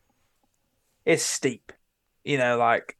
it's 1.04 1.22
steep, 1.22 1.72
you 2.24 2.38
know, 2.38 2.58
like 2.58 2.96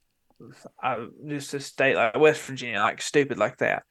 I, 0.82 1.06
just 1.26 1.54
a 1.54 1.60
state 1.60 1.96
like 1.96 2.16
West 2.18 2.42
Virginia, 2.42 2.80
like 2.80 3.00
stupid 3.02 3.38
like 3.38 3.58
that 3.58 3.84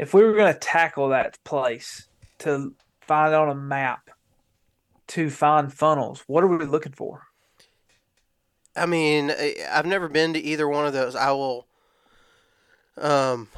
if 0.00 0.14
we 0.14 0.24
were 0.24 0.32
going 0.32 0.50
to 0.50 0.58
tackle 0.58 1.10
that 1.10 1.38
place 1.44 2.08
to 2.38 2.74
find 3.02 3.34
on 3.34 3.50
a 3.50 3.54
map 3.54 4.08
to 5.08 5.28
find 5.28 5.70
funnels, 5.70 6.24
what 6.26 6.42
are 6.42 6.46
we 6.46 6.64
looking 6.64 6.92
for? 6.92 7.26
I 8.74 8.86
mean, 8.86 9.30
I've 9.70 9.84
never 9.84 10.08
been 10.08 10.32
to 10.32 10.40
either 10.40 10.66
one 10.66 10.86
of 10.86 10.94
those. 10.94 11.14
I 11.14 11.32
will, 11.32 11.66
um, 12.96 13.48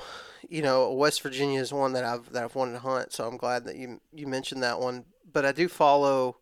you 0.52 0.60
know, 0.60 0.92
West 0.92 1.22
Virginia 1.22 1.58
is 1.58 1.72
one 1.72 1.94
that 1.94 2.04
I've 2.04 2.30
that 2.32 2.44
I've 2.44 2.54
wanted 2.54 2.74
to 2.74 2.80
hunt. 2.80 3.10
So 3.10 3.26
I'm 3.26 3.38
glad 3.38 3.64
that 3.64 3.76
you 3.76 4.02
you 4.12 4.26
mentioned 4.26 4.62
that 4.62 4.78
one. 4.78 5.06
But 5.32 5.46
I 5.46 5.52
do 5.52 5.66
follow, 5.66 6.36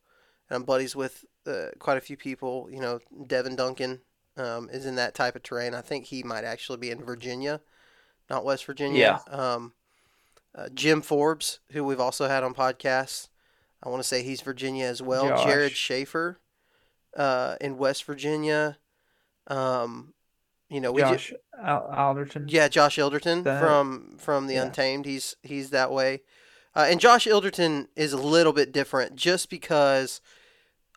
and 0.49 0.57
I'm 0.57 0.65
buddies 0.65 0.97
with 0.97 1.25
uh, 1.47 1.69
quite 1.79 1.97
a 1.97 2.01
few 2.01 2.17
people. 2.17 2.69
You 2.73 2.81
know, 2.81 2.99
Devin 3.29 3.55
Duncan 3.55 4.01
um, 4.37 4.69
is 4.73 4.85
in 4.85 4.97
that 4.97 5.15
type 5.15 5.37
of 5.37 5.45
terrain. 5.45 5.75
I 5.75 5.81
think 5.81 6.07
he 6.07 6.25
might 6.25 6.43
actually 6.43 6.79
be 6.79 6.91
in 6.91 7.05
Virginia, 7.05 7.61
not 8.29 8.45
West 8.45 8.65
Virginia. 8.65 9.23
Um, 9.29 9.75
uh, 10.57 10.69
Jim 10.75 11.03
Forbes, 11.03 11.61
who 11.71 11.85
we've 11.85 12.01
also 12.01 12.27
had 12.27 12.43
on 12.43 12.53
podcasts. 12.53 13.29
I 13.81 13.91
want 13.91 14.03
to 14.03 14.09
say 14.09 14.25
he's 14.25 14.41
Virginia 14.41 14.87
as 14.87 15.01
well. 15.01 15.29
Josh. 15.29 15.45
Jared 15.45 15.73
Schaefer 15.77 16.41
uh, 17.17 17.55
in 17.61 17.79
West 17.79 18.03
Virginia. 18.03 18.79
Um, 19.47 20.15
you 20.71 20.81
know, 20.81 20.93
we 20.93 21.03
Josh 21.03 21.33
Al- 21.63 21.87
Alderton. 21.95 22.47
yeah, 22.49 22.69
Josh 22.69 22.97
Ilderton 22.97 23.45
That- 23.45 23.61
from 23.61 24.17
from 24.19 24.47
the 24.47 24.55
yeah. 24.55 24.65
Untamed. 24.65 25.05
He's 25.05 25.37
he's 25.43 25.71
that 25.71 25.91
way, 25.93 26.23
uh, 26.75 26.87
and 26.89 27.01
Josh 27.01 27.27
Ilderton 27.27 27.89
is 27.97 28.13
a 28.13 28.17
little 28.19 28.53
bit 28.53 28.73
different 28.73 29.17
just 29.17 29.51
because 29.51 30.21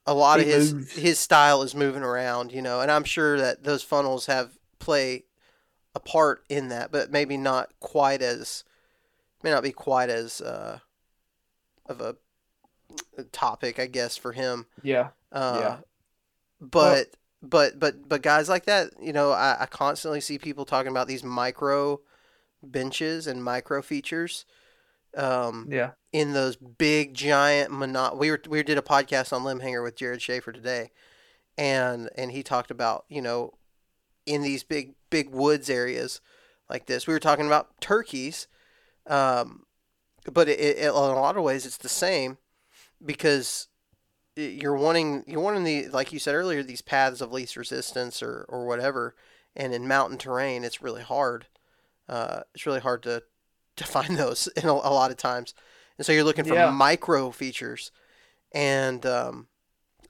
a 0.05 0.13
lot 0.13 0.39
He 0.39 0.45
of 0.45 0.51
his 0.53 0.73
moves. 0.73 0.93
his 0.93 1.19
style 1.19 1.61
is 1.63 1.73
moving 1.75 2.03
around, 2.03 2.51
you 2.51 2.61
know, 2.61 2.79
and 2.81 2.91
I'm 2.91 3.03
sure 3.03 3.37
that 3.37 3.63
those 3.63 3.83
funnels 3.83 4.27
have 4.27 4.57
play 4.79 5.23
a 5.95 5.99
part 5.99 6.43
in 6.49 6.69
that, 6.69 6.91
but 6.91 7.11
maybe 7.11 7.37
not 7.37 7.71
quite 7.79 8.21
as 8.21 8.63
may 9.43 9.51
not 9.51 9.63
be 9.63 9.71
quite 9.71 10.09
as 10.09 10.39
uh, 10.41 10.79
of 11.85 11.99
a 12.01 12.15
topic, 13.31 13.79
I 13.79 13.87
guess, 13.87 14.17
for 14.17 14.31
him. 14.33 14.65
Yeah. 14.81 15.09
Uh, 15.31 15.57
Yeah. 15.59 15.77
But 16.61 17.07
but 17.43 17.77
but 17.79 18.07
but 18.07 18.21
guys 18.21 18.47
like 18.49 18.65
that, 18.65 18.91
you 19.01 19.13
know, 19.13 19.31
I, 19.31 19.57
I 19.61 19.65
constantly 19.65 20.21
see 20.21 20.37
people 20.39 20.65
talking 20.65 20.91
about 20.91 21.07
these 21.07 21.23
micro 21.23 21.99
benches 22.63 23.27
and 23.27 23.43
micro 23.43 23.81
features. 23.81 24.45
Um, 25.15 25.67
Yeah. 25.69 25.91
in 26.11 26.33
those 26.33 26.55
big 26.55 27.13
giant 27.13 27.69
mono- 27.69 28.15
we 28.15 28.31
were 28.31 28.41
we 28.47 28.63
did 28.63 28.77
a 28.79 28.81
podcast 28.81 29.31
on 29.31 29.43
limb 29.43 29.59
hanger 29.59 29.83
with 29.83 29.95
Jared 29.95 30.21
Schaefer 30.21 30.51
today, 30.51 30.91
and 31.57 32.09
and 32.15 32.31
he 32.31 32.41
talked 32.41 32.71
about 32.71 33.05
you 33.09 33.21
know 33.21 33.53
in 34.25 34.41
these 34.41 34.63
big 34.63 34.95
big 35.09 35.29
woods 35.29 35.69
areas 35.69 36.21
like 36.69 36.85
this. 36.87 37.05
We 37.05 37.13
were 37.13 37.19
talking 37.19 37.45
about 37.45 37.79
turkeys, 37.81 38.47
um, 39.05 39.65
but 40.31 40.47
it, 40.49 40.59
it, 40.59 40.77
in 40.77 40.87
a 40.89 40.93
lot 40.93 41.37
of 41.37 41.43
ways 41.43 41.65
it's 41.65 41.77
the 41.77 41.89
same 41.89 42.37
because 43.05 43.67
you're 44.35 44.75
wanting 44.75 45.23
you're 45.27 45.41
wanting 45.41 45.63
the 45.63 45.87
like 45.89 46.11
you 46.11 46.19
said 46.19 46.35
earlier 46.35 46.63
these 46.63 46.81
paths 46.81 47.21
of 47.21 47.31
least 47.31 47.55
resistance 47.55 48.21
or 48.23 48.45
or 48.49 48.65
whatever, 48.65 49.15
and 49.55 49.73
in 49.73 49.87
mountain 49.87 50.17
terrain 50.17 50.63
it's 50.63 50.81
really 50.81 51.03
hard. 51.03 51.47
Uh, 52.09 52.41
it's 52.53 52.65
really 52.65 52.79
hard 52.79 53.03
to 53.03 53.23
to 53.75 53.83
find 53.85 54.17
those 54.17 54.47
in 54.55 54.65
a, 54.67 54.71
a 54.71 54.93
lot 54.93 55.11
of 55.11 55.17
times, 55.17 55.53
and 55.97 56.05
so 56.05 56.11
you're 56.11 56.23
looking 56.23 56.45
for 56.45 56.55
Yeah. 56.55 56.71
micro 56.71 57.31
features, 57.31 57.91
and 58.51 59.05
um, 59.05 59.47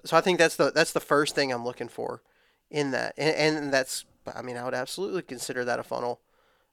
so 0.05 0.17
I 0.17 0.21
think 0.21 0.39
that's 0.39 0.55
the 0.55 0.71
that's 0.71 0.93
the 0.93 0.99
first 0.99 1.35
thing 1.35 1.51
I'm 1.51 1.65
looking 1.65 1.89
for 1.89 2.21
in 2.69 2.91
that, 2.91 3.13
and, 3.17 3.35
and 3.57 3.73
that's 3.73 4.05
I 4.33 4.41
mean 4.41 4.57
I 4.57 4.65
would 4.65 4.73
absolutely 4.73 5.21
consider 5.21 5.65
that 5.65 5.79
a 5.79 5.83
funnel. 5.83 6.21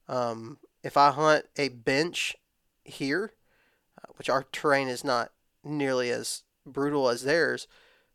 Um, 0.08 0.58
if 0.82 0.96
I 0.96 1.10
hunt 1.10 1.46
a 1.56 1.68
bench 1.68 2.36
here, 2.84 3.32
uh, 3.98 4.12
which 4.16 4.28
our 4.30 4.44
terrain 4.52 4.88
is 4.88 5.04
not 5.04 5.32
nearly 5.62 6.10
as 6.10 6.42
brutal 6.72 7.08
as 7.08 7.22
theirs, 7.24 7.66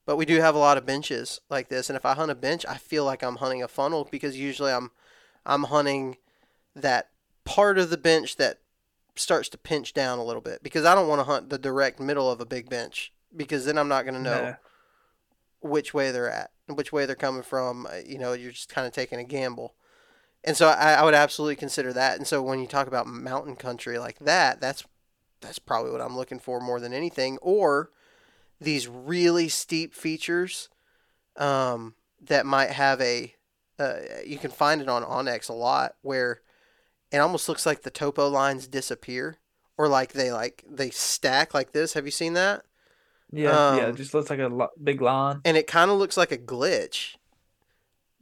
but 0.06 0.18
we 0.18 0.26
do 0.26 0.40
have 0.40 0.56
a 0.56 0.60
lot 0.60 0.78
of 0.78 0.86
benches 0.86 1.42
like 1.50 1.70
this, 1.70 1.90
and 1.90 1.98
if 1.98 2.06
I 2.06 2.14
hunt 2.14 2.32
a 2.32 2.36
bench, 2.36 2.66
I 2.68 2.76
feel 2.78 3.06
like 3.06 3.24
I'm 3.24 3.38
hunting 3.38 3.64
a 3.64 3.68
funnel 3.68 4.08
because 4.10 4.38
usually 4.38 4.72
I'm 4.72 4.92
I'm 5.46 5.64
hunting 5.64 6.18
that 6.76 7.10
part 7.44 7.78
of 7.78 7.90
the 7.90 7.98
bench 7.98 8.36
that 8.38 8.60
starts 9.16 9.48
to 9.50 9.58
pinch 9.58 9.94
down 9.94 10.20
a 10.20 10.24
little 10.24 10.42
bit 10.42 10.62
because 10.64 10.84
I 10.86 10.94
don't 10.96 11.08
want 11.08 11.20
to 11.20 11.26
hunt 11.26 11.50
the 11.50 11.58
direct 11.58 12.00
middle 12.00 12.30
of 12.30 12.42
a 12.42 12.46
big 12.46 12.70
bench 12.70 13.14
because 13.36 13.66
then 13.66 13.78
I'm 13.78 13.88
not 13.88 14.04
going 14.04 14.16
to 14.16 14.20
know 14.22 14.42
No. 14.42 14.56
which 15.62 15.94
way 15.94 16.12
they're 16.12 16.30
at, 16.30 16.52
which 16.68 16.92
way 16.92 17.06
they're 17.06 17.16
coming 17.16 17.44
from. 17.44 17.86
uh, 17.88 17.98
You 18.06 18.18
know, 18.18 18.34
you're 18.34 18.52
just 18.52 18.70
kind 18.70 18.86
of 18.88 18.94
taking 18.94 19.20
a 19.20 19.24
gamble. 19.24 19.74
And 20.44 20.56
so 20.56 20.68
I, 20.68 20.94
I 20.94 21.04
would 21.04 21.14
absolutely 21.16 21.56
consider 21.56 21.92
that. 21.94 22.18
And 22.18 22.28
so 22.28 22.42
when 22.42 22.60
you 22.60 22.68
talk 22.68 22.88
about 22.88 23.08
mountain 23.08 23.56
country 23.56 23.98
like 23.98 24.20
that, 24.20 24.60
that's 24.62 24.84
that's 25.42 25.60
probably 25.60 25.92
what 25.92 26.02
I'm 26.02 26.16
looking 26.16 26.40
for 26.40 26.60
more 26.60 26.80
than 26.80 26.94
anything. 26.94 27.38
Or 27.42 27.92
these 28.60 28.88
really 28.88 29.50
steep 29.50 29.94
features 29.94 30.70
um, 31.38 31.96
that 32.22 32.46
might 32.46 32.72
have 32.72 33.02
a 33.02 33.36
uh, 33.78 33.96
you 34.26 34.38
can 34.38 34.52
find 34.52 34.82
it 34.82 34.88
on 34.88 35.04
onX 35.04 35.50
a 35.50 35.54
lot 35.54 35.96
where 36.02 36.42
it 37.12 37.18
almost 37.18 37.50
looks 37.50 37.66
like 37.66 37.82
the 37.82 37.90
topo 37.90 38.28
lines 38.30 38.68
disappear 38.68 39.38
or 39.78 39.88
like 39.88 40.14
they 40.14 40.32
like 40.32 40.64
they 40.70 40.90
stack 40.90 41.54
like 41.54 41.74
this. 41.74 41.94
Have 41.94 42.06
you 42.06 42.12
seen 42.12 42.34
that? 42.34 42.64
Yeah, 43.32 43.76
yeah, 43.76 43.84
Um, 43.84 43.90
it 43.90 43.96
just 43.96 44.14
looks 44.14 44.30
like 44.30 44.40
a 44.40 44.48
lo- 44.48 44.70
big 44.82 45.02
line. 45.02 45.42
And 45.44 45.58
it 45.58 45.68
kind 45.68 45.92
of 45.92 45.98
looks 45.98 46.16
like 46.16 46.32
a 46.32 46.38
glitch. 46.38 47.16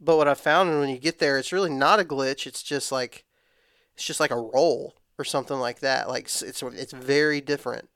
But 0.00 0.16
what 0.16 0.28
I 0.28 0.34
found 0.34 0.80
when 0.80 0.88
you 0.88 0.98
get 0.98 1.18
there, 1.18 1.38
it's 1.38 1.52
really 1.52 1.70
not 1.70 2.00
a 2.00 2.04
glitch. 2.04 2.46
It's 2.46 2.62
just 2.62 2.90
like 2.90 3.24
it's 3.94 4.04
just 4.04 4.20
like 4.20 4.32
a 4.32 4.36
roll 4.36 4.96
or 5.18 5.24
something 5.24 5.58
like 5.58 5.80
that. 5.80 6.08
Like 6.08 6.24
it's 6.24 6.42
it's 6.42 6.92
very 6.92 7.40
different. 7.40 7.88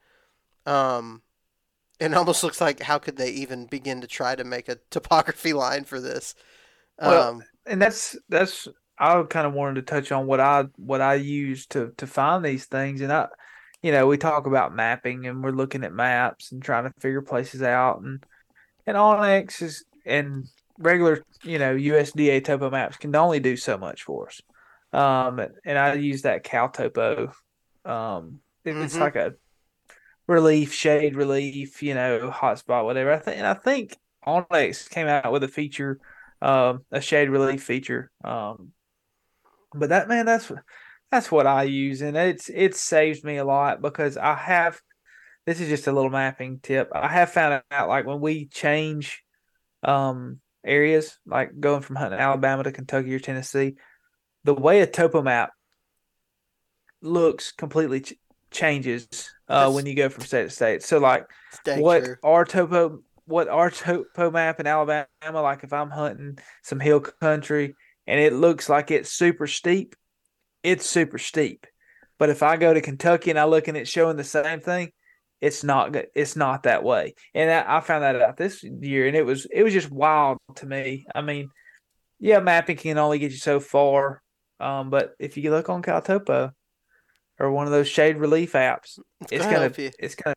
Um, 0.64 1.22
it 2.00 2.14
almost 2.14 2.42
looks 2.44 2.60
like 2.60 2.80
how 2.80 2.98
could 2.98 3.16
they 3.16 3.30
even 3.30 3.66
begin 3.66 4.00
to 4.00 4.06
try 4.06 4.34
to 4.36 4.44
make 4.44 4.68
a 4.68 4.78
topography 4.90 5.52
line 5.54 5.84
for 5.84 6.00
this? 6.00 6.34
Well, 7.02 7.30
Um, 7.30 7.42
and 7.66 7.80
that's 7.80 8.16
that's 8.28 8.68
I 8.98 9.22
kind 9.24 9.46
of 9.46 9.52
wanted 9.54 9.76
to 9.76 9.82
touch 9.82 10.10
on 10.12 10.26
what 10.26 10.40
I 10.40 10.64
what 10.76 11.00
I 11.00 11.14
use 11.14 11.66
to 11.68 11.92
to 11.98 12.06
find 12.06 12.44
these 12.44 12.66
things, 12.66 13.00
and 13.00 13.12
I, 13.12 13.28
you 13.82 13.92
know, 13.92 14.06
we 14.06 14.18
talk 14.18 14.46
about 14.46 14.74
mapping 14.74 15.26
and 15.26 15.42
we're 15.42 15.50
looking 15.52 15.84
at 15.84 15.92
maps 15.92 16.52
and 16.52 16.62
trying 16.62 16.84
to 16.84 16.92
figure 17.00 17.22
places 17.22 17.62
out, 17.62 18.00
and 18.02 18.24
and 18.86 18.96
onX 18.96 19.62
is 19.62 19.84
and 20.06 20.46
regular 20.78 21.24
you 21.44 21.58
know 21.58 21.74
USDA 21.76 22.40
topo 22.40 22.70
maps 22.70 22.96
can 22.98 23.14
only 23.16 23.40
do 23.40 23.56
so 23.56 23.78
much 23.78 24.04
for 24.04 24.28
us, 24.28 24.40
um, 24.92 25.40
and 25.64 25.78
I 25.78 25.94
use 25.94 26.22
that 26.22 26.44
CalTopo, 26.44 27.32
um, 27.84 28.40
it- 28.64 28.80
it's 28.80 29.00
like 29.00 29.16
a 29.16 29.34
relief, 30.28 30.72
shade 30.72 31.16
relief, 31.16 31.82
you 31.82 31.94
know, 31.94 32.30
hotspot, 32.30 32.84
whatever. 32.84 33.12
I 33.12 33.18
think 33.18 33.38
and 33.38 33.46
I 33.46 33.54
think 33.54 33.96
onX 34.24 34.88
came 34.88 35.08
out 35.08 35.32
with 35.32 35.42
a 35.42 35.48
feature 35.48 35.98
um, 36.40 36.84
a 36.90 37.00
shade 37.00 37.30
relief 37.30 37.62
feature. 37.62 38.10
Um, 38.22 38.72
but 39.74 39.88
that 39.90 40.08
man, 40.08 40.26
that's 40.26 40.50
that's 41.10 41.32
what 41.32 41.46
I 41.46 41.64
use, 41.64 42.02
and 42.02 42.16
it's 42.16 42.48
it's 42.48 42.80
saved 42.80 43.24
me 43.24 43.36
a 43.36 43.44
lot 43.44 43.82
because 43.82 44.16
I 44.16 44.34
have. 44.34 44.80
This 45.46 45.60
is 45.60 45.68
just 45.70 45.86
a 45.86 45.92
little 45.92 46.10
mapping 46.10 46.60
tip. 46.62 46.90
I 46.94 47.08
have 47.08 47.32
found 47.32 47.62
out 47.70 47.88
like 47.88 48.04
when 48.04 48.20
we 48.20 48.46
change 48.46 49.24
um, 49.82 50.40
areas, 50.62 51.18
like 51.26 51.58
going 51.58 51.80
from 51.80 51.96
hunting 51.96 52.20
Alabama 52.20 52.64
to 52.64 52.72
Kentucky 52.72 53.14
or 53.14 53.18
Tennessee, 53.18 53.76
the 54.44 54.52
way 54.52 54.82
a 54.82 54.86
topo 54.86 55.22
map 55.22 55.52
looks 57.00 57.50
completely 57.50 58.04
changes 58.50 59.30
uh, 59.48 59.70
when 59.70 59.86
you 59.86 59.94
go 59.94 60.08
from 60.08 60.24
state 60.24 60.44
to 60.44 60.50
state. 60.50 60.82
So 60.82 60.98
like 60.98 61.26
what 61.76 62.04
true. 62.04 62.16
our 62.22 62.44
topo 62.44 63.00
what 63.24 63.48
our 63.48 63.70
topo 63.70 64.30
map 64.30 64.58
in 64.60 64.66
Alabama 64.66 65.06
like 65.34 65.64
if 65.64 65.72
I'm 65.72 65.90
hunting 65.90 66.38
some 66.62 66.80
hill 66.80 67.00
country 67.00 67.74
and 68.06 68.20
it 68.20 68.32
looks 68.32 68.68
like 68.68 68.90
it's 68.90 69.12
super 69.12 69.46
steep, 69.46 69.94
it's 70.62 70.88
super 70.88 71.18
steep. 71.18 71.66
But 72.18 72.30
if 72.30 72.42
I 72.42 72.56
go 72.56 72.74
to 72.74 72.80
Kentucky 72.80 73.30
and 73.30 73.38
I 73.38 73.44
look 73.44 73.68
and 73.68 73.76
it's 73.76 73.90
showing 73.90 74.16
the 74.16 74.24
same 74.24 74.60
thing, 74.60 74.90
it's 75.40 75.62
not 75.62 75.92
good. 75.92 76.08
It's 76.14 76.34
not 76.34 76.64
that 76.64 76.82
way. 76.82 77.14
And 77.34 77.50
I, 77.50 77.76
I 77.76 77.80
found 77.80 78.02
that 78.02 78.20
out 78.20 78.36
this 78.36 78.64
year, 78.64 79.06
and 79.06 79.16
it 79.16 79.24
was 79.24 79.46
it 79.46 79.62
was 79.62 79.72
just 79.72 79.90
wild 79.90 80.38
to 80.56 80.66
me. 80.66 81.06
I 81.14 81.20
mean, 81.20 81.50
yeah, 82.18 82.40
mapping 82.40 82.76
can 82.76 82.98
only 82.98 83.20
get 83.20 83.30
you 83.30 83.36
so 83.36 83.60
far, 83.60 84.20
um, 84.58 84.90
but 84.90 85.14
if 85.20 85.36
you 85.36 85.50
look 85.50 85.68
on 85.68 85.82
CalTopo 85.82 86.50
or 87.38 87.50
one 87.50 87.66
of 87.66 87.72
those 87.72 87.88
shade 87.88 88.16
relief 88.16 88.52
apps, 88.52 88.98
it's 89.30 89.44
gonna 89.44 89.70
gonna 89.70 89.92
it's 89.98 90.14
gonna 90.14 90.34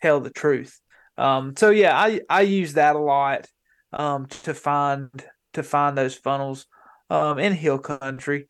tell 0.00 0.20
the 0.20 0.30
truth. 0.30 0.80
Um, 1.18 1.54
so 1.56 1.70
yeah, 1.70 1.96
I 1.96 2.20
I 2.28 2.42
use 2.42 2.74
that 2.74 2.96
a 2.96 3.00
lot 3.00 3.46
um, 3.92 4.26
to 4.44 4.54
find 4.54 5.10
to 5.54 5.62
find 5.62 5.96
those 5.96 6.14
funnels 6.14 6.66
um, 7.10 7.38
in 7.38 7.52
hill 7.52 7.78
country. 7.78 8.48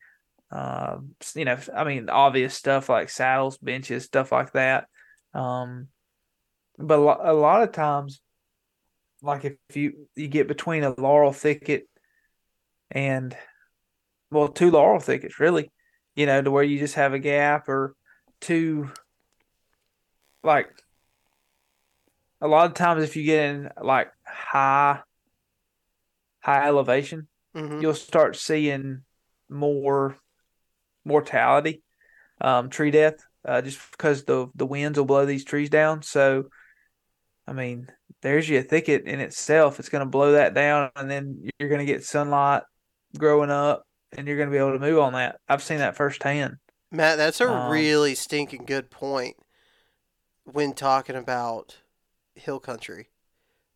S- 0.51 1.35
you 1.35 1.45
know, 1.45 1.57
I 1.75 1.83
mean, 1.83 2.09
obvious 2.09 2.53
stuff 2.53 2.89
like 2.89 3.09
saddles, 3.09 3.57
benches, 3.57 4.05
stuff 4.05 4.31
like 4.31 4.53
that. 4.53 4.87
Um, 5.33 5.87
but 6.77 6.99
a 6.99 7.01
lot, 7.01 7.19
a 7.23 7.33
lot 7.33 7.63
of 7.63 7.71
times, 7.71 8.21
like 9.21 9.45
if 9.45 9.75
you 9.75 10.07
you 10.15 10.27
get 10.27 10.47
between 10.47 10.83
a 10.83 10.93
laurel 10.99 11.33
thicket 11.33 11.87
and 12.91 13.35
well, 14.31 14.47
two 14.47 14.71
laurel 14.71 14.99
thickets 14.99 15.39
really, 15.39 15.71
you 16.15 16.25
know, 16.25 16.41
to 16.41 16.51
where 16.51 16.63
you 16.63 16.79
just 16.79 16.95
have 16.95 17.13
a 17.13 17.19
gap 17.19 17.67
or 17.69 17.95
two 18.39 18.89
like 20.43 20.69
a 22.41 22.47
lot 22.47 22.65
of 22.65 22.73
times 22.73 23.03
if 23.03 23.15
you 23.15 23.23
get 23.23 23.45
in 23.49 23.69
like 23.81 24.11
high 24.25 24.99
high 26.41 26.67
elevation 26.67 27.27
hmm 27.55 27.81
you'll 27.81 27.93
start 27.93 28.35
seeing 28.35 29.01
more 29.49 30.17
mortality 31.05 31.81
um 32.41 32.69
tree 32.69 32.91
death 32.91 33.15
uh, 33.47 33.61
just 33.61 33.79
because 33.91 34.23
the 34.23 34.47
the 34.55 34.65
winds 34.65 34.97
will 34.97 35.05
blow 35.05 35.25
these 35.25 35.43
trees 35.43 35.69
down. 35.69 36.01
So 36.01 36.45
i 37.47 37.53
mean 37.53 37.87
there's 38.21 38.49
your 38.49 38.63
thicket 38.63 39.03
in 39.05 39.19
itself. 39.19 39.79
It's 39.79 39.89
going 39.89 39.99
to 39.99 40.09
blow 40.09 40.31
that 40.31 40.53
down 40.53 40.91
and 40.95 41.11
then 41.11 41.45
you're 41.59 41.67
going 41.67 41.85
to 41.85 41.91
get 41.91 42.05
sunlight 42.05 42.63
growing 43.17 43.49
up 43.49 43.83
and 44.17 44.27
you're 44.27 44.37
going 44.37 44.49
to 44.49 44.51
be 44.53 44.57
able 44.57 44.73
to 44.73 44.79
move 44.79 44.99
on 44.99 45.13
that 45.13 45.39
i've 45.49 45.63
seen 45.63 45.77
that 45.79 45.95
firsthand 45.95 46.57
Matt, 46.93 47.17
that's 47.17 47.41
a 47.41 47.49
Um, 47.49 47.71
really 47.71 48.13
stinking 48.13 48.65
good 48.65 48.91
point 48.91 49.35
when 50.43 50.73
talking 50.73 51.15
about 51.15 51.77
hill 52.35 52.59
country. 52.59 53.09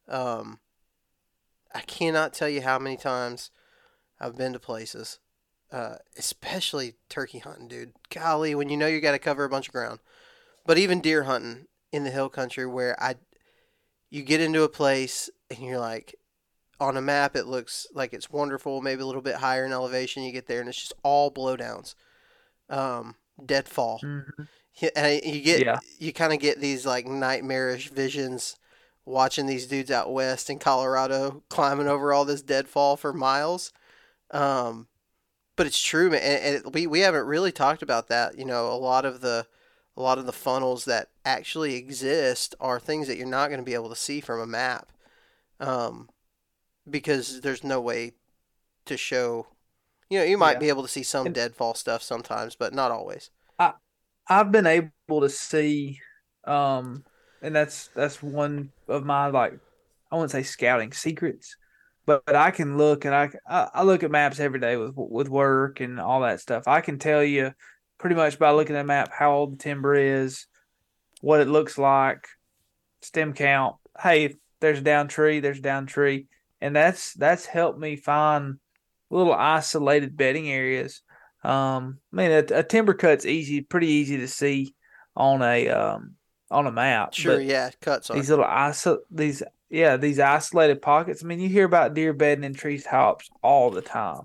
Um, 0.08 0.60
I 1.74 1.82
cannot 1.82 2.34
tell 2.34 2.48
you 2.48 2.62
how 2.62 2.78
many 2.78 2.96
times 2.96 3.50
I've 4.20 4.38
been 4.38 4.54
to 4.54 4.60
places, 4.60 5.18
uh, 5.72 5.96
especially 6.16 6.94
turkey 7.10 7.40
hunting, 7.40 7.68
dude. 7.68 7.94
Golly, 8.12 8.54
when 8.54 8.70
you 8.70 8.78
know 8.78 8.86
you 8.86 9.02
got 9.02 9.14
to 9.14 9.20
cover 9.20 9.44
a 9.46 9.50
bunch 9.50 9.68
of 9.68 9.74
ground, 9.74 10.00
but 10.66 10.78
even 10.78 11.02
deer 11.02 11.24
hunting 11.24 11.66
in 11.92 12.04
the 12.04 12.12
hill 12.12 12.30
country, 12.30 12.68
where 12.68 12.96
I, 13.02 13.16
you 14.12 14.22
get 14.22 14.42
into 14.42 14.62
a 14.62 14.70
place 14.70 15.28
and 15.50 15.60
you're 15.60 15.80
like, 15.80 16.14
on 16.80 16.98
a 16.98 17.02
map 17.02 17.36
it 17.36 17.48
looks 17.48 17.88
like 17.94 18.14
it's 18.14 18.30
wonderful, 18.30 18.82
maybe 18.82 19.02
a 19.02 19.06
little 19.06 19.22
bit 19.22 19.36
higher 19.36 19.66
in 19.66 19.72
elevation. 19.72 20.24
You 20.24 20.32
get 20.32 20.48
there 20.48 20.60
and 20.60 20.70
it's 20.70 20.80
just 20.80 20.94
all 21.04 21.32
blowdowns 21.32 21.96
um, 22.70 23.16
deadfall. 23.44 24.00
mm-hmm. 24.04 24.44
And 24.96 25.24
you 25.24 25.42
get 25.42 25.60
Yeah. 25.60 25.80
you 25.98 26.14
kind 26.14 26.34
of 26.34 26.40
get 26.40 26.60
these 26.62 26.86
like 26.86 27.08
nightmarish 27.08 27.90
visions 27.90 28.56
watching 29.06 29.48
these 29.48 29.66
dudes 29.66 29.90
out 29.90 30.14
west 30.14 30.50
in 30.50 30.60
Colorado 30.60 31.42
climbing 31.50 31.88
over 31.88 32.14
all 32.14 32.26
this 32.26 32.44
deadfall 32.44 32.96
for 32.96 33.12
miles. 33.14 33.72
Um, 34.32 34.88
but 35.56 35.66
it's 35.66 35.82
true, 35.82 36.12
man. 36.12 36.22
And, 36.22 36.44
and 36.44 36.56
it, 36.68 36.74
we 36.74 36.86
we 36.86 37.00
haven't 37.00 37.26
really 37.26 37.52
talked 37.52 37.82
about 37.82 38.08
that. 38.10 38.38
You 38.38 38.46
know, 38.46 38.68
a 38.72 38.78
lot 38.78 39.04
of 39.06 39.22
the 39.22 39.48
a 39.96 40.02
lot 40.02 40.20
of 40.20 40.28
the 40.28 40.32
funnels 40.34 40.86
that 40.86 41.10
actually 41.26 41.74
exist 41.76 42.54
are 42.60 42.80
things 42.80 43.08
that 43.08 43.18
you're 43.18 43.26
not 43.26 43.48
going 43.48 43.60
to 43.60 43.66
be 43.66 43.74
able 43.74 43.90
to 43.90 43.96
see 43.96 44.22
from 44.22 44.40
a 44.40 44.46
map, 44.46 44.92
um, 45.60 46.10
because 46.90 47.42
there's 47.42 47.64
no 47.64 47.82
way 47.82 48.14
to 48.86 48.98
show. 48.98 49.48
You 50.10 50.20
know, 50.20 50.26
you 50.26 50.38
might 50.38 50.54
Yeah. 50.54 50.60
be 50.60 50.70
able 50.70 50.84
to 50.84 50.88
see 50.88 51.04
some 51.04 51.26
And- 51.28 51.36
deadfall 51.36 51.74
stuff 51.74 52.02
sometimes, 52.02 52.56
but 52.56 52.74
not 52.74 52.92
always. 52.92 53.30
I 53.60 53.74
I've 54.28 54.52
been 54.52 54.68
able 54.68 55.22
to 55.22 55.30
see, 55.30 56.02
um, 56.46 57.04
and 57.42 57.56
that's 57.56 57.90
that's 57.96 58.22
one 58.22 58.72
of 58.88 59.06
my 59.06 59.28
like 59.28 59.54
I 60.12 60.16
wouldn't 60.16 60.32
say 60.32 60.44
scouting 60.44 60.94
secrets, 60.94 61.56
but, 62.06 62.26
but 62.26 62.36
I 62.36 62.52
can 62.52 62.78
look 62.78 63.04
and 63.06 63.14
I, 63.14 63.30
I 63.48 63.70
I 63.76 63.84
look 63.84 64.04
at 64.04 64.12
maps 64.12 64.40
every 64.40 64.60
day 64.60 64.78
with 64.78 64.94
with 64.96 65.30
work 65.30 65.80
and 65.82 66.00
all 66.00 66.22
that 66.22 66.40
stuff. 66.42 66.68
I 66.68 66.82
can 66.82 67.00
tell 67.00 67.24
you 67.24 67.54
pretty 67.98 68.16
much 68.16 68.38
by 68.40 68.52
looking 68.52 68.76
at 68.76 68.82
a 68.82 68.86
map 68.86 69.12
how 69.12 69.34
old 69.34 69.54
the 69.54 69.64
timber 69.64 69.96
is, 69.96 70.46
what 71.22 71.42
it 71.42 71.48
looks 71.48 71.78
like, 71.78 72.28
stem 73.02 73.34
count. 73.34 73.76
Hey, 74.00 74.26
if 74.26 74.36
there's 74.62 74.80
a 74.80 74.84
down 74.84 75.08
tree, 75.08 75.40
there's 75.40 75.60
a 75.60 75.62
down 75.62 75.86
tree, 75.88 76.28
and 76.62 76.76
that's 76.76 77.14
that's 77.14 77.46
helped 77.46 77.80
me 77.80 77.96
find 77.96 78.60
little 79.10 79.34
isolated 79.34 80.18
bedding 80.18 80.50
areas 80.50 81.02
um, 81.44 82.00
I 82.12 82.16
mean, 82.16 82.32
a, 82.32 82.60
a 82.60 82.64
timber 82.64 82.94
cut's 82.94 83.26
easy, 83.26 83.62
pretty 83.62 83.88
easy 83.88 84.18
to 84.18 84.28
see 84.28 84.76
on 85.16 85.42
a 85.42 85.70
um 85.70 86.16
on 86.50 86.68
a 86.68 86.72
map. 86.72 87.14
Sure, 87.14 87.40
yeah, 87.40 87.70
cuts 87.82 88.10
are. 88.10 88.16
these 88.16 88.30
little 88.30 88.46
iso- 88.46 89.00
these 89.12 89.44
yeah 89.70 89.98
these 89.98 90.20
isolated 90.20 90.82
pockets. 90.82 91.24
I 91.24 91.28
mean, 91.28 91.40
you 91.40 91.50
hear 91.50 91.66
about 91.66 91.94
deer 91.94 92.14
bedding 92.14 92.44
in 92.44 92.54
tree 92.54 92.80
tops 92.80 93.30
all 93.42 93.72
the 93.72 93.82
time. 93.82 94.24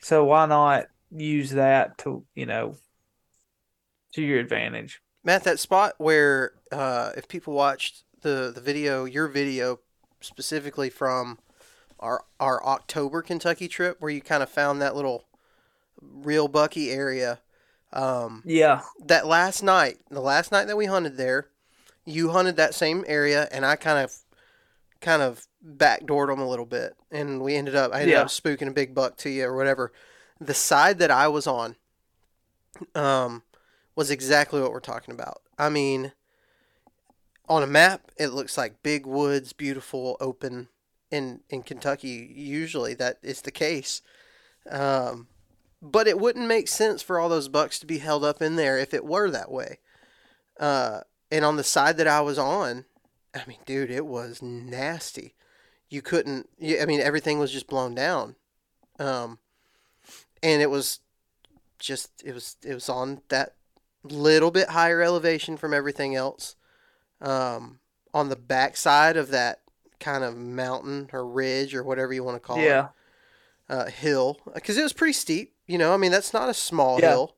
So 0.00 0.24
why 0.24 0.46
not 0.46 0.86
use 1.10 1.50
that 1.50 1.98
to 1.98 2.24
you 2.34 2.46
know 2.46 2.76
to 4.14 4.22
your 4.22 4.40
advantage? 4.40 5.00
Matt, 5.22 5.44
that 5.44 5.60
spot 5.60 5.94
where 5.98 6.54
uh, 6.72 7.12
if 7.16 7.28
people 7.28 7.52
watched 7.52 8.04
the 8.22 8.50
the 8.54 8.60
video, 8.60 9.04
your 9.04 9.28
video 9.28 9.78
specifically 10.20 10.90
from 10.90 11.38
our 11.98 12.24
our 12.38 12.64
October 12.64 13.22
Kentucky 13.22 13.68
trip, 13.68 13.96
where 14.00 14.10
you 14.10 14.20
kind 14.20 14.42
of 14.42 14.48
found 14.48 14.80
that 14.80 14.96
little 14.96 15.24
real 16.00 16.48
bucky 16.48 16.90
area. 16.90 17.40
Um, 17.92 18.42
Yeah. 18.46 18.82
that 19.04 19.26
last 19.26 19.62
night, 19.62 19.98
the 20.10 20.20
last 20.20 20.52
night 20.52 20.66
that 20.66 20.76
we 20.76 20.86
hunted 20.86 21.16
there, 21.16 21.48
you 22.04 22.30
hunted 22.30 22.56
that 22.56 22.74
same 22.74 23.04
area, 23.06 23.48
and 23.50 23.66
I 23.66 23.76
kind 23.76 23.98
of, 23.98 24.14
kind 25.00 25.22
of 25.22 25.46
backdoored 25.64 26.28
them 26.28 26.40
a 26.40 26.48
little 26.48 26.64
bit, 26.66 26.94
and 27.10 27.42
we 27.42 27.56
ended 27.56 27.74
up, 27.74 27.92
I 27.92 28.00
ended 28.02 28.14
Yeah. 28.14 28.22
up 28.22 28.28
spooking 28.28 28.68
a 28.68 28.72
big 28.72 28.94
buck 28.94 29.16
to 29.18 29.30
you 29.30 29.44
or 29.44 29.56
whatever. 29.56 29.92
The 30.40 30.54
side 30.54 30.98
that 31.00 31.10
I 31.10 31.28
was 31.28 31.46
on, 31.46 31.76
um, 32.94 33.42
was 33.96 34.10
exactly 34.10 34.60
what 34.60 34.72
we're 34.72 34.80
talking 34.80 35.12
about. 35.12 35.42
I 35.58 35.68
mean, 35.68 36.12
on 37.50 37.64
a 37.64 37.66
map, 37.66 38.12
it 38.16 38.28
looks 38.28 38.56
like 38.56 38.82
big 38.82 39.04
woods, 39.04 39.52
beautiful, 39.52 40.16
open. 40.20 40.68
In 41.10 41.40
in 41.50 41.64
Kentucky, 41.64 42.32
usually 42.36 42.94
that 42.94 43.18
is 43.20 43.42
the 43.42 43.50
case. 43.50 44.00
Um, 44.70 45.26
but 45.82 46.06
it 46.06 46.20
wouldn't 46.20 46.46
make 46.46 46.68
sense 46.68 47.02
for 47.02 47.18
all 47.18 47.28
those 47.28 47.48
bucks 47.48 47.80
to 47.80 47.86
be 47.86 47.98
held 47.98 48.24
up 48.24 48.40
in 48.40 48.54
there 48.54 48.78
if 48.78 48.94
it 48.94 49.04
were 49.04 49.28
that 49.28 49.50
way. 49.50 49.80
Uh, 50.60 51.00
and 51.32 51.44
on 51.44 51.56
the 51.56 51.64
side 51.64 51.96
that 51.96 52.06
I 52.06 52.20
was 52.20 52.38
on, 52.38 52.84
I 53.34 53.42
mean, 53.48 53.58
dude, 53.66 53.90
it 53.90 54.06
was 54.06 54.40
nasty. 54.40 55.34
You 55.88 56.00
couldn't. 56.00 56.48
I 56.62 56.84
mean, 56.86 57.00
everything 57.00 57.40
was 57.40 57.50
just 57.50 57.66
blown 57.66 57.96
down, 57.96 58.36
um, 59.00 59.40
and 60.44 60.62
it 60.62 60.70
was 60.70 61.00
just 61.80 62.22
it 62.24 62.34
was 62.34 62.56
it 62.64 62.74
was 62.74 62.88
on 62.88 63.22
that 63.30 63.54
little 64.04 64.52
bit 64.52 64.68
higher 64.68 65.02
elevation 65.02 65.56
from 65.56 65.74
everything 65.74 66.14
else. 66.14 66.54
Um, 67.20 67.80
on 68.14 68.28
the 68.28 68.36
backside 68.36 69.16
of 69.16 69.28
that 69.30 69.60
kind 70.00 70.24
of 70.24 70.36
mountain 70.36 71.08
or 71.12 71.26
ridge 71.26 71.74
or 71.74 71.82
whatever 71.84 72.12
you 72.12 72.24
want 72.24 72.36
to 72.36 72.40
call 72.40 72.58
it 72.58 72.64
Yeah. 72.64 72.88
uh, 73.68 73.86
hill 73.86 74.38
because 74.54 74.76
it 74.78 74.82
was 74.82 74.92
pretty 74.94 75.12
steep. 75.12 75.54
You 75.66 75.78
know, 75.78 75.92
I 75.92 75.96
mean 75.98 76.10
that's 76.10 76.32
not 76.32 76.48
a 76.48 76.54
small 76.54 76.98
Yeah. 77.00 77.10
hill. 77.10 77.36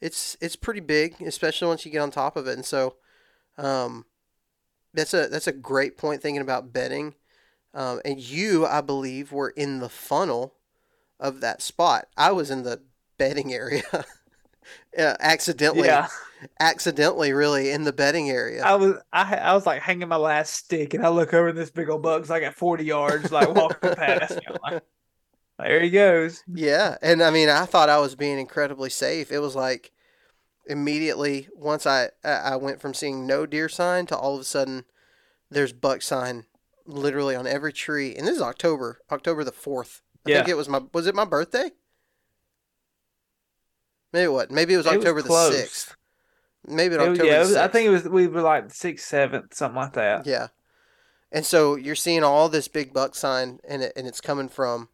It's 0.00 0.36
it's 0.40 0.56
pretty 0.56 0.80
big, 0.80 1.20
especially 1.22 1.68
once 1.68 1.84
you 1.86 1.90
get 1.90 2.00
on 2.00 2.10
top 2.10 2.36
of 2.36 2.46
it. 2.46 2.52
And 2.52 2.64
so, 2.66 2.96
um, 3.56 4.04
that's 4.92 5.14
a 5.14 5.28
that's 5.28 5.46
a 5.46 5.52
great 5.52 5.96
point 5.96 6.20
thinking 6.22 6.42
about 6.42 6.72
bedding. 6.72 7.14
Um, 7.72 8.00
and 8.04 8.20
you, 8.20 8.66
I 8.66 8.82
believe, 8.82 9.32
were 9.32 9.50
in 9.50 9.80
the 9.80 9.88
funnel 9.88 10.54
of 11.18 11.40
that 11.40 11.62
spot. 11.62 12.06
I 12.16 12.30
was 12.32 12.50
in 12.50 12.62
the 12.62 12.82
bedding 13.18 13.52
area, 13.62 13.82
uh, 13.92 15.16
accidentally, 15.18 15.88
Yeah. 15.88 16.08
Accidentally, 16.60 17.32
really 17.32 17.70
in 17.70 17.84
the 17.84 17.92
bedding 17.92 18.30
area. 18.30 18.62
I 18.62 18.74
was 18.74 18.96
I 19.12 19.36
I 19.36 19.54
was 19.54 19.66
like 19.66 19.82
hanging 19.82 20.08
my 20.08 20.16
last 20.16 20.54
stick, 20.54 20.94
and 20.94 21.04
I 21.04 21.08
look 21.08 21.34
over 21.34 21.48
and 21.48 21.58
this 21.58 21.70
big 21.70 21.88
old 21.88 22.02
bug's 22.02 22.30
like 22.30 22.42
at 22.42 22.54
forty 22.54 22.84
yards, 22.84 23.30
like 23.32 23.52
walking 23.54 23.94
past 23.94 24.36
me. 24.36 24.42
Like, 24.62 24.82
there 25.58 25.80
he 25.80 25.90
goes. 25.90 26.42
Yeah, 26.52 26.96
and 27.02 27.22
I 27.22 27.30
mean, 27.30 27.48
I 27.48 27.64
thought 27.66 27.88
I 27.88 27.98
was 27.98 28.14
being 28.14 28.38
incredibly 28.38 28.90
safe. 28.90 29.30
It 29.30 29.38
was 29.38 29.54
like 29.54 29.92
immediately 30.66 31.48
once 31.54 31.86
I 31.86 32.10
I 32.24 32.56
went 32.56 32.80
from 32.80 32.94
seeing 32.94 33.26
no 33.26 33.46
deer 33.46 33.68
sign 33.68 34.06
to 34.06 34.16
all 34.16 34.34
of 34.34 34.40
a 34.40 34.44
sudden 34.44 34.84
there's 35.50 35.72
buck 35.72 36.02
sign 36.02 36.46
literally 36.86 37.36
on 37.36 37.46
every 37.46 37.72
tree. 37.72 38.14
And 38.14 38.26
this 38.26 38.36
is 38.36 38.42
October, 38.42 39.00
October 39.10 39.44
the 39.44 39.52
fourth. 39.52 40.02
I 40.26 40.32
think 40.32 40.48
it 40.48 40.56
was 40.56 40.68
my 40.68 40.80
was 40.92 41.06
it 41.06 41.14
my 41.14 41.24
birthday? 41.24 41.70
Maybe 44.12 44.28
what? 44.28 44.50
Maybe 44.50 44.74
it 44.74 44.78
was 44.78 44.86
It 44.86 44.90
was 44.90 44.98
October 44.98 45.22
the 45.22 45.50
sixth. 45.52 45.96
Maybe 46.66 46.94
it 46.94 47.00
It 47.00 47.08
October 47.10 47.30
yeah, 47.30 47.38
was, 47.40 47.56
I 47.56 47.68
think 47.68 47.86
it 47.86 47.90
was 47.90 48.08
we 48.08 48.26
were 48.26 48.42
like 48.42 48.72
sixth, 48.72 49.06
seventh, 49.06 49.54
something 49.54 49.76
like 49.76 49.92
that. 49.94 50.26
Yeah. 50.26 50.48
And 51.30 51.44
so 51.44 51.74
you're 51.74 51.94
seeing 51.96 52.22
all 52.22 52.48
this 52.48 52.68
big 52.68 52.92
buck 52.92 53.14
sign, 53.14 53.60
and 53.68 53.82
it, 53.82 53.92
and 53.96 54.06
it's 54.06 54.20
coming 54.20 54.48
from 54.48 54.88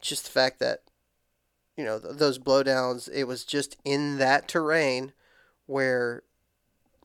just 0.00 0.24
the 0.24 0.30
fact 0.30 0.60
that, 0.60 0.80
you 1.76 1.84
know, 1.84 1.98
th- 1.98 2.16
those 2.16 2.38
blowdowns. 2.38 3.08
It 3.12 3.24
was 3.24 3.44
just 3.44 3.76
in 3.84 4.18
that 4.18 4.46
terrain 4.46 5.12
where, 5.66 6.22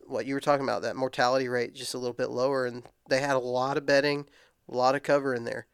what 0.06 0.26
you 0.26 0.36
were 0.36 0.39
talking 0.39 0.64
about, 0.64 0.84
that 0.84 0.96
mortality 0.96 1.48
rate 1.48 1.74
just 1.74 1.96
a 1.96 1.98
little 1.98 2.14
bit 2.14 2.30
lower, 2.30 2.66
and 2.66 2.84
they 3.10 3.20
had 3.20 3.36
a 3.36 3.39
lot 3.39 3.78
of 3.78 3.86
bedding, 3.86 4.28
a 4.70 4.76
lot 4.76 4.94
of 4.94 5.02
cover 5.02 5.34
in 5.34 5.44
there. 5.46 5.66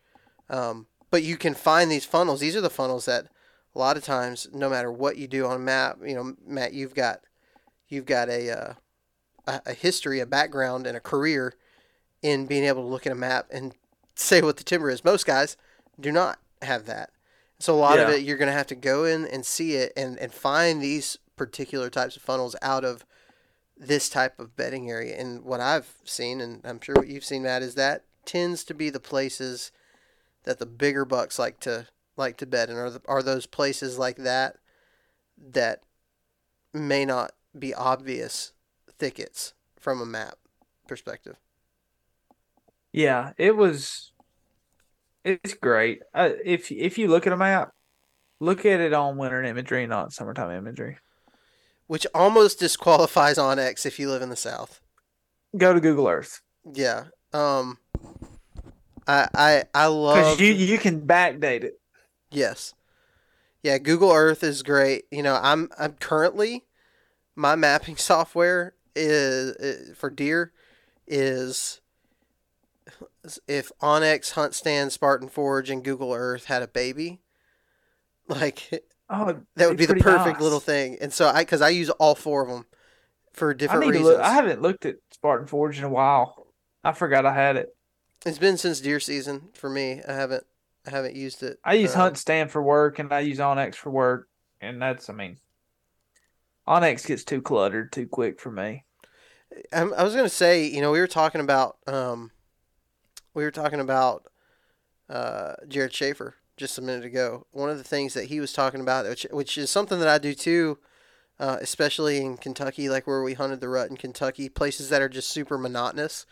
Um, 0.49 0.87
but 1.11 1.23
you 1.23 1.35
can 1.35 1.53
find 1.53 1.91
these 1.91 2.05
funnels. 2.05 2.39
These 2.39 2.55
are 2.55 2.61
the 2.61 2.69
funnels 2.69 3.05
that 3.05 3.25
a 3.75 3.79
lot 3.79 3.97
of 3.97 4.03
times, 4.03 4.47
no 4.53 4.69
matter 4.69 4.91
what 4.91 5.17
you 5.17 5.27
do 5.27 5.45
on 5.45 5.57
a 5.57 5.59
map, 5.59 5.97
you 6.05 6.15
know, 6.15 6.35
Matt, 6.45 6.73
you've 6.73 6.95
got, 6.95 7.19
you've 7.89 8.05
got 8.05 8.29
a, 8.29 8.49
uh, 8.49 8.73
a, 9.47 9.61
a 9.67 9.73
history, 9.73 10.19
a 10.19 10.25
background, 10.25 10.87
and 10.87 10.97
a 10.97 11.01
career 11.01 11.53
in 12.21 12.45
being 12.45 12.63
able 12.63 12.81
to 12.83 12.87
look 12.87 13.05
at 13.05 13.11
a 13.11 13.15
map 13.15 13.47
and 13.51 13.75
say 14.15 14.41
what 14.41 14.57
the 14.57 14.63
timber 14.63 14.89
is. 14.89 15.03
Most 15.03 15.25
guys 15.25 15.57
do 15.99 16.11
not 16.11 16.39
have 16.61 16.85
that. 16.85 17.11
So 17.59 17.73
a 17.73 17.77
lot 17.77 17.99
of 17.99 18.09
it 18.09 18.21
you're 18.21 18.37
going 18.37 18.51
to 18.51 18.57
have 18.57 18.67
to 18.67 18.75
go 18.75 19.05
in 19.05 19.25
and 19.25 19.45
see 19.45 19.73
it 19.73 19.91
and, 19.97 20.17
and 20.19 20.31
find 20.31 20.81
these 20.81 21.17
particular 21.35 21.89
types 21.89 22.15
of 22.15 22.21
funnels 22.21 22.55
out 22.61 22.83
of 22.83 23.03
this 23.75 24.09
type 24.09 24.39
of 24.39 24.55
bedding 24.55 24.89
area. 24.89 25.19
And 25.19 25.43
what 25.43 25.59
I've 25.59 25.93
seen, 26.03 26.41
and 26.41 26.61
I'm 26.63 26.79
sure 26.79 26.95
what 26.95 27.07
you've 27.07 27.23
seen, 27.23 27.43
Matt, 27.43 27.63
is 27.63 27.75
that 27.75 28.03
tends 28.25 28.63
to 28.65 28.73
be 28.73 28.89
the 28.89 28.99
places 28.99 29.71
that 30.43 30.59
the 30.59 30.65
bigger 30.65 31.05
bucks 31.05 31.39
like 31.39 31.59
to 31.61 31.87
like 32.15 32.37
to 32.37 32.45
bed 32.45 32.69
in. 32.69 32.77
Are 32.77 32.89
the, 32.89 33.01
are 33.07 33.23
those 33.23 33.45
places 33.45 33.97
like 33.97 34.17
that 34.17 34.57
that 35.51 35.81
may 36.73 37.05
not 37.05 37.31
be 37.59 37.73
obvious 37.73 38.53
thickets 38.97 39.53
from 39.79 40.01
a 40.01 40.05
map 40.05 40.35
perspective? 40.87 41.37
Yeah, 42.91 43.33
it 43.37 43.55
was. 43.55 44.11
It's 45.23 45.53
great. 45.53 46.01
Uh, 46.13 46.29
if 46.43 46.71
if 46.71 46.97
you 46.97 47.07
look 47.09 47.27
at 47.27 47.33
a 47.33 47.37
map, 47.37 47.71
look 48.39 48.65
at 48.65 48.79
it 48.79 48.93
on 48.93 49.17
winter 49.17 49.43
imagery, 49.43 49.85
not 49.85 50.13
summertime 50.13 50.51
imagery. 50.57 50.97
which 51.87 52.05
almost 52.13 52.59
disqualifies 52.59 53.37
onX 53.37 53.85
if 53.85 53.97
you 53.99 54.09
live 54.09 54.21
in 54.21 54.29
the 54.29 54.35
South. 54.35 54.81
Go 55.57 55.73
to 55.73 55.79
Google 55.79 56.07
Earth 56.07 56.41
Yeah. 56.73 57.05
Um. 57.33 57.77
I 59.07 59.27
I 59.35 59.63
I 59.73 59.85
love. 59.87 60.15
because 60.15 60.39
you 60.39 60.53
you 60.53 60.77
can 60.77 61.01
backdate 61.05 61.63
it. 61.63 61.79
Yes. 62.31 62.73
Yeah, 63.63 63.77
Google 63.79 64.11
Earth 64.13 64.43
is 64.43 64.63
great. 64.63 65.05
You 65.11 65.23
know, 65.23 65.39
I'm 65.41 65.69
I'm 65.77 65.93
currently 65.93 66.63
my 67.37 67.55
mapping 67.55 67.95
software 67.97 68.73
is, 68.95 69.51
is 69.57 69.97
for 69.97 70.09
deer 70.09 70.51
is 71.07 71.79
if 73.47 73.71
onX, 73.81 74.31
Hunt 74.31 74.53
Stand, 74.53 74.91
Spartan 74.91 75.29
Forge, 75.29 75.69
and 75.69 75.83
Google 75.83 76.13
Earth 76.13 76.45
had 76.45 76.61
a 76.63 76.67
baby, 76.67 77.21
like 78.27 78.83
Oh, 79.09 79.39
that 79.55 79.69
would 79.69 79.77
be 79.77 79.85
the 79.85 79.95
perfect 79.95 80.35
nice. 80.35 80.41
little 80.41 80.59
thing. 80.59 80.97
And 80.99 81.13
so 81.13 81.27
I 81.29 81.41
because 81.43 81.61
I 81.61 81.69
use 81.69 81.89
all 81.91 82.13
four 82.15 82.41
of 82.41 82.49
them 82.49 82.65
for 83.31 83.51
I 83.51 83.53
different 83.53 83.83
to 83.83 83.89
reasons. 83.89 84.07
look. 84.07 84.19
I 84.19 84.33
haven't 84.33 84.61
looked 84.61 84.85
at 84.85 84.95
Spartan 85.11 85.47
Forge 85.47 85.77
in 85.77 85.85
a 85.85 85.89
while. 85.89 86.47
I 86.83 86.91
forgot 86.91 87.25
I 87.25 87.33
had 87.33 87.55
it. 87.55 87.69
It's 88.25 88.37
been 88.39 88.57
since 88.57 88.81
deer 88.81 88.99
season 88.99 89.49
for 89.53 89.69
me. 89.69 90.01
I 90.05 90.13
haven't 90.13 90.43
I 90.85 90.89
haven't 90.89 91.15
used 91.15 91.41
it. 91.43 91.57
I 91.63 91.75
use 91.75 91.95
uh, 91.95 91.99
Hunt 91.99 92.17
Stand 92.17 92.51
for 92.51 92.61
work, 92.61 92.99
and 92.99 93.11
I 93.13 93.19
use 93.21 93.39
onX 93.39 93.75
for 93.75 93.91
work, 93.91 94.27
and 94.59 94.81
that's 94.81 95.09
I 95.09 95.13
mean, 95.13 95.37
onX 96.67 97.05
gets 97.05 97.23
too 97.23 97.41
cluttered 97.41 97.91
too 97.91 98.07
quick 98.07 98.39
for 98.39 98.51
me. 98.51 98.83
Um, 99.71 99.93
I 99.97 100.03
was 100.03 100.15
gonna 100.15 100.29
say, 100.29 100.65
you 100.65 100.81
know, 100.81 100.91
we 100.91 100.99
were 100.99 101.07
talking 101.07 101.41
about 101.41 101.77
um, 101.87 102.31
we 103.33 103.43
were 103.43 103.51
talking 103.51 103.79
about 103.79 104.27
uh, 105.09 105.53
Jared 105.67 105.93
Schaefer 105.93 106.35
just 106.57 106.77
a 106.77 106.81
minute 106.81 107.05
ago. 107.05 107.45
One 107.51 107.69
of 107.69 107.77
the 107.77 107.83
things 107.83 108.13
that 108.13 108.25
he 108.25 108.39
was 108.39 108.51
talking 108.51 108.81
about, 108.81 109.07
which 109.07 109.25
which 109.31 109.57
is 109.57 109.69
something 109.69 109.99
that 109.99 110.07
I 110.07 110.17
do 110.17 110.33
too, 110.33 110.79
uh, 111.39 111.57
especially 111.61 112.17
in 112.17 112.37
Kentucky, 112.37 112.89
like 112.89 113.07
where 113.07 113.23
we 113.23 113.33
hunted 113.33 113.61
the 113.61 113.69
rut 113.69 113.89
in 113.89 113.97
Kentucky, 113.97 114.49
places 114.49 114.89
that 114.89 115.01
are 115.01 115.09
just 115.09 115.29
super 115.29 115.57
monotonous, 115.57 116.25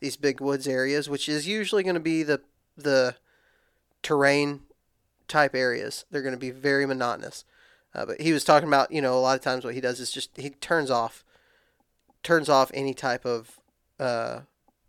these 0.00 0.16
big 0.16 0.40
woods 0.40 0.68
areas, 0.68 1.08
which 1.08 1.28
is 1.28 1.46
usually 1.46 1.82
going 1.82 1.94
to 1.94 2.00
be 2.00 2.22
the 2.22 2.42
the 2.76 3.16
terrain 4.02 4.60
type 5.26 5.54
areas. 5.54 6.04
They're 6.10 6.22
going 6.22 6.34
to 6.34 6.38
be 6.38 6.50
very 6.50 6.86
monotonous. 6.86 7.44
Uh, 7.98 8.06
but 8.06 8.20
he 8.20 8.32
was 8.32 8.44
talking 8.44 8.68
about, 8.68 8.92
you 8.92 9.02
know, 9.02 9.14
a 9.14 9.18
lot 9.18 9.36
of 9.36 9.42
times 9.42 9.64
what 9.64 9.74
he 9.74 9.80
does 9.80 9.98
is 9.98 10.12
just 10.12 10.30
he 10.36 10.50
turns 10.50 10.88
off 10.90 11.24
turns 12.22 12.48
off 12.48 12.70
any 12.72 12.94
type 12.94 13.24
of 13.24 13.58
uh, 13.98 14.40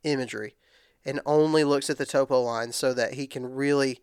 imagery 0.04 0.56
and 1.04 1.20
only 1.26 1.64
looks 1.64 1.90
at 1.90 1.98
the 1.98 2.06
topo 2.06 2.40
line 2.42 2.72
so 2.72 2.94
that 2.94 3.14
he 3.14 3.26
can 3.26 3.56
really 3.56 4.00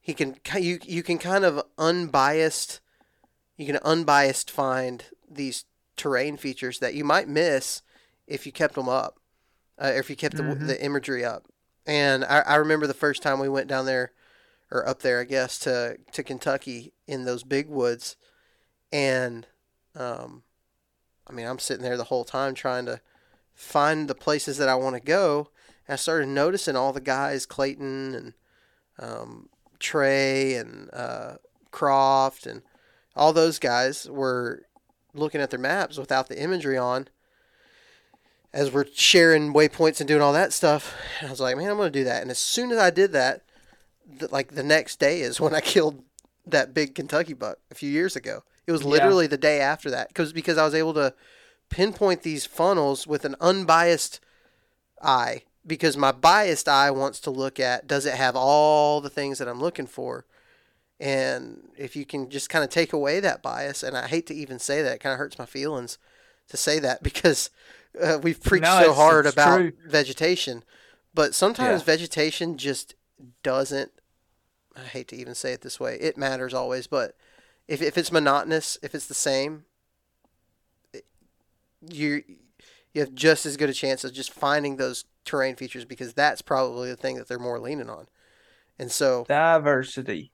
he 0.00 0.12
can 0.12 0.36
you 0.58 0.78
you 0.84 1.02
can 1.02 1.16
kind 1.18 1.44
of 1.44 1.62
unbiased 1.78 2.80
you 3.56 3.64
can 3.64 3.78
unbiased 3.78 4.50
find 4.50 5.04
these 5.30 5.64
terrain 5.96 6.36
features 6.36 6.78
that 6.80 6.94
you 6.94 7.04
might 7.04 7.28
miss 7.28 7.80
if 8.26 8.44
you 8.44 8.52
kept 8.52 8.74
them 8.74 8.88
up 8.88 9.18
uh, 9.82 9.92
if 9.94 10.10
you 10.10 10.16
kept 10.16 10.36
the, 10.36 10.42
Mhm. 10.42 10.66
the 10.66 10.84
imagery 10.84 11.24
up 11.24 11.46
and 11.86 12.24
I, 12.24 12.40
I 12.40 12.54
remember 12.56 12.86
the 12.86 12.94
first 12.94 13.22
time 13.22 13.38
we 13.38 13.48
went 13.48 13.68
down 13.68 13.86
there 13.86 14.12
or 14.70 14.86
up 14.86 15.00
there 15.00 15.20
I 15.20 15.24
guess 15.24 15.58
to 15.60 15.96
to 16.12 16.22
Kentucky 16.22 16.92
in 17.06 17.24
those 17.24 17.44
big 17.44 17.68
woods 17.68 18.16
and 18.92 19.46
um 19.94 20.42
I 21.26 21.32
mean, 21.32 21.46
I'm 21.46 21.58
sitting 21.58 21.82
there 21.82 21.96
the 21.96 22.04
whole 22.04 22.24
time 22.24 22.54
trying 22.54 22.86
to 22.86 23.00
find 23.54 24.08
the 24.08 24.14
places 24.14 24.58
that 24.58 24.68
I 24.68 24.74
want 24.74 24.96
to 24.96 25.00
go. 25.00 25.48
And 25.86 25.94
I 25.94 25.96
started 25.96 26.28
noticing 26.28 26.76
all 26.76 26.92
the 26.92 27.00
guys, 27.00 27.46
Clayton 27.46 28.14
and 28.14 28.34
um, 28.98 29.48
Trey 29.78 30.54
and 30.54 30.90
uh, 30.92 31.36
Croft 31.70 32.46
and 32.46 32.62
all 33.14 33.32
those 33.32 33.58
guys 33.58 34.08
were 34.08 34.62
looking 35.14 35.40
at 35.40 35.50
their 35.50 35.58
maps 35.60 35.98
without 35.98 36.28
the 36.28 36.40
imagery 36.40 36.78
on 36.78 37.08
as 38.52 38.70
we're 38.70 38.86
sharing 38.92 39.54
waypoints 39.54 40.00
and 40.00 40.08
doing 40.08 40.22
all 40.22 40.32
that 40.32 40.52
stuff. 40.52 40.94
And 41.20 41.28
I 41.28 41.30
was 41.30 41.40
like, 41.40 41.56
man, 41.56 41.70
I'm 41.70 41.76
going 41.76 41.92
to 41.92 41.98
do 41.98 42.04
that. 42.04 42.22
And 42.22 42.30
as 42.30 42.38
soon 42.38 42.70
as 42.70 42.78
I 42.78 42.90
did 42.90 43.12
that, 43.12 43.42
the, 44.18 44.28
like 44.28 44.54
the 44.54 44.62
next 44.62 44.98
day 44.98 45.20
is 45.20 45.40
when 45.40 45.54
I 45.54 45.60
killed 45.62 46.02
that 46.46 46.74
big 46.74 46.94
Kentucky 46.94 47.34
buck 47.34 47.58
a 47.70 47.74
few 47.74 47.90
years 47.90 48.16
ago. 48.16 48.42
It 48.66 48.72
was 48.72 48.82
Yeah. 48.82 48.88
literally 48.88 49.26
the 49.26 49.36
day 49.36 49.60
after 49.60 49.90
that 49.90 50.08
because 50.08 50.32
because 50.32 50.58
I 50.58 50.64
was 50.64 50.74
able 50.74 50.94
to 50.94 51.14
pinpoint 51.68 52.22
these 52.22 52.46
funnels 52.46 53.06
with 53.06 53.24
an 53.24 53.34
unbiased 53.40 54.20
eye 55.00 55.42
because 55.66 55.96
my 55.96 56.12
biased 56.12 56.68
eye 56.68 56.90
wants 56.90 57.18
to 57.20 57.30
look 57.30 57.58
at 57.58 57.86
does 57.86 58.04
it 58.06 58.14
have 58.14 58.36
all 58.36 59.00
the 59.00 59.10
things 59.10 59.38
that 59.38 59.48
I'm 59.48 59.60
looking 59.60 59.86
for 59.86 60.26
and 61.00 61.70
if 61.76 61.96
you 61.96 62.04
can 62.04 62.30
just 62.30 62.48
kind 62.50 62.62
of 62.62 62.70
take 62.70 62.92
away 62.92 63.18
that 63.20 63.42
bias 63.42 63.82
and 63.82 63.96
I 63.96 64.06
hate 64.06 64.26
to 64.28 64.34
even 64.34 64.58
say 64.58 64.82
that 64.82 64.94
it 64.94 64.98
kind 65.00 65.12
of 65.12 65.18
hurts 65.18 65.38
my 65.38 65.46
feelings 65.46 65.98
to 66.48 66.56
say 66.56 66.78
that 66.78 67.02
because 67.08 67.50
uh, 68.00 68.18
we've 68.22 68.42
preached 68.42 68.62
No, 68.64 68.76
so 68.78 68.82
it's- 68.82 68.96
hard 68.96 69.26
it's 69.26 69.34
about 69.34 69.56
true. 69.58 69.72
vegetation 69.86 70.62
but 71.14 71.34
sometimes 71.34 71.80
Yeah. 71.82 71.86
vegetation 71.86 72.56
just 72.56 72.94
doesn't 73.42 73.92
I 74.76 74.80
hate 74.84 75.08
to 75.08 75.16
even 75.16 75.34
say 75.34 75.52
it 75.52 75.62
this 75.62 75.80
way 75.80 75.96
it 76.00 76.16
matters 76.16 76.54
always 76.54 76.86
but 76.86 77.16
if, 77.68 77.82
if 77.82 77.96
it's 77.96 78.12
monotonous 78.12 78.78
if 78.82 78.94
it's 78.94 79.06
the 79.06 79.14
same 79.14 79.64
you 81.88 82.22
you 82.92 83.00
have 83.00 83.14
just 83.14 83.46
as 83.46 83.56
good 83.56 83.70
a 83.70 83.74
chance 83.74 84.04
of 84.04 84.12
just 84.12 84.32
finding 84.32 84.76
those 84.76 85.04
terrain 85.24 85.56
features 85.56 85.84
because 85.84 86.12
that's 86.12 86.42
probably 86.42 86.90
the 86.90 86.96
thing 86.96 87.16
that 87.16 87.28
they're 87.28 87.38
more 87.38 87.58
leaning 87.58 87.88
on 87.88 88.06
and 88.78 88.90
so 88.90 89.24
Diversity. 89.28 90.32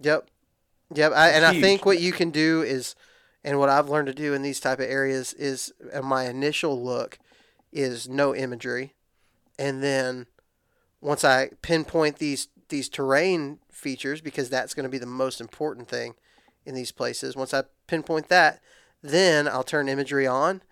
Yep. 0.00 0.28
Yep. 0.94 1.12
I, 1.12 1.30
and 1.30 1.44
I 1.44 1.60
think 1.60 1.84
what 1.84 2.00
you 2.00 2.12
can 2.12 2.30
do 2.30 2.62
is, 2.62 2.94
and 3.44 3.58
what 3.58 3.68
I've 3.68 3.88
learned 3.88 4.06
to 4.08 4.14
do 4.14 4.34
in 4.34 4.42
these 4.42 4.60
type 4.60 4.78
of 4.78 4.86
areas 4.86 5.32
is, 5.34 5.72
uh, 5.92 6.02
my 6.02 6.28
initial 6.28 6.82
look 6.82 7.18
is 7.72 8.08
no 8.08 8.34
imagery, 8.34 8.94
and 9.58 9.82
then 9.82 10.26
once 11.00 11.24
I 11.24 11.50
pinpoint 11.62 12.18
these 12.18 12.48
these 12.68 12.88
terrain 12.88 13.58
features 13.78 14.20
because 14.20 14.50
that's 14.50 14.74
going 14.74 14.84
to 14.84 14.90
be 14.90 14.98
the 14.98 15.06
most 15.06 15.40
important 15.40 15.88
thing 15.88 16.14
in 16.66 16.74
these 16.74 16.92
places. 16.92 17.36
Once 17.36 17.54
I 17.54 17.64
pinpoint 17.86 18.28
that, 18.28 18.60
then 19.02 19.48
I'll 19.48 19.62
turn 19.62 19.88
imagery 19.88 20.26
on, 20.26 20.62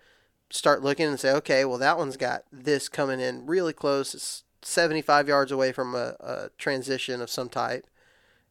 start 0.49 0.83
looking 0.83 1.07
and 1.07 1.19
say, 1.19 1.31
okay, 1.33 1.65
well 1.65 1.77
that 1.77 1.97
one's 1.97 2.17
got 2.17 2.43
this 2.51 2.89
coming 2.89 3.19
in 3.19 3.45
really 3.45 3.73
close. 3.73 4.13
It's 4.13 4.43
75 4.61 5.27
yards 5.27 5.51
away 5.51 5.71
from 5.71 5.95
a, 5.95 6.15
a 6.19 6.49
transition 6.57 7.21
of 7.21 7.29
some 7.29 7.47
type 7.49 7.87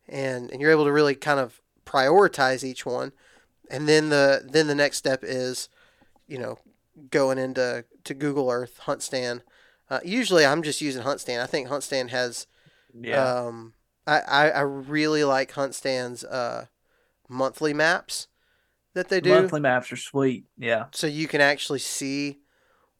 and 0.09 0.50
and 0.50 0.61
you're 0.61 0.70
able 0.70 0.84
to 0.84 0.92
really 0.92 1.14
kind 1.16 1.40
of 1.40 1.61
prioritize 1.84 2.62
each 2.64 2.86
one 2.86 3.12
and 3.70 3.88
then 3.88 4.09
the 4.09 4.46
then 4.48 4.68
the 4.68 4.74
next 4.74 4.96
step 4.98 5.20
is 5.22 5.68
you 6.28 6.38
know 6.38 6.59
going 7.11 7.38
into 7.38 7.84
to 8.04 8.14
Google 8.14 8.48
Earth 8.50 8.78
Hunt 8.78 9.02
Stand 9.02 9.42
uh, 9.90 9.98
usually 10.04 10.46
I'm 10.46 10.62
just 10.62 10.80
using 10.80 11.02
Hunt 11.02 11.20
Stand 11.20 11.42
I 11.42 11.46
think 11.46 11.66
Hunt 11.68 11.82
Stand 11.82 12.11
has 12.11 12.46
Yeah. 12.94 13.38
um 13.40 13.74
I, 14.07 14.20
I, 14.20 14.48
I 14.50 14.61
really 14.61 15.24
like 15.24 15.52
Hunt 15.52 15.74
Stand's 15.74 16.24
uh, 16.24 16.66
monthly 17.28 17.74
maps 17.74 18.28
that 18.94 19.09
they 19.09 19.20
do 19.20 19.30
Monthly 19.30 19.61
maps 19.61 19.92
are 19.92 19.96
sweet. 19.96 20.46
Yeah. 20.57 20.86
so 20.92 21.07
you 21.07 21.28
can 21.28 21.40
actually 21.40 21.80
see 21.80 22.38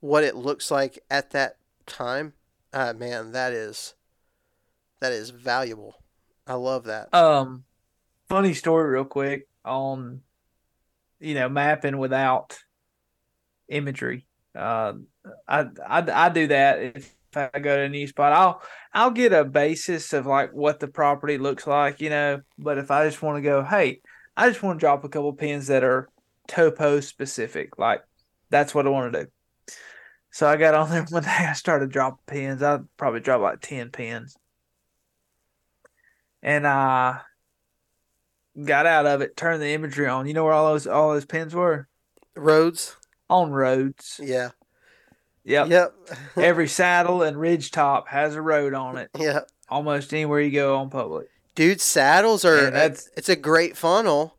what 0.01 0.25
it 0.25 0.37
looks 0.37 0.71
like 0.71 0.99
at 1.11 1.31
that 1.31 1.57
time 1.87 2.35
uh, 2.73 2.93
man 2.93 3.33
that 3.33 3.53
is 3.53 3.95
that 5.01 5.13
is 5.13 5.31
valuable 5.31 5.97
I 6.47 6.55
love 6.55 6.85
that 6.85 7.15
Um, 7.15 7.65
funny 8.29 8.55
story, 8.55 8.91
real 8.91 9.05
quick 9.05 9.49
on, 9.65 10.23
you 11.19 11.35
know, 11.35 11.49
mapping 11.49 11.99
without 11.99 12.59
imagery. 13.69 14.27
Uh, 14.55 14.95
I, 15.49 15.67
I 15.87 16.27
I 16.27 16.29
do 16.29 16.47
that 16.49 16.79
if 16.83 17.16
I 17.37 17.59
go 17.59 17.77
to 17.77 17.83
a 17.83 17.89
new 17.89 18.07
spot. 18.07 18.33
I'll 18.33 18.63
I'll 18.93 19.11
get 19.11 19.33
a 19.33 19.45
basis 19.45 20.13
of 20.13 20.27
like 20.27 20.53
what 20.53 20.81
the 20.81 20.89
property 20.89 21.39
looks 21.39 21.67
like, 21.67 22.01
you 22.01 22.11
know. 22.11 22.41
But 22.59 22.79
if 22.79 22.91
I 22.91 23.07
just 23.07 23.23
want 23.23 23.37
to 23.37 23.43
go, 23.43 23.63
hey, 23.63 24.01
I 24.37 24.49
just 24.49 24.63
want 24.63 24.79
to 24.79 24.81
drop 24.81 25.05
a 25.05 25.09
couple 25.09 25.33
pins 25.33 25.67
that 25.67 25.85
are 25.85 26.09
topo 26.49 27.01
specific, 27.01 27.79
like 27.79 28.03
that's 28.51 28.75
what 28.75 28.87
I 28.87 28.91
want 28.91 29.13
to 29.13 29.25
do. 29.25 29.31
So 30.31 30.47
I 30.47 30.57
got 30.57 30.75
on 30.75 30.91
there 30.91 31.03
one 31.11 31.23
day. 31.23 31.31
I 31.31 31.53
started 31.53 31.91
dropping 31.91 32.19
pins. 32.27 32.63
I 32.63 32.81
probably 32.97 33.21
dropped 33.21 33.43
like 33.43 33.61
ten 33.61 33.91
pins, 33.91 34.37
and 36.43 36.67
I 36.67 37.21
got 38.65 38.87
out 38.87 39.07
of 39.07 39.21
it. 39.21 39.37
Turned 39.37 39.63
the 39.63 39.69
imagery 39.75 40.09
on. 40.09 40.27
You 40.27 40.35
know 40.35 40.45
where 40.45 40.53
all 40.53 40.73
those 40.73 40.87
all 40.87 41.13
those 41.13 41.27
pins 41.27 41.55
were 41.55 41.89
roads 42.35 42.97
on 43.29 43.51
roads. 43.51 44.21
yeah 44.23 44.51
Yep. 45.47 45.69
Yep. 45.69 45.95
Every 46.37 46.69
saddle 46.83 47.23
and 47.23 47.39
ridge 47.41 47.71
top 47.71 48.09
has 48.09 48.35
a 48.35 48.43
road 48.43 48.75
on 48.75 48.99
it. 48.99 49.11
Yep. 49.19 49.49
Almost 49.69 50.13
anywhere 50.13 50.41
you 50.41 50.51
go 50.51 50.77
on 50.77 50.91
public. 50.91 51.29
Dude, 51.55 51.81
saddles 51.81 52.45
are 52.45 52.65
Yeah, 52.65 52.71
that's- 52.71 53.09
it's 53.17 53.29
a 53.31 53.37
great 53.37 53.77
funnel, 53.77 54.37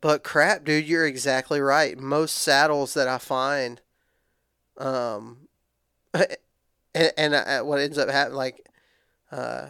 but 0.00 0.24
crap, 0.24 0.64
dude, 0.64 0.86
you're 0.86 1.04
exactly 1.06 1.60
right. 1.60 1.98
Most 1.98 2.36
saddles 2.38 2.94
that 2.94 3.08
I 3.08 3.18
find 3.18 3.80
um 4.78 5.48
and, 6.14 7.12
and 7.16 7.34
uh, 7.34 7.60
what 7.62 7.80
ends 7.80 7.98
up 7.98 8.08
happening 8.08 8.36
like 8.36 8.66
uh 9.32 9.68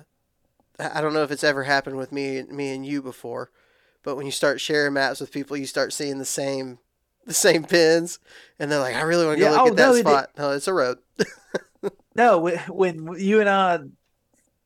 I 0.79 0.99
I 0.99 1.01
don't 1.01 1.15
know 1.15 1.23
if 1.23 1.31
it's 1.31 1.45
ever 1.45 1.63
happened 1.65 1.97
with 1.97 2.13
me 2.13 2.43
me 2.45 2.75
and 2.75 2.85
you 2.85 3.03
before, 3.03 3.51
but 4.03 4.17
when 4.17 4.27
you 4.27 4.33
start 4.33 4.61
sharing 4.61 4.93
maps 4.93 5.21
with 5.21 5.33
people, 5.33 5.57
you 5.57 5.67
start 5.67 5.93
seeing 5.93 6.19
the 6.19 6.25
same 6.25 6.79
the 7.27 7.35
same 7.35 7.65
pins 7.65 8.19
and 8.59 8.71
they're 8.73 8.81
like, 8.81 8.97
"I 8.97 9.03
really 9.03 9.27
want 9.27 9.39
to 9.39 9.45
go 9.45 9.51
Yeah, 9.51 9.53
look 9.53 9.61
oh, 9.63 9.69
at 9.69 9.77
that 9.77 9.87
no, 9.89 9.95
it- 9.95 10.01
spot." 10.01 10.31
No, 10.39 10.51
it's 10.53 10.69
a 10.69 10.75
road. 10.75 10.99
No, 12.15 12.49
wh- 12.49 12.71
when 12.71 13.15
you 13.19 13.41
and 13.41 13.49
I, 13.49 13.81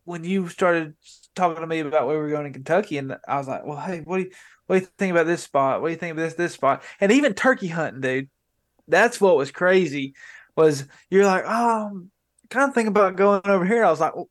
when 0.04 0.24
you 0.24 0.48
started 0.48 0.94
talking 1.34 1.60
to 1.60 1.66
me 1.66 1.80
about 1.80 2.06
where 2.06 2.16
we 2.16 2.22
were 2.24 2.30
going 2.30 2.46
in 2.46 2.52
Kentucky, 2.52 2.98
and 2.98 3.16
I 3.26 3.36
was 3.38 3.48
like, 3.48 3.64
"Well, 3.66 3.78
hey, 3.78 4.00
what 4.00 4.18
do 4.18 4.24
you 4.24 4.30
what 4.66 4.76
do 4.76 4.80
you 4.82 4.88
think 4.98 5.10
about 5.12 5.26
this 5.26 5.42
spot? 5.42 5.80
What 5.82 5.88
do 5.88 5.92
you 5.92 5.98
think 5.98 6.12
of 6.12 6.16
this 6.18 6.34
this 6.34 6.52
spot?" 6.54 6.82
And 7.00 7.12
even 7.12 7.34
turkey 7.34 7.68
hunting, 7.68 8.00
dude. 8.00 8.30
That's 8.88 9.20
what 9.20 9.36
was 9.36 9.50
crazy. 9.50 10.14
Was 10.56 10.84
you're 11.10 11.26
like, 11.26 11.44
"Oh, 11.46 11.86
I'm 11.90 12.10
kind 12.50 12.68
of 12.68 12.74
thinking 12.74 12.88
about 12.90 13.16
going 13.16 13.42
over 13.46 13.64
here." 13.64 13.84
I 13.84 13.90
was 13.90 14.00
like, 14.00 14.14
well, 14.16 14.28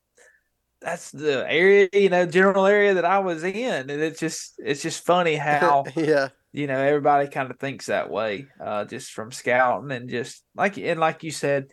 "That's 0.82 1.11
the 1.11 1.45
area, 1.49 1.89
you 1.93 2.09
know, 2.09 2.25
general 2.25 2.65
area 2.65 2.93
that 2.95 3.05
I 3.05 3.19
was 3.19 3.43
in," 3.43 3.89
and 3.89 3.91
it's 3.91 4.19
just 4.19 4.55
it's 4.59 4.82
just 4.82 5.05
funny 5.05 5.36
how 5.38 5.86
yeah. 5.95 6.30
You 6.52 6.68
know 6.68 6.80
everybody 6.80 7.28
kind 7.28 7.52
of 7.52 7.60
thinks 7.60 7.88
that 7.88 8.10
way 8.10 8.47
uh 8.60 8.86
just 8.86 9.12
from 9.12 9.32
scouting 9.32 9.91
and 9.91 10.10
just 10.10 10.43
like 10.56 10.78
and 10.78 11.00
like 11.00 11.24
you 11.24 11.32
said 11.32 11.68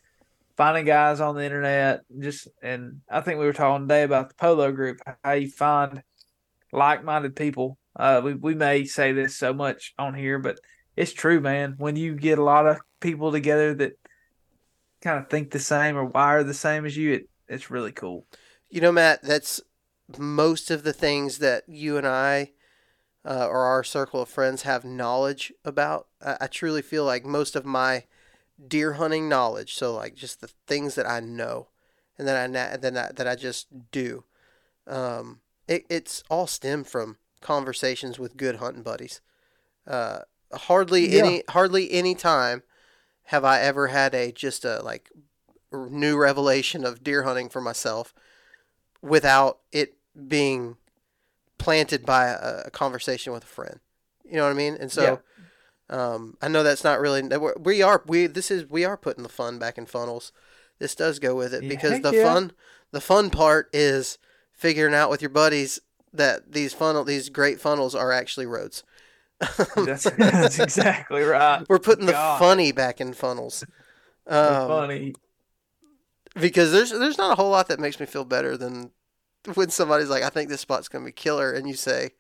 finding 0.57 0.85
guys 0.85 1.21
on 1.21 1.35
the 1.35 1.45
internet 1.45 2.01
just 2.19 2.49
and 2.63 3.01
i 3.11 3.21
think 3.21 3.39
we 3.39 3.47
were 3.47 3.53
talking 3.53 3.87
today 3.87 4.03
about 4.03 4.29
the 4.29 4.35
polo 4.35 4.71
group 4.73 4.99
how 5.25 5.33
you 5.33 5.51
find 5.51 6.03
like-minded 6.73 7.35
people. 7.35 7.79
Uh 7.99 8.21
we, 8.23 8.35
we 8.35 8.55
may 8.55 8.85
say 8.85 9.13
this 9.13 9.37
so 9.37 9.53
much 9.53 9.95
on 9.99 10.15
here 10.15 10.39
but 10.39 10.59
it's 10.97 11.13
true 11.13 11.41
man. 11.41 11.75
When 11.79 11.97
you 11.97 12.15
get 12.15 12.39
a 12.39 12.45
lot 12.45 12.67
of 12.67 12.79
people 13.01 13.33
together 13.33 13.75
that 13.75 13.99
kind 15.01 15.19
of 15.19 15.29
think 15.29 15.51
the 15.51 15.59
same 15.59 15.97
or 15.97 16.05
wire 16.05 16.43
the 16.43 16.55
same 16.55 16.87
as 16.87 16.97
you 16.97 17.13
it, 17.15 17.29
it's 17.49 17.71
really 17.71 17.93
cool. 17.93 18.27
You 18.71 18.81
know, 18.81 18.93
Matt, 18.93 19.23
that's 19.23 19.61
most 20.19 20.71
of 20.71 20.83
the 20.83 20.93
things 20.93 21.39
that 21.39 21.65
you 21.69 21.97
and 21.97 22.07
I 22.07 22.53
uh, 23.27 23.47
or 23.49 23.63
our 23.65 23.83
circle 23.83 24.23
of 24.23 24.29
friends 24.29 24.63
have 24.63 24.85
knowledge 24.85 25.53
about. 25.65 26.07
I, 26.25 26.37
I 26.43 26.47
truly 26.47 26.83
feel 26.83 27.05
like 27.05 27.25
most 27.27 27.57
of 27.57 27.67
my 27.67 28.05
deer 28.67 28.95
hunting 28.95 29.29
knowledge, 29.29 29.75
so 29.75 29.95
like 29.95 30.15
just 30.15 30.41
the 30.41 30.51
things 30.67 30.95
that 30.95 31.09
I 31.09 31.21
know 31.21 31.69
and 32.19 32.27
that 32.29 32.37
I 32.37 32.47
na- 32.47 32.77
that 32.77 32.97
I, 32.97 33.13
that 33.13 33.27
I 33.29 33.35
just 33.35 33.67
do, 33.91 34.25
um, 34.87 35.41
it, 35.69 35.85
it's 35.91 36.23
all 36.31 36.47
stemmed 36.47 36.87
from 36.87 37.19
conversations 37.41 38.19
with 38.19 38.37
good 38.37 38.57
hunting 38.57 38.83
buddies. 38.83 39.21
Uh, 39.87 40.21
hardly 40.53 41.11
Yeah. 41.11 41.19
any 41.19 41.43
hardly 41.51 41.91
any 41.93 42.15
time 42.15 42.63
have 43.25 43.45
I 43.45 43.61
ever 43.61 43.89
had 43.89 44.15
a 44.15 44.31
just 44.33 44.65
a 44.65 44.81
like 44.83 45.11
r- 45.73 45.89
new 45.91 46.17
revelation 46.17 46.85
of 46.85 47.03
deer 47.03 47.25
hunting 47.25 47.49
for 47.49 47.61
myself 47.61 48.15
without 49.03 49.59
it 49.73 49.97
being 50.29 50.77
planted 51.59 52.05
by 52.05 52.27
a, 52.27 52.63
a 52.67 52.71
conversation 52.71 53.33
with 53.33 53.45
a 53.45 53.49
friend. 53.49 53.81
You 54.25 54.37
know 54.37 54.45
what 54.45 54.51
I 54.51 54.55
mean? 54.55 54.77
And 54.79 54.91
so, 54.91 55.21
um, 55.89 56.37
I 56.43 56.49
know 56.49 56.63
that's 56.63 56.85
not 56.85 57.01
really 57.01 57.23
we're- 57.23 57.99
we 58.07 58.27
this 58.27 58.51
is 58.51 58.69
we 58.69 58.85
are 58.85 58.97
putting 58.97 59.23
the 59.23 59.29
fun 59.29 59.59
back 59.59 59.79
in 59.79 59.87
funnels. 59.87 60.33
This 60.79 60.95
does 60.95 61.19
go 61.19 61.35
with 61.35 61.55
it 61.55 61.69
because 61.69 61.93
heck 61.93 62.03
the 62.03 62.13
yeah. 62.13 62.25
fun 62.25 62.53
the 62.91 63.01
fun 63.01 63.31
part 63.31 63.71
is 63.73 64.19
figuring 64.53 64.95
out 64.95 65.11
with 65.11 65.23
your 65.23 65.31
buddies 65.31 65.81
that 66.13 66.53
these 66.53 66.73
funnel 66.73 67.05
these 67.05 67.29
great 67.29 67.61
funnels 67.61 67.95
are 67.95 68.13
actually 68.13 68.47
roads. 68.47 68.83
that's, 69.77 70.05
that's 70.19 70.59
exactly 70.59 71.23
right 71.23 71.65
We're 71.69 71.79
putting 71.79 72.07
the 72.07 72.13
funny 72.13 72.73
back 72.73 73.01
in 73.01 73.13
funnels. 73.13 73.65
Um, 74.27 74.69
funny 74.69 75.15
because 76.35 76.73
there's 76.73 76.91
there's 76.91 77.19
not 77.19 77.33
a 77.33 77.35
whole 77.37 77.51
lot 77.51 77.69
that 77.69 77.81
makes 77.81 78.01
me 78.01 78.07
feel 78.07 78.25
better 78.25 78.57
than 78.57 78.91
when 79.55 79.71
somebody's 79.71 80.11
like, 80.11 80.23
I 80.23 80.31
think 80.31 80.49
this 80.49 80.61
spot's 80.61 80.89
gonna 80.89 81.05
be 81.05 81.13
killer, 81.13 81.53
and 81.53 81.69
you 81.69 81.75
say, 81.75 82.11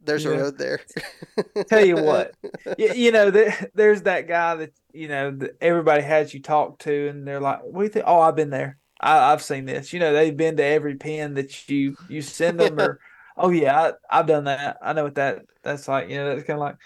there's 0.00 0.24
Yeah. 0.24 0.32
a 0.32 0.38
road 0.38 0.58
there. 0.58 0.80
Tell 1.68 1.84
you 1.84 1.96
what, 1.96 2.32
you, 2.78 2.92
you 2.92 3.12
know, 3.12 3.30
there, 3.30 3.70
there's 3.74 4.02
that 4.02 4.28
guy 4.28 4.54
that 4.56 4.72
you 4.92 5.08
know 5.08 5.30
that 5.32 5.52
everybody 5.60 6.02
has 6.02 6.32
you 6.32 6.40
talk 6.40 6.78
to, 6.80 7.08
and 7.08 7.26
they're 7.26 7.40
like, 7.40 7.60
"What 7.62 7.80
do 7.80 7.84
you 7.84 7.88
think?" 7.90 8.04
Oh, 8.06 8.20
I've 8.20 8.36
been 8.36 8.50
there. 8.50 8.78
I, 9.00 9.32
I've 9.32 9.42
seen 9.42 9.64
this. 9.64 9.92
You 9.92 10.00
know, 10.00 10.12
they've 10.12 10.36
been 10.36 10.56
to 10.58 10.64
every 10.64 10.96
pen 10.96 11.34
that 11.34 11.68
you 11.68 11.96
you 12.08 12.22
send 12.22 12.60
them, 12.60 12.78
or 12.78 13.00
oh 13.36 13.50
yeah, 13.50 13.92
I, 14.10 14.18
I've 14.20 14.26
done 14.26 14.44
that. 14.44 14.78
I 14.82 14.92
know 14.92 15.04
what 15.04 15.16
that 15.16 15.42
that's 15.62 15.88
like. 15.88 16.08
You 16.08 16.16
know, 16.16 16.34
that's 16.34 16.46
kind 16.46 16.58
of 16.58 16.60
like 16.60 16.76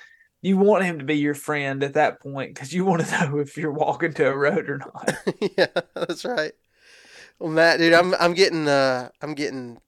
you 0.43 0.57
want 0.57 0.85
him 0.85 0.99
to 1.01 1.05
be 1.05 1.19
your 1.19 1.35
friend 1.35 1.83
at 1.83 1.95
that 1.95 2.21
point 2.21 2.55
because 2.55 2.73
you 2.73 2.85
want 2.85 3.05
to 3.05 3.11
know 3.29 3.39
if 3.39 3.57
you're 3.59 3.73
walking 3.73 4.15
to 4.15 4.27
a 4.31 4.37
road 4.37 4.71
or 4.71 4.79
not. 4.79 5.15
yeah, 5.59 5.67
that's 5.95 6.25
right. 6.25 6.53
Well, 7.41 7.51
Matt, 7.51 7.79
dude, 7.79 7.95
I'm 7.95 8.15
I'm 8.21 8.35
getting 8.35 8.69
uh 8.69 9.09
I'm 9.23 9.35
getting 9.35 9.81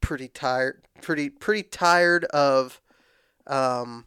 pretty 0.00 0.28
tired, 0.28 0.82
pretty 1.00 1.30
pretty 1.30 1.62
tired 1.62 2.24
of, 2.26 2.80
um. 3.46 4.06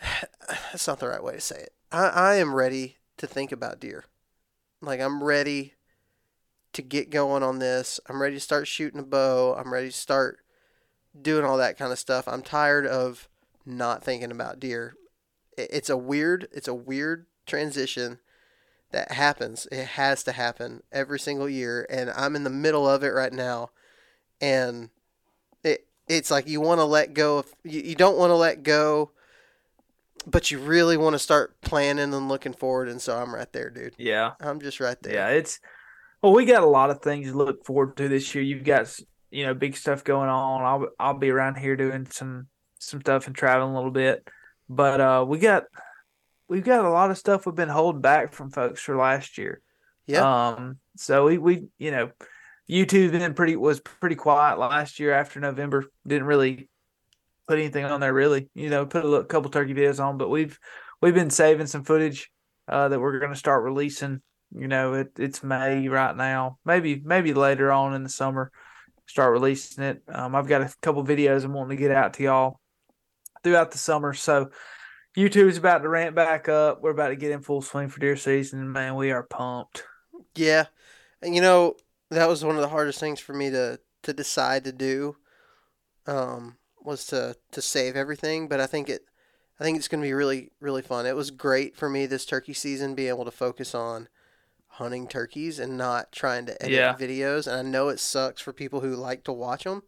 That's 0.48 0.86
not 0.86 0.98
the 0.98 1.08
right 1.08 1.22
way 1.22 1.34
to 1.34 1.40
say 1.40 1.56
it. 1.56 1.72
I 1.92 2.06
I 2.08 2.34
am 2.36 2.54
ready 2.54 2.96
to 3.18 3.26
think 3.26 3.52
about 3.52 3.80
deer. 3.80 4.04
Like 4.80 5.00
I'm 5.00 5.22
ready 5.22 5.74
to 6.72 6.82
get 6.82 7.10
going 7.10 7.42
on 7.42 7.58
this. 7.58 8.00
I'm 8.08 8.20
ready 8.22 8.36
to 8.36 8.40
start 8.40 8.66
shooting 8.66 9.00
a 9.00 9.04
bow. 9.04 9.54
I'm 9.58 9.72
ready 9.72 9.88
to 9.88 9.92
start 9.96 10.38
doing 11.20 11.44
all 11.44 11.56
that 11.58 11.78
kind 11.78 11.92
of 11.92 11.98
stuff. 11.98 12.28
I'm 12.28 12.42
tired 12.42 12.86
of 12.86 13.28
not 13.66 14.04
thinking 14.04 14.30
about 14.30 14.60
deer. 14.60 14.94
It- 15.58 15.70
It's 15.70 15.90
a 15.90 15.96
weird 15.98 16.48
it's 16.52 16.68
a 16.68 16.74
weird 16.74 17.26
transition 17.46 18.20
that 18.92 19.12
happens. 19.12 19.66
It 19.70 19.84
has 19.84 20.22
to 20.24 20.32
happen 20.32 20.82
every 20.92 21.18
single 21.18 21.48
year, 21.48 21.86
and 21.90 22.10
I'm 22.10 22.36
in 22.36 22.44
the 22.44 22.50
middle 22.50 22.88
of 22.88 23.02
it 23.02 23.08
right 23.08 23.32
now. 23.32 23.70
And 24.40 24.90
it 25.62 25.86
it's 26.08 26.30
like 26.30 26.48
you 26.48 26.60
want 26.60 26.80
to 26.80 26.84
let 26.84 27.14
go 27.14 27.38
of 27.38 27.54
you, 27.64 27.80
you 27.80 27.94
don't 27.94 28.18
want 28.18 28.30
to 28.30 28.36
let 28.36 28.62
go, 28.62 29.10
but 30.26 30.50
you 30.50 30.58
really 30.58 30.96
want 30.96 31.14
to 31.14 31.18
start 31.18 31.60
planning 31.60 32.14
and 32.14 32.28
looking 32.28 32.52
forward. 32.52 32.88
And 32.88 33.00
so 33.00 33.16
I'm 33.16 33.34
right 33.34 33.52
there, 33.52 33.70
dude. 33.70 33.94
Yeah. 33.98 34.32
I'm 34.40 34.60
just 34.60 34.80
right 34.80 35.00
there. 35.02 35.14
Yeah, 35.14 35.28
it's 35.28 35.60
well, 36.22 36.32
we 36.32 36.44
got 36.44 36.62
a 36.62 36.66
lot 36.66 36.90
of 36.90 37.02
things 37.02 37.28
to 37.28 37.36
look 37.36 37.64
forward 37.64 37.96
to 37.96 38.08
this 38.08 38.34
year. 38.34 38.42
You've 38.42 38.64
got 38.64 38.98
you 39.30 39.46
know 39.46 39.54
big 39.54 39.76
stuff 39.76 40.04
going 40.04 40.28
on. 40.28 40.62
I'll 40.62 40.88
I'll 40.98 41.18
be 41.18 41.30
around 41.30 41.56
here 41.56 41.76
doing 41.76 42.06
some 42.06 42.48
some 42.78 43.00
stuff 43.00 43.26
and 43.26 43.36
traveling 43.36 43.72
a 43.72 43.76
little 43.76 43.90
bit, 43.90 44.26
but 44.68 45.00
uh, 45.00 45.24
we 45.26 45.38
got 45.38 45.64
we've 46.48 46.64
got 46.64 46.84
a 46.84 46.90
lot 46.90 47.10
of 47.10 47.18
stuff 47.18 47.46
we've 47.46 47.54
been 47.54 47.68
holding 47.68 48.00
back 48.00 48.32
from 48.32 48.50
folks 48.50 48.80
for 48.80 48.96
last 48.96 49.38
year. 49.38 49.60
Yeah. 50.06 50.48
Um. 50.48 50.78
So 50.96 51.26
we 51.26 51.38
we 51.38 51.68
you 51.78 51.90
know, 51.90 52.10
YouTube 52.70 53.12
been 53.12 53.34
pretty 53.34 53.56
was 53.56 53.80
pretty 53.80 54.16
quiet 54.16 54.58
last 54.58 55.00
year 55.00 55.12
after 55.12 55.40
November. 55.40 55.84
Didn't 56.06 56.26
really 56.26 56.68
put 57.46 57.58
anything 57.58 57.84
on 57.84 58.00
there 58.00 58.14
really. 58.14 58.48
You 58.54 58.70
know, 58.70 58.86
put 58.86 59.04
a 59.04 59.08
little, 59.08 59.24
couple 59.24 59.50
turkey 59.50 59.74
videos 59.74 60.02
on, 60.04 60.18
but 60.18 60.28
we've 60.28 60.58
we've 61.00 61.14
been 61.14 61.30
saving 61.30 61.66
some 61.66 61.84
footage 61.84 62.30
uh, 62.68 62.88
that 62.88 63.00
we're 63.00 63.18
going 63.18 63.32
to 63.32 63.38
start 63.38 63.64
releasing. 63.64 64.20
You 64.54 64.68
know, 64.68 64.94
it, 64.94 65.12
it's 65.18 65.42
May 65.42 65.88
right 65.88 66.16
now. 66.16 66.58
Maybe 66.64 67.02
maybe 67.04 67.34
later 67.34 67.72
on 67.72 67.94
in 67.94 68.02
the 68.02 68.08
summer, 68.08 68.52
start 69.06 69.32
releasing 69.32 69.84
it. 69.84 70.02
Um, 70.08 70.34
I've 70.34 70.48
got 70.48 70.62
a 70.62 70.72
couple 70.82 71.04
videos 71.04 71.44
I'm 71.44 71.52
wanting 71.52 71.76
to 71.76 71.82
get 71.82 71.90
out 71.90 72.14
to 72.14 72.22
y'all 72.22 72.60
throughout 73.42 73.70
the 73.70 73.78
summer. 73.78 74.12
So 74.12 74.50
YouTube's 75.16 75.56
about 75.56 75.78
to 75.78 75.88
ramp 75.88 76.14
back 76.14 76.48
up. 76.48 76.82
We're 76.82 76.90
about 76.90 77.08
to 77.08 77.16
get 77.16 77.30
in 77.30 77.40
full 77.40 77.62
swing 77.62 77.88
for 77.88 78.00
deer 78.00 78.16
season. 78.16 78.70
Man, 78.70 78.96
we 78.96 79.10
are 79.10 79.22
pumped. 79.22 79.84
Yeah, 80.34 80.66
and 81.22 81.34
you 81.34 81.40
know 81.40 81.76
that 82.10 82.28
was 82.28 82.44
one 82.44 82.56
of 82.56 82.62
the 82.62 82.68
hardest 82.68 83.00
things 83.00 83.20
for 83.20 83.32
me 83.32 83.50
to 83.50 83.80
to 84.02 84.12
decide 84.12 84.64
to 84.64 84.72
do. 84.72 85.16
Um, 86.06 86.56
was 86.82 87.06
to 87.06 87.36
to 87.52 87.62
save 87.62 87.96
everything, 87.96 88.46
but 88.48 88.60
I 88.60 88.66
think 88.66 88.88
it, 88.88 89.02
I 89.58 89.64
think 89.64 89.76
it's 89.78 89.88
going 89.88 90.00
to 90.02 90.06
be 90.06 90.12
really 90.12 90.50
really 90.60 90.82
fun. 90.82 91.06
It 91.06 91.16
was 91.16 91.30
great 91.30 91.74
for 91.76 91.88
me 91.88 92.06
this 92.06 92.26
turkey 92.26 92.52
season, 92.52 92.94
being 92.94 93.08
able 93.08 93.24
to 93.24 93.30
focus 93.30 93.74
on 93.74 94.08
hunting 94.68 95.08
turkeys 95.08 95.58
and 95.58 95.78
not 95.78 96.12
trying 96.12 96.44
to 96.46 96.62
edit 96.62 96.74
Yeah. 96.74 96.94
videos. 96.94 97.46
And 97.46 97.56
I 97.56 97.62
know 97.70 97.88
it 97.88 97.98
sucks 97.98 98.42
for 98.42 98.52
people 98.52 98.80
who 98.80 98.94
like 98.94 99.24
to 99.24 99.32
watch 99.32 99.64
them, 99.64 99.82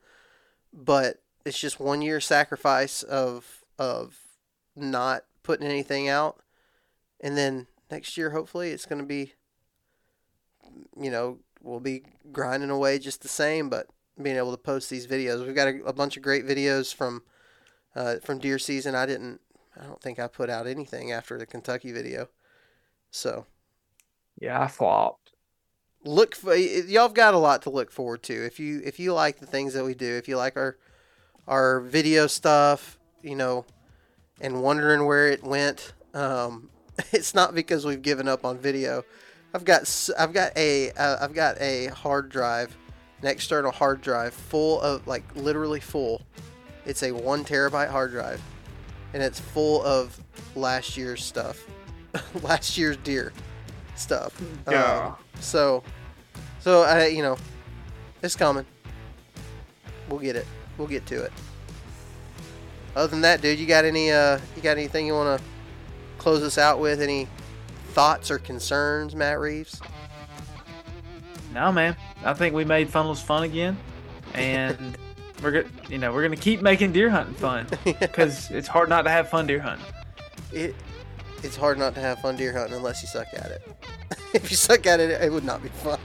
but 0.72 1.18
it's 1.44 1.58
just 1.58 1.78
one 1.78 2.00
year 2.02 2.18
sacrifice 2.20 3.02
of 3.02 3.62
of 3.78 4.16
not 4.80 5.24
putting 5.42 5.66
anything 5.66 6.08
out, 6.08 6.40
and 7.20 7.36
then 7.36 7.66
next 7.90 8.16
year 8.16 8.30
hopefully 8.30 8.70
it's 8.70 8.86
going 8.86 9.00
to 9.00 9.06
be 9.06 9.34
you 11.00 11.10
know, 11.10 11.38
we'll 11.62 11.80
be 11.80 12.02
grinding 12.32 12.70
away 12.70 12.98
just 12.98 13.22
the 13.22 13.28
same, 13.28 13.68
but 13.68 13.88
being 14.20 14.36
able 14.36 14.50
to 14.50 14.58
post 14.58 14.90
these 14.90 15.06
videos. 15.06 15.44
We've 15.44 15.54
got 15.54 15.68
a, 15.68 15.84
a 15.84 15.92
bunch 15.92 16.16
of 16.16 16.22
great 16.22 16.46
videos 16.46 16.94
from 16.94 17.22
uh, 17.94 18.16
from 18.16 18.38
deer 18.38 18.58
season. 18.58 18.94
I 18.94 19.06
didn't, 19.06 19.40
I 19.80 19.84
don't 19.84 20.00
think 20.00 20.18
I 20.18 20.28
put 20.28 20.50
out 20.50 20.66
anything 20.66 21.12
after 21.12 21.38
the 21.38 21.46
Kentucky 21.46 21.92
video. 21.92 22.28
So 23.10 23.46
Yeah, 24.40 24.62
I 24.62 24.68
flopped. 24.68 25.32
look, 26.04 26.34
for, 26.34 26.54
y'all 26.54 27.08
have 27.08 27.14
got 27.14 27.34
a 27.34 27.38
lot 27.38 27.62
to 27.62 27.70
look 27.70 27.90
forward 27.90 28.22
to. 28.24 28.46
If 28.46 28.60
you 28.60 28.80
if 28.84 28.98
you 28.98 29.12
like 29.12 29.38
the 29.38 29.46
things 29.46 29.74
that 29.74 29.84
we 29.84 29.94
do, 29.94 30.16
if 30.16 30.28
you 30.28 30.36
like 30.36 30.56
our 30.56 30.76
our 31.46 31.80
video 31.80 32.26
stuff, 32.26 32.98
you 33.22 33.34
know, 33.36 33.64
and 34.40 34.62
wondering 34.62 35.06
where 35.06 35.28
it 35.28 35.42
went, 35.42 35.92
um, 36.14 36.70
it's 37.12 37.34
not 37.34 37.54
because 37.54 37.84
we've 37.84 38.02
given 38.02 38.28
up 38.28 38.44
on 38.44 38.58
video. 38.58 39.04
I've 39.54 39.64
got 39.64 40.10
I've 40.18 40.32
got 40.32 40.56
a 40.56 40.90
uh, 40.92 41.18
I've 41.20 41.34
got 41.34 41.60
a 41.60 41.86
hard 41.86 42.28
drive, 42.28 42.76
an 43.22 43.28
external 43.28 43.72
hard 43.72 44.02
drive 44.02 44.34
full 44.34 44.80
of 44.80 45.06
like 45.06 45.24
literally 45.34 45.80
full. 45.80 46.22
It's 46.84 47.02
a 47.02 47.12
one 47.12 47.44
terabyte 47.44 47.88
hard 47.88 48.10
drive, 48.10 48.42
and 49.14 49.22
it's 49.22 49.40
full 49.40 49.82
of 49.84 50.18
last 50.54 50.96
year's 50.96 51.24
stuff, 51.24 51.66
last 52.42 52.76
year's 52.76 52.98
deer 52.98 53.32
stuff. 53.94 54.40
Yeah. 54.70 55.06
Um, 55.06 55.16
so, 55.40 55.82
so 56.60 56.82
I 56.82 57.06
you 57.06 57.22
know, 57.22 57.38
it's 58.22 58.36
coming. 58.36 58.66
We'll 60.08 60.20
get 60.20 60.36
it. 60.36 60.46
We'll 60.76 60.88
get 60.88 61.06
to 61.06 61.22
it. 61.22 61.32
Other 62.96 63.08
than 63.08 63.20
that, 63.22 63.40
dude, 63.40 63.58
you 63.58 63.66
got 63.66 63.84
any 63.84 64.10
uh 64.10 64.38
you 64.56 64.62
got 64.62 64.76
anything 64.76 65.06
you 65.06 65.14
want 65.14 65.40
to 65.40 65.46
close 66.18 66.42
us 66.42 66.58
out 66.58 66.80
with? 66.80 67.00
Any 67.00 67.28
thoughts 67.88 68.30
or 68.30 68.38
concerns, 68.38 69.14
Matt 69.14 69.38
Reeves? 69.38 69.80
No, 71.52 71.72
man. 71.72 71.96
I 72.24 72.34
think 72.34 72.54
we 72.54 72.64
made 72.64 72.90
funnels 72.90 73.22
fun 73.22 73.44
again, 73.44 73.76
and 74.34 74.96
we're 75.42 75.62
gonna, 75.62 75.74
you 75.88 75.98
know, 75.98 76.12
we're 76.12 76.22
gonna 76.22 76.36
keep 76.36 76.62
making 76.62 76.92
deer 76.92 77.10
hunting 77.10 77.34
fun 77.34 77.66
because 77.84 78.50
it's 78.50 78.68
hard 78.68 78.88
not 78.88 79.02
to 79.02 79.10
have 79.10 79.28
fun 79.28 79.46
deer 79.46 79.60
hunting. 79.60 79.86
it 80.52 80.74
it's 81.42 81.56
hard 81.56 81.78
not 81.78 81.94
to 81.94 82.00
have 82.00 82.18
fun 82.20 82.36
deer 82.36 82.52
hunting 82.52 82.76
unless 82.76 83.02
you 83.02 83.08
suck 83.08 83.28
at 83.34 83.50
it. 83.50 83.62
if 84.34 84.50
you 84.50 84.56
suck 84.56 84.86
at 84.86 84.98
it, 84.98 85.10
it 85.10 85.30
would 85.30 85.44
not 85.44 85.62
be 85.62 85.68
fun. 85.68 85.98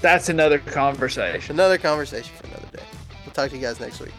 That's 0.00 0.28
another 0.28 0.58
conversation. 0.58 1.56
Another 1.56 1.78
conversation 1.78 2.32
for 2.36 2.46
another 2.46 2.68
day. 2.76 2.82
We'll 3.24 3.32
talk 3.32 3.50
to 3.50 3.56
you 3.56 3.62
guys 3.62 3.80
next 3.80 4.00
week. 4.00 4.12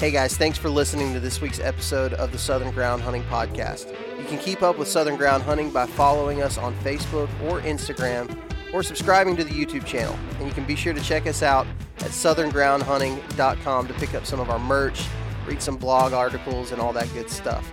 Hey 0.00 0.10
guys, 0.10 0.34
thanks 0.34 0.56
for 0.56 0.70
listening 0.70 1.12
to 1.12 1.20
this 1.20 1.42
week's 1.42 1.60
episode 1.60 2.14
of 2.14 2.32
the 2.32 2.38
Southern 2.38 2.70
Ground 2.70 3.02
Hunting 3.02 3.22
Podcast. 3.24 3.94
You 4.18 4.24
can 4.24 4.38
keep 4.38 4.62
up 4.62 4.78
with 4.78 4.88
Southern 4.88 5.16
Ground 5.16 5.42
Hunting 5.42 5.70
by 5.70 5.84
following 5.84 6.40
us 6.40 6.56
on 6.56 6.74
Facebook 6.76 7.28
or 7.42 7.60
Instagram 7.60 8.34
or 8.72 8.82
subscribing 8.82 9.36
to 9.36 9.44
the 9.44 9.50
YouTube 9.50 9.84
channel. 9.84 10.18
And 10.38 10.48
you 10.48 10.54
can 10.54 10.64
be 10.64 10.74
sure 10.74 10.94
to 10.94 11.00
check 11.02 11.26
us 11.26 11.42
out 11.42 11.66
at 11.98 12.12
southerngroundhunting.com 12.12 13.88
to 13.88 13.92
pick 13.92 14.14
up 14.14 14.24
some 14.24 14.40
of 14.40 14.48
our 14.48 14.58
merch, 14.58 15.04
read 15.46 15.60
some 15.60 15.76
blog 15.76 16.14
articles, 16.14 16.72
and 16.72 16.80
all 16.80 16.94
that 16.94 17.12
good 17.12 17.28
stuff. 17.28 17.70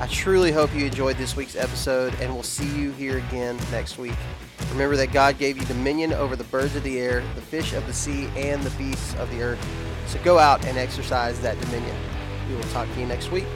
I 0.00 0.08
truly 0.08 0.50
hope 0.50 0.74
you 0.74 0.86
enjoyed 0.86 1.16
this 1.16 1.36
week's 1.36 1.54
episode, 1.54 2.12
and 2.20 2.34
we'll 2.34 2.42
see 2.42 2.76
you 2.76 2.90
here 2.90 3.18
again 3.18 3.56
next 3.70 3.98
week. 3.98 4.16
Remember 4.72 4.96
that 4.96 5.12
God 5.12 5.38
gave 5.38 5.58
you 5.58 5.64
dominion 5.66 6.12
over 6.12 6.34
the 6.34 6.42
birds 6.42 6.74
of 6.74 6.82
the 6.82 6.98
air, 6.98 7.22
the 7.36 7.40
fish 7.40 7.72
of 7.72 7.86
the 7.86 7.92
sea, 7.92 8.26
and 8.34 8.64
the 8.64 8.70
beasts 8.70 9.14
of 9.14 9.30
the 9.30 9.42
earth. 9.42 9.91
So 10.06 10.18
go 10.22 10.38
out 10.38 10.64
and 10.66 10.78
exercise 10.78 11.40
that 11.40 11.60
dominion. 11.60 11.96
We 12.48 12.56
will 12.56 12.62
talk 12.64 12.92
to 12.92 13.00
you 13.00 13.06
next 13.06 13.30
week. 13.30 13.46